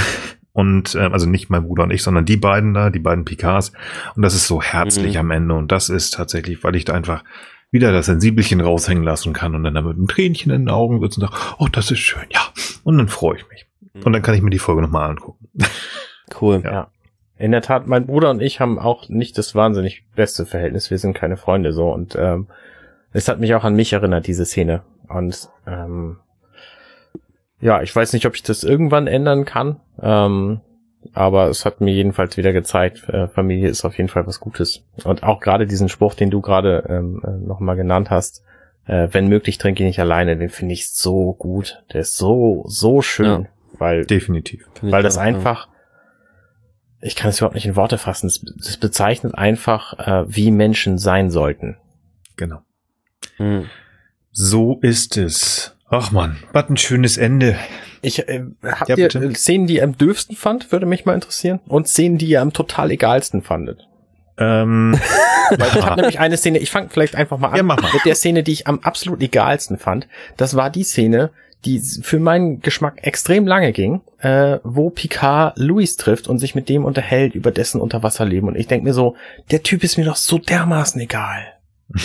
[0.54, 3.74] Und ähm, also nicht mein Bruder und ich, sondern die beiden da, die beiden Picards.
[4.16, 5.20] Und das ist so herzlich Mhm.
[5.20, 5.54] am Ende.
[5.54, 7.24] Und das ist tatsächlich, weil ich da einfach
[7.70, 11.00] wieder das Sensibelchen raushängen lassen kann und dann da mit einem Tränchen in den Augen
[11.00, 12.42] sitze und sage, oh, das ist schön, ja.
[12.84, 13.68] Und dann freue ich mich.
[14.04, 15.48] Und dann kann ich mir die Folge nochmal angucken.
[16.42, 16.62] Cool.
[16.66, 16.72] Ja.
[16.72, 16.92] Ja.
[17.40, 20.90] In der Tat, mein Bruder und ich haben auch nicht das wahnsinnig beste Verhältnis.
[20.90, 22.48] Wir sind keine Freunde so und ähm,
[23.14, 24.82] es hat mich auch an mich erinnert, diese Szene.
[25.08, 26.18] Und ähm,
[27.60, 30.62] ja, ich weiß nicht, ob ich das irgendwann ändern kann, ähm,
[31.14, 34.84] aber es hat mir jedenfalls wieder gezeigt, äh, Familie ist auf jeden Fall was Gutes.
[35.04, 38.44] Und auch gerade diesen Spruch, den du gerade ähm, äh, nochmal genannt hast,
[38.86, 41.84] äh, wenn möglich, trinke ich nicht alleine, den finde ich so gut.
[41.94, 43.48] Der ist so, so schön,
[43.78, 44.68] weil Definitiv.
[44.82, 45.70] Weil das einfach,
[47.02, 50.98] ich kann es überhaupt nicht in Worte fassen, es, es bezeichnet einfach, äh, wie Menschen
[50.98, 51.78] sein sollten.
[52.36, 52.62] Genau.
[53.38, 53.66] Mhm.
[54.32, 55.76] So ist es.
[55.90, 57.56] Ach man, was ein schönes Ende.
[58.02, 59.24] Ich, äh, habt Ja, ihr bitte.
[59.26, 61.60] äh, Szenen, die ihr am dürfsten fand, würde mich mal interessieren.
[61.68, 63.88] Und Szenen, die ihr am total egalsten fandet.
[64.38, 65.00] Ähm,
[65.58, 67.92] Weil ich habe nämlich eine Szene, ich fange vielleicht einfach mal an Ja, mach mal.
[67.94, 70.08] mit der Szene, die ich am absolut egalsten fand.
[70.36, 71.32] Das war die Szene,
[71.66, 76.70] die für meinen Geschmack extrem lange ging, äh, wo Picard Louis trifft und sich mit
[76.70, 78.50] dem unterhält über dessen Unterwasserleben.
[78.50, 79.16] Und ich denke mir so,
[79.52, 81.54] der Typ ist mir doch so dermaßen egal.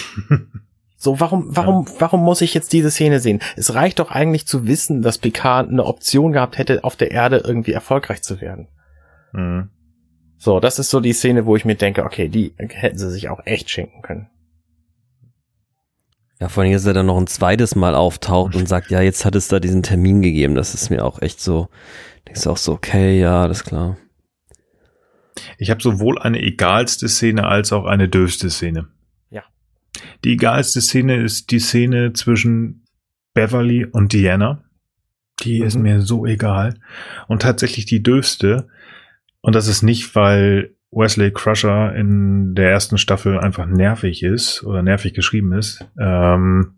[0.97, 3.41] so, warum, warum, warum muss ich jetzt diese Szene sehen?
[3.57, 7.43] Es reicht doch eigentlich zu wissen, dass Picard eine Option gehabt hätte, auf der Erde
[7.45, 8.69] irgendwie erfolgreich zu werden.
[9.33, 9.69] Mhm.
[10.39, 13.29] So, das ist so die Szene, wo ich mir denke, okay, die hätten sie sich
[13.29, 14.29] auch echt schenken können.
[16.43, 19.25] Ja, vor allem, dass er dann noch ein zweites Mal auftaucht und sagt, ja, jetzt
[19.25, 20.57] hat es da diesen Termin gegeben.
[20.57, 21.69] Das ist mir auch echt so,
[22.27, 23.97] denkst du auch so, okay, ja, das ist klar.
[25.57, 28.89] Ich habe sowohl eine egalste Szene als auch eine döfste Szene.
[29.31, 29.45] Ja.
[30.25, 32.87] Die egalste Szene ist die Szene zwischen
[33.35, 34.65] Beverly und Diana.
[35.45, 35.67] Die mhm.
[35.69, 36.75] ist mir so egal.
[37.29, 38.67] Und tatsächlich die döfste
[39.43, 44.83] und das ist nicht, weil Wesley Crusher in der ersten Staffel einfach nervig ist oder
[44.83, 45.85] nervig geschrieben ist.
[45.99, 46.75] Ähm,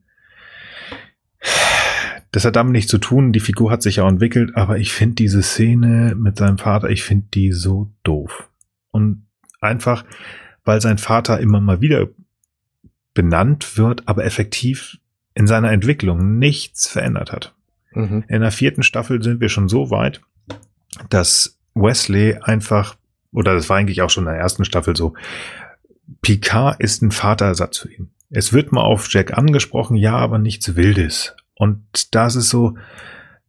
[2.31, 3.32] das hat damit nichts zu tun.
[3.32, 7.03] Die Figur hat sich ja entwickelt, aber ich finde diese Szene mit seinem Vater, ich
[7.03, 8.49] finde die so doof.
[8.91, 9.27] Und
[9.61, 10.05] einfach,
[10.65, 12.09] weil sein Vater immer mal wieder
[13.15, 14.99] benannt wird, aber effektiv
[15.35, 17.55] in seiner Entwicklung nichts verändert hat.
[17.93, 18.24] Mhm.
[18.28, 20.20] In der vierten Staffel sind wir schon so weit,
[21.11, 22.97] dass Wesley einfach,
[23.35, 25.15] oder das war eigentlich auch schon in der ersten Staffel so,
[26.23, 28.11] Picard ist ein Vaterersatz für ihn.
[28.31, 31.36] Es wird mal auf Jack angesprochen, ja, aber nichts Wildes.
[31.55, 32.77] Und das ist so,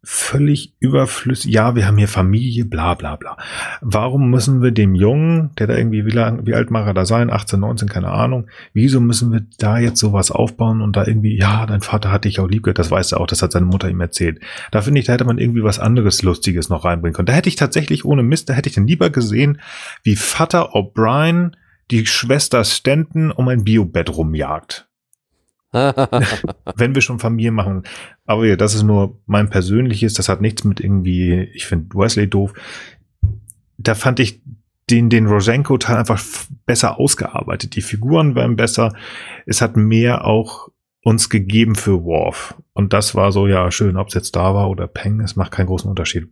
[0.05, 1.51] völlig überflüssig.
[1.51, 3.37] Ja, wir haben hier Familie, bla bla bla.
[3.81, 7.05] Warum müssen wir dem Jungen, der da irgendwie, wie, lang, wie alt mag er da
[7.05, 11.37] sein, 18, 19, keine Ahnung, wieso müssen wir da jetzt sowas aufbauen und da irgendwie,
[11.37, 13.65] ja, dein Vater hat dich auch lieb gehört, das weiß er auch, das hat seine
[13.65, 14.39] Mutter ihm erzählt.
[14.71, 17.25] Da finde ich, da hätte man irgendwie was anderes Lustiges noch reinbringen können.
[17.25, 19.59] Da hätte ich tatsächlich ohne Mist, da hätte ich dann lieber gesehen,
[20.03, 21.51] wie Vater O'Brien
[21.91, 24.87] die Schwester Stanton um ein Biobett rumjagt.
[26.75, 27.83] Wenn wir schon Familie machen.
[28.25, 32.29] Aber ja, das ist nur mein persönliches, das hat nichts mit irgendwie, ich finde Wesley
[32.29, 32.53] doof.
[33.77, 34.41] Da fand ich
[34.89, 36.23] den, den Rosenko-Teil einfach
[36.65, 37.75] besser ausgearbeitet.
[37.75, 38.93] Die Figuren waren besser.
[39.45, 40.69] Es hat mehr auch
[41.03, 42.55] uns gegeben für Worf.
[42.73, 45.51] Und das war so, ja, schön, ob es jetzt da war oder Peng, es macht
[45.51, 46.29] keinen großen Unterschied.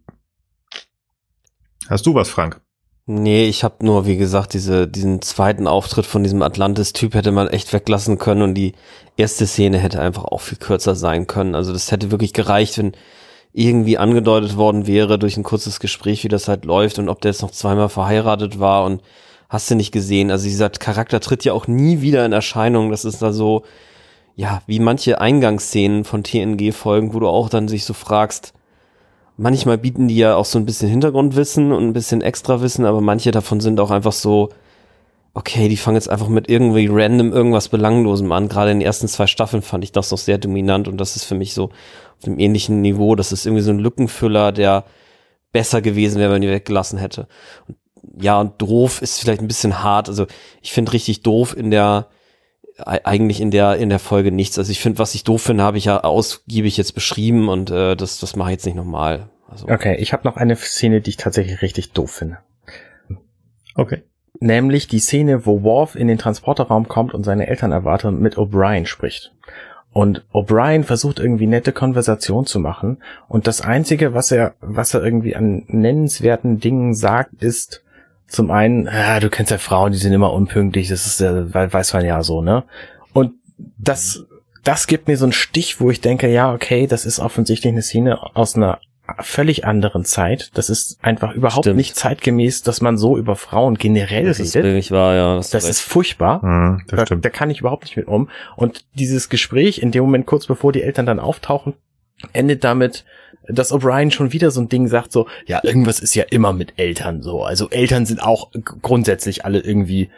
[1.89, 2.61] Hast du was, Frank?
[3.05, 7.49] Nee, ich habe nur, wie gesagt, diese, diesen zweiten Auftritt von diesem Atlantis-Typ hätte man
[7.49, 8.73] echt weglassen können und die
[9.17, 11.53] erste Szene hätte einfach auch viel kürzer sein können.
[11.53, 12.93] Also das hätte wirklich gereicht, wenn
[13.51, 17.31] irgendwie angedeutet worden wäre durch ein kurzes Gespräch, wie das halt läuft und ob der
[17.31, 19.01] jetzt noch zweimal verheiratet war und
[19.49, 20.31] hast du nicht gesehen.
[20.31, 22.89] Also dieser Charakter tritt ja auch nie wieder in Erscheinung.
[22.89, 23.63] Das ist da so,
[24.37, 28.53] ja, wie manche Eingangsszenen von TNG-Folgen, wo du auch dann sich so fragst,
[29.37, 33.31] manchmal bieten die ja auch so ein bisschen Hintergrundwissen und ein bisschen Extrawissen, aber manche
[33.31, 34.49] davon sind auch einfach so,
[35.33, 38.49] okay, die fangen jetzt einfach mit irgendwie random irgendwas Belanglosem an.
[38.49, 41.23] Gerade in den ersten zwei Staffeln fand ich das noch sehr dominant und das ist
[41.23, 43.15] für mich so auf einem ähnlichen Niveau.
[43.15, 44.85] Das ist irgendwie so ein Lückenfüller, der
[45.51, 47.27] besser gewesen wäre, wenn die weggelassen hätte.
[47.67, 47.77] Und
[48.21, 50.09] ja, und doof ist vielleicht ein bisschen hart.
[50.09, 50.27] Also
[50.61, 52.07] ich finde richtig doof in der
[52.77, 54.57] eigentlich in der in der Folge nichts.
[54.57, 57.95] Also ich finde, was ich doof finde, habe ich ja ausgiebig jetzt beschrieben und äh,
[57.95, 59.29] das das mache ich jetzt nicht nochmal.
[59.49, 59.67] Also.
[59.67, 62.39] Okay, ich habe noch eine Szene, die ich tatsächlich richtig doof finde.
[63.75, 64.01] Okay.
[64.39, 68.35] Nämlich die Szene, wo Worf in den Transporterraum kommt und seine Eltern erwartet und mit
[68.35, 69.31] O'Brien spricht.
[69.91, 72.97] Und O'Brien versucht irgendwie nette Konversation zu machen.
[73.27, 77.83] Und das einzige, was er, was er irgendwie an nennenswerten Dingen sagt, ist,
[78.27, 81.93] zum einen, ah, du kennst ja Frauen, die sind immer unpünktlich, das ist, äh, weiß
[81.93, 82.63] man ja so, ne?
[83.13, 83.33] Und
[83.77, 84.25] das,
[84.63, 87.81] das gibt mir so einen Stich, wo ich denke, ja, okay, das ist offensichtlich eine
[87.81, 88.79] Szene aus einer
[89.19, 90.51] völlig anderen Zeit.
[90.53, 91.77] Das ist einfach überhaupt Stimmt.
[91.77, 94.77] nicht zeitgemäß, dass man so über Frauen generell das redet.
[94.77, 96.43] Ist wahr, ja, das, das ist furchtbar.
[96.43, 98.29] Mhm, das da, da kann ich überhaupt nicht mit um.
[98.55, 101.73] Und dieses Gespräch, in dem Moment kurz bevor die Eltern dann auftauchen,
[102.31, 103.03] endet damit,
[103.47, 106.73] dass O'Brien schon wieder so ein Ding sagt, so, ja, irgendwas ist ja immer mit
[106.77, 107.43] Eltern so.
[107.43, 108.51] Also Eltern sind auch
[108.81, 110.09] grundsätzlich alle irgendwie.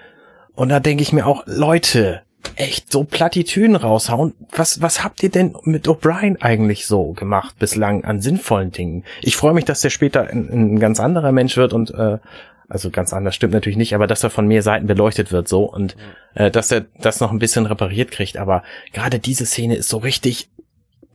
[0.53, 2.22] Und da denke ich mir auch, Leute,
[2.56, 4.34] echt so Plattitüden raushauen.
[4.52, 9.03] Was, was habt ihr denn mit O'Brien eigentlich so gemacht bislang an sinnvollen Dingen?
[9.22, 12.19] Ich freue mich, dass der später ein, ein, ganz anderer Mensch wird und äh,
[12.68, 15.65] also ganz anders stimmt natürlich nicht, aber dass er von mehr Seiten beleuchtet wird so
[15.65, 15.95] und
[16.34, 18.38] äh, dass er das noch ein bisschen repariert kriegt.
[18.38, 20.49] Aber gerade diese Szene ist so richtig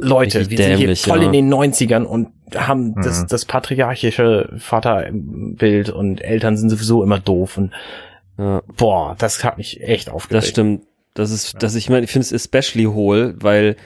[0.00, 1.26] Leute, wir sind hier voll ja.
[1.26, 3.02] in den 90ern und haben mhm.
[3.02, 7.72] das, das patriarchische Vaterbild und Eltern sind sowieso immer doof und
[8.38, 8.62] ja.
[8.76, 10.44] boah, das hat mich echt aufgeregt.
[10.44, 10.82] Das stimmt.
[11.14, 13.76] Das ist, das ich meine, ich finde es especially hohl, weil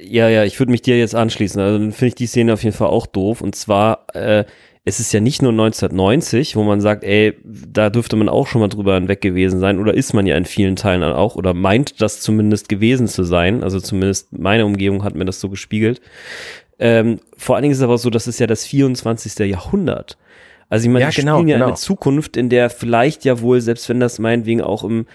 [0.00, 1.60] ja, ja, ich würde mich dir jetzt anschließen.
[1.60, 3.40] Also dann finde ich die Szene auf jeden Fall auch doof.
[3.40, 4.44] Und zwar äh,
[4.86, 8.60] es ist ja nicht nur 1990, wo man sagt, ey, da dürfte man auch schon
[8.60, 12.02] mal drüber hinweg gewesen sein, oder ist man ja in vielen Teilen auch, oder meint
[12.02, 13.62] das zumindest gewesen zu sein.
[13.64, 16.02] Also zumindest meine Umgebung hat mir das so gespiegelt.
[16.78, 19.38] Ähm, vor allen Dingen ist es aber so, das ist ja das 24.
[19.48, 20.18] Jahrhundert.
[20.68, 21.68] Also ich meine, Ja, die genau, spielen ja genau.
[21.68, 25.06] eine Zukunft, in der vielleicht ja wohl, selbst wenn das meinetwegen auch im,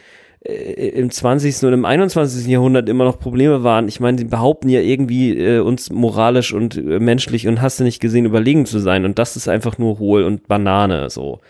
[0.42, 1.64] im 20.
[1.66, 2.48] und im 21.
[2.48, 3.88] Jahrhundert immer noch Probleme waren.
[3.90, 7.84] Ich meine, sie behaupten ja irgendwie, äh, uns moralisch und äh, menschlich und hast du
[7.84, 9.04] nicht gesehen, überlegen zu sein.
[9.04, 11.42] Und das ist einfach nur hohl und Banane, so.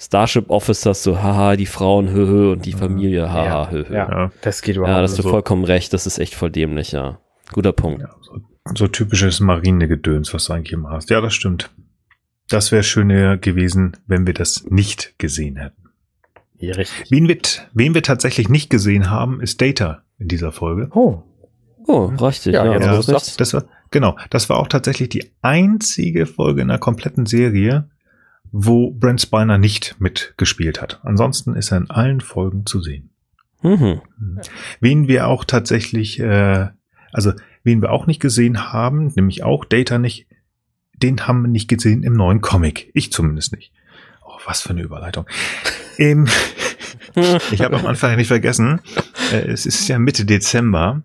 [0.00, 3.84] Starship Officers, so, haha, die Frauen, höhö, und die Familie, haha, höhö.
[3.92, 4.30] ja, Ja.
[4.42, 5.92] das geht überhaupt Ja, das hast du vollkommen recht.
[5.92, 7.18] Das ist echt voll dämlich, ja.
[7.52, 8.02] Guter Punkt.
[8.02, 8.38] Ja, so,
[8.76, 11.10] so typisches Marinegedöns, was du eigentlich immer hast.
[11.10, 11.70] Ja, das stimmt.
[12.50, 15.77] Das wäre schöner gewesen, wenn wir das nicht gesehen hätten.
[16.58, 17.10] Ja, richtig.
[17.10, 17.38] Wen wir,
[17.72, 20.88] wen wir tatsächlich nicht gesehen haben, ist Data in dieser Folge.
[20.92, 21.22] Oh,
[21.90, 22.52] Oh, richtig.
[22.52, 23.20] Ja, Ja, du's recht.
[23.24, 23.40] sagst.
[23.40, 27.88] Das war, genau, das war auch tatsächlich die einzige Folge in der kompletten Serie,
[28.52, 31.00] wo Brent Spiner nicht mitgespielt hat.
[31.02, 33.08] Ansonsten ist er in allen Folgen zu sehen.
[33.62, 34.02] Mhm.
[34.80, 36.68] Wen wir auch tatsächlich, äh,
[37.12, 37.32] also
[37.64, 40.26] wen wir auch nicht gesehen haben, nämlich auch Data nicht,
[40.94, 42.90] den haben wir nicht gesehen im neuen Comic.
[42.92, 43.72] Ich zumindest nicht.
[44.26, 45.24] Oh, was für eine Überleitung.
[45.98, 46.26] Ähm,
[47.50, 48.80] ich habe am Anfang nicht vergessen,
[49.32, 51.02] äh, es ist ja Mitte Dezember,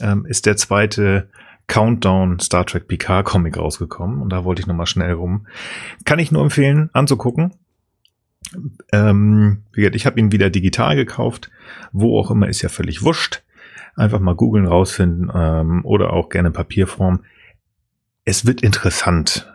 [0.00, 1.28] ähm, ist der zweite
[1.66, 5.46] Countdown Star Trek Picard Comic rausgekommen und da wollte ich nochmal schnell rum.
[6.04, 7.54] Kann ich nur empfehlen, anzugucken.
[8.92, 11.50] Ähm, ich habe ihn wieder digital gekauft.
[11.92, 13.42] Wo auch immer, ist ja völlig wurscht.
[13.94, 17.24] Einfach mal googeln, rausfinden ähm, oder auch gerne Papierform.
[18.24, 19.51] Es wird interessant.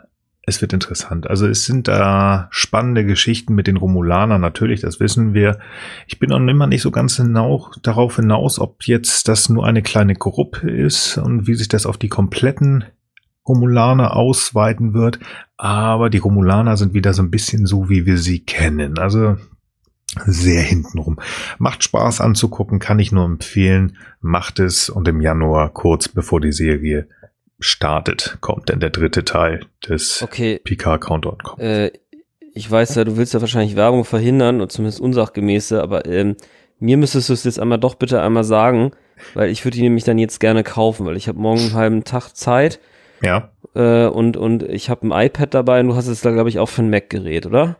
[0.49, 1.29] Es wird interessant.
[1.29, 5.59] Also es sind da spannende Geschichten mit den Romulanern, natürlich, das wissen wir.
[6.07, 9.81] Ich bin noch immer nicht so ganz genau darauf hinaus, ob jetzt das nur eine
[9.81, 12.85] kleine Gruppe ist und wie sich das auf die kompletten
[13.45, 15.19] Romulaner ausweiten wird.
[15.57, 18.99] Aber die Romulaner sind wieder so ein bisschen so, wie wir sie kennen.
[18.99, 19.35] Also
[20.25, 21.19] sehr hintenrum.
[21.57, 23.97] Macht Spaß anzugucken, kann ich nur empfehlen.
[24.21, 27.09] Macht es und im Januar, kurz bevor die Serie
[27.59, 31.37] startet, kommt dann der dritte Teil des Okay, Picard Countdown.
[31.39, 31.61] kommt.
[31.61, 31.91] äh,
[32.53, 36.35] ich weiß ja, du willst ja wahrscheinlich Werbung verhindern und zumindest unsachgemäße, aber ähm,
[36.79, 38.91] mir müsstest du es jetzt einmal doch bitte einmal sagen,
[39.35, 42.03] weil ich würde die nämlich dann jetzt gerne kaufen, weil ich habe morgen einen halben
[42.03, 42.79] Tag Zeit
[43.21, 46.49] Ja, äh, und, und ich habe ein iPad dabei und du hast es da, glaube
[46.49, 47.77] ich, auch für ein Mac-Gerät, oder?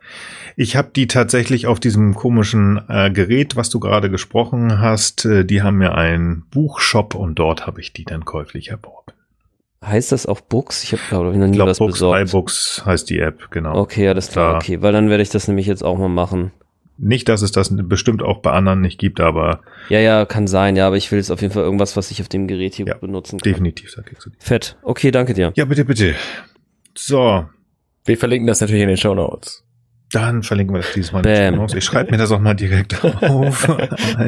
[0.55, 5.25] ich habe die tatsächlich auf diesem komischen äh, Gerät, was du gerade gesprochen hast.
[5.25, 9.13] Äh, die haben mir einen Buchshop und dort habe ich die dann käuflich erworben.
[9.85, 10.83] Heißt das auch Books?
[10.83, 12.29] Ich habe, glaube ich, noch Ich nie glaube, was Books, besorgt.
[12.29, 13.75] iBooks heißt die App, genau.
[13.79, 16.09] Okay, ja, das klar, Da- okay, weil dann werde ich das nämlich jetzt auch mal
[16.09, 16.51] machen.
[16.99, 20.75] Nicht, dass es das bestimmt auch bei anderen nicht gibt, aber Ja, ja, kann sein,
[20.75, 22.87] ja, aber ich will jetzt auf jeden Fall irgendwas, was ich auf dem Gerät hier
[22.87, 23.51] Ja, benutzen kann.
[23.51, 24.37] definitiv, da kriegst du die.
[24.39, 24.77] Fett.
[24.81, 25.51] Okay, danke dir.
[25.55, 26.15] Ja, bitte, bitte.
[26.97, 27.45] So,
[28.05, 29.63] wir verlinken das natürlich in den Show Notes.
[30.11, 31.61] Dann verlinken wir das diesmal Bam.
[31.63, 31.75] nicht.
[31.75, 33.67] Ich schreibe mir das auch mal direkt auf.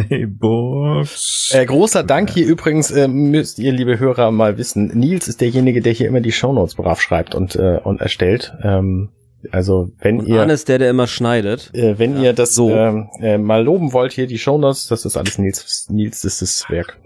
[0.10, 1.52] iBooks.
[1.54, 4.88] Äh, großer Dank hier übrigens, äh, müsst ihr, liebe Hörer, mal wissen.
[4.98, 8.54] Nils ist derjenige, der hier immer die Shownotes brav schreibt und, äh, und erstellt.
[8.64, 9.10] Ähm,
[9.52, 11.72] also wenn Und ihr Arne ist der, der immer schneidet.
[11.74, 12.70] äh, wenn Ja, ihr das so.
[12.72, 16.66] ähm, äh, mal loben wollt, hier die Shownotes, das ist alles Nils, Nils ist das
[16.70, 16.98] Werk.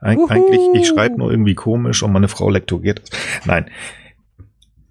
[0.00, 0.28] Eig Wuhu.
[0.28, 3.10] eigentlich, ich schreibe nur irgendwie komisch und meine Frau lektoriert es.
[3.46, 3.66] Nein.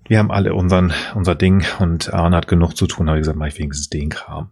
[0.09, 3.37] Wir haben alle unseren, unser Ding und Arne hat genug zu tun, habe ich gesagt,
[3.37, 4.49] mach ich wenigstens den Kram.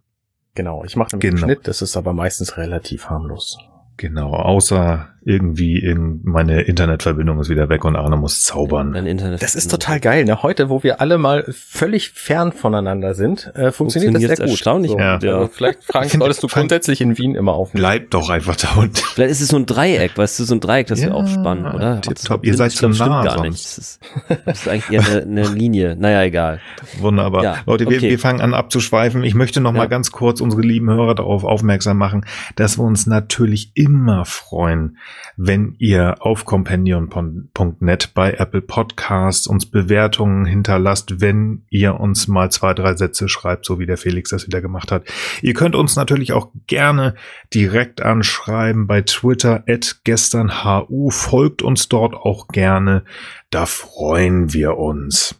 [0.53, 1.43] Genau, ich mache nämlich Genau.
[1.47, 3.57] einen Schnitt, das ist aber meistens relativ harmlos.
[3.97, 8.93] Genau, außer irgendwie in meine Internetverbindung ist wieder weg und Arne muss zaubern.
[9.39, 10.41] Das ist total geil, ne?
[10.41, 14.51] Heute, wo wir alle mal völlig fern voneinander sind, äh, funktioniert das Funktioniert's sehr gut.
[14.51, 15.37] erstaunlich so, gut, ja.
[15.37, 17.81] Also vielleicht find- solltest du grundsätzlich in Wien immer aufnehmen.
[17.83, 18.95] Bleib doch einfach da unten.
[18.95, 21.27] Vielleicht ist es so ein Dreieck, weißt du, so ein Dreieck, das wäre Ja, auch
[21.27, 21.99] spannend, oder?
[22.01, 22.45] tipptopp.
[22.45, 23.43] Ihr seid zu stimmt nah gar sonst.
[23.43, 23.65] nicht.
[23.65, 23.99] Das ist,
[24.45, 25.95] das ist eigentlich eher eine, eine Linie.
[25.99, 26.61] Naja, egal.
[26.99, 27.43] Wunderbar.
[27.43, 28.09] Ja, Leute, wir, okay.
[28.11, 29.23] wir fangen an abzuschweifen.
[29.23, 29.77] Ich möchte noch Ja.
[29.77, 32.25] mal ganz kurz unsere lieben Hörer darauf aufmerksam machen,
[32.55, 34.97] dass wir uns natürlich immer freuen,
[35.35, 42.73] wenn ihr auf companion.net bei Apple Podcasts uns Bewertungen hinterlasst, wenn ihr uns mal zwei,
[42.73, 45.03] drei Sätze schreibt, so wie der Felix das wieder gemacht hat.
[45.41, 47.15] Ihr könnt uns natürlich auch gerne
[47.53, 51.09] direkt anschreiben bei Twitter at gesternhu.
[51.09, 53.03] Folgt uns dort auch gerne.
[53.49, 55.35] Da freuen wir uns.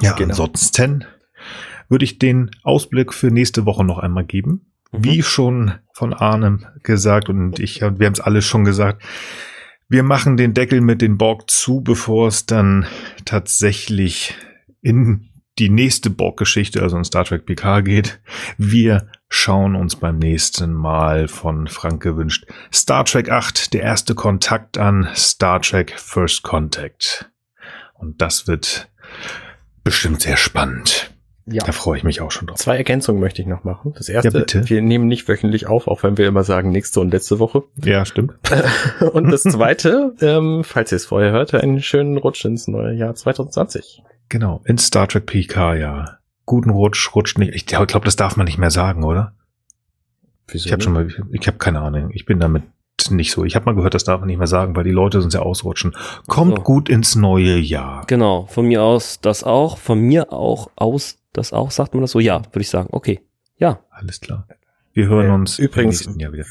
[0.00, 0.30] Ja, Genau.
[0.30, 1.04] ansonsten
[1.88, 4.69] würde ich den Ausblick für nächste Woche noch einmal geben.
[4.92, 5.04] Mhm.
[5.04, 9.02] Wie schon von Arnem gesagt und ich, wir haben es alle schon gesagt,
[9.88, 12.86] wir machen den Deckel mit den Borg zu, bevor es dann
[13.24, 14.36] tatsächlich
[14.82, 18.20] in die nächste Borg-Geschichte, also in Star Trek PK geht.
[18.56, 24.78] Wir schauen uns beim nächsten Mal von Frank gewünscht Star Trek 8, der erste Kontakt
[24.78, 27.30] an Star Trek First Contact.
[27.94, 28.88] Und das wird
[29.84, 31.09] bestimmt sehr spannend.
[31.46, 31.64] Ja.
[31.64, 32.58] Da freue ich mich auch schon drauf.
[32.58, 33.92] Zwei Ergänzungen möchte ich noch machen.
[33.96, 34.68] Das erste, Ja, bitte.
[34.68, 37.62] wir nehmen nicht wöchentlich auf, auch wenn wir immer sagen nächste und letzte Woche.
[37.82, 38.34] Ja, stimmt.
[39.12, 43.14] Und das zweite, ähm, falls ihr es vorher hört, einen schönen Rutsch ins neue Jahr
[43.14, 44.02] 2020.
[44.28, 44.60] Genau.
[44.64, 46.18] In Star Trek PK, ja.
[46.46, 47.54] Guten Rutsch, rutscht nicht.
[47.54, 49.34] Ich glaube, das darf man nicht mehr sagen, oder?
[50.48, 52.10] Wieso Ich habe schon mal, ich habe keine Ahnung.
[52.12, 52.64] Ich bin damit
[53.10, 53.44] nicht so.
[53.44, 55.40] Ich habe mal gehört, das darf man nicht mehr sagen, weil die Leute sonst ja
[55.40, 55.96] ausrutschen.
[56.26, 56.62] Kommt so.
[56.62, 58.04] gut ins neue Jahr.
[58.06, 62.10] Genau, von mir aus das auch, von mir auch aus das auch, sagt man das
[62.12, 62.20] so?
[62.20, 62.88] Ja, würde ich sagen.
[62.92, 63.20] Okay.
[63.56, 63.80] Ja.
[63.90, 64.46] Alles klar.
[64.92, 66.44] Wir hören Äh, uns übrigens- im nächsten Jahr wieder.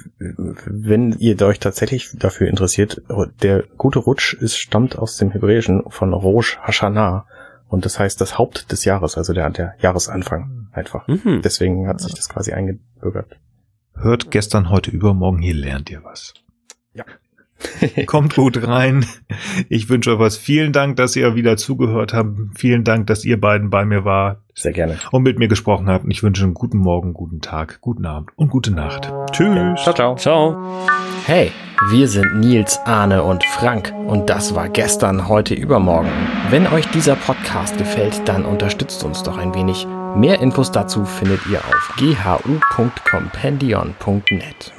[0.66, 3.02] Wenn ihr euch tatsächlich dafür interessiert,
[3.42, 7.26] der gute Rutsch ist, stammt aus dem Hebräischen von Rosh Hashanah.
[7.68, 11.08] Und das heißt das Haupt des Jahres, also der, der Jahresanfang einfach.
[11.08, 11.42] Mhm.
[11.44, 13.38] Deswegen hat sich das quasi eingebürgert.
[13.96, 16.34] Hört gestern, heute, übermorgen, hier lernt ihr was.
[16.94, 17.04] Ja.
[18.06, 19.06] Kommt gut rein.
[19.68, 20.38] Ich wünsche euch was.
[20.38, 22.38] Vielen Dank, dass ihr wieder zugehört habt.
[22.56, 24.98] Vielen Dank, dass ihr beiden bei mir war Sehr gerne.
[25.12, 26.06] und mit mir gesprochen habt.
[26.06, 29.12] Und ich wünsche einen guten Morgen, guten Tag, guten Abend und gute Nacht.
[29.32, 29.82] Tschüss.
[29.82, 30.16] Ciao, ciao.
[30.16, 30.56] Ciao.
[31.26, 31.52] Hey,
[31.92, 36.10] wir sind Nils, Arne und Frank und das war gestern, heute, übermorgen.
[36.50, 39.86] Wenn euch dieser Podcast gefällt, dann unterstützt uns doch ein wenig.
[40.16, 44.79] Mehr Infos dazu findet ihr auf ghu.compendion.net.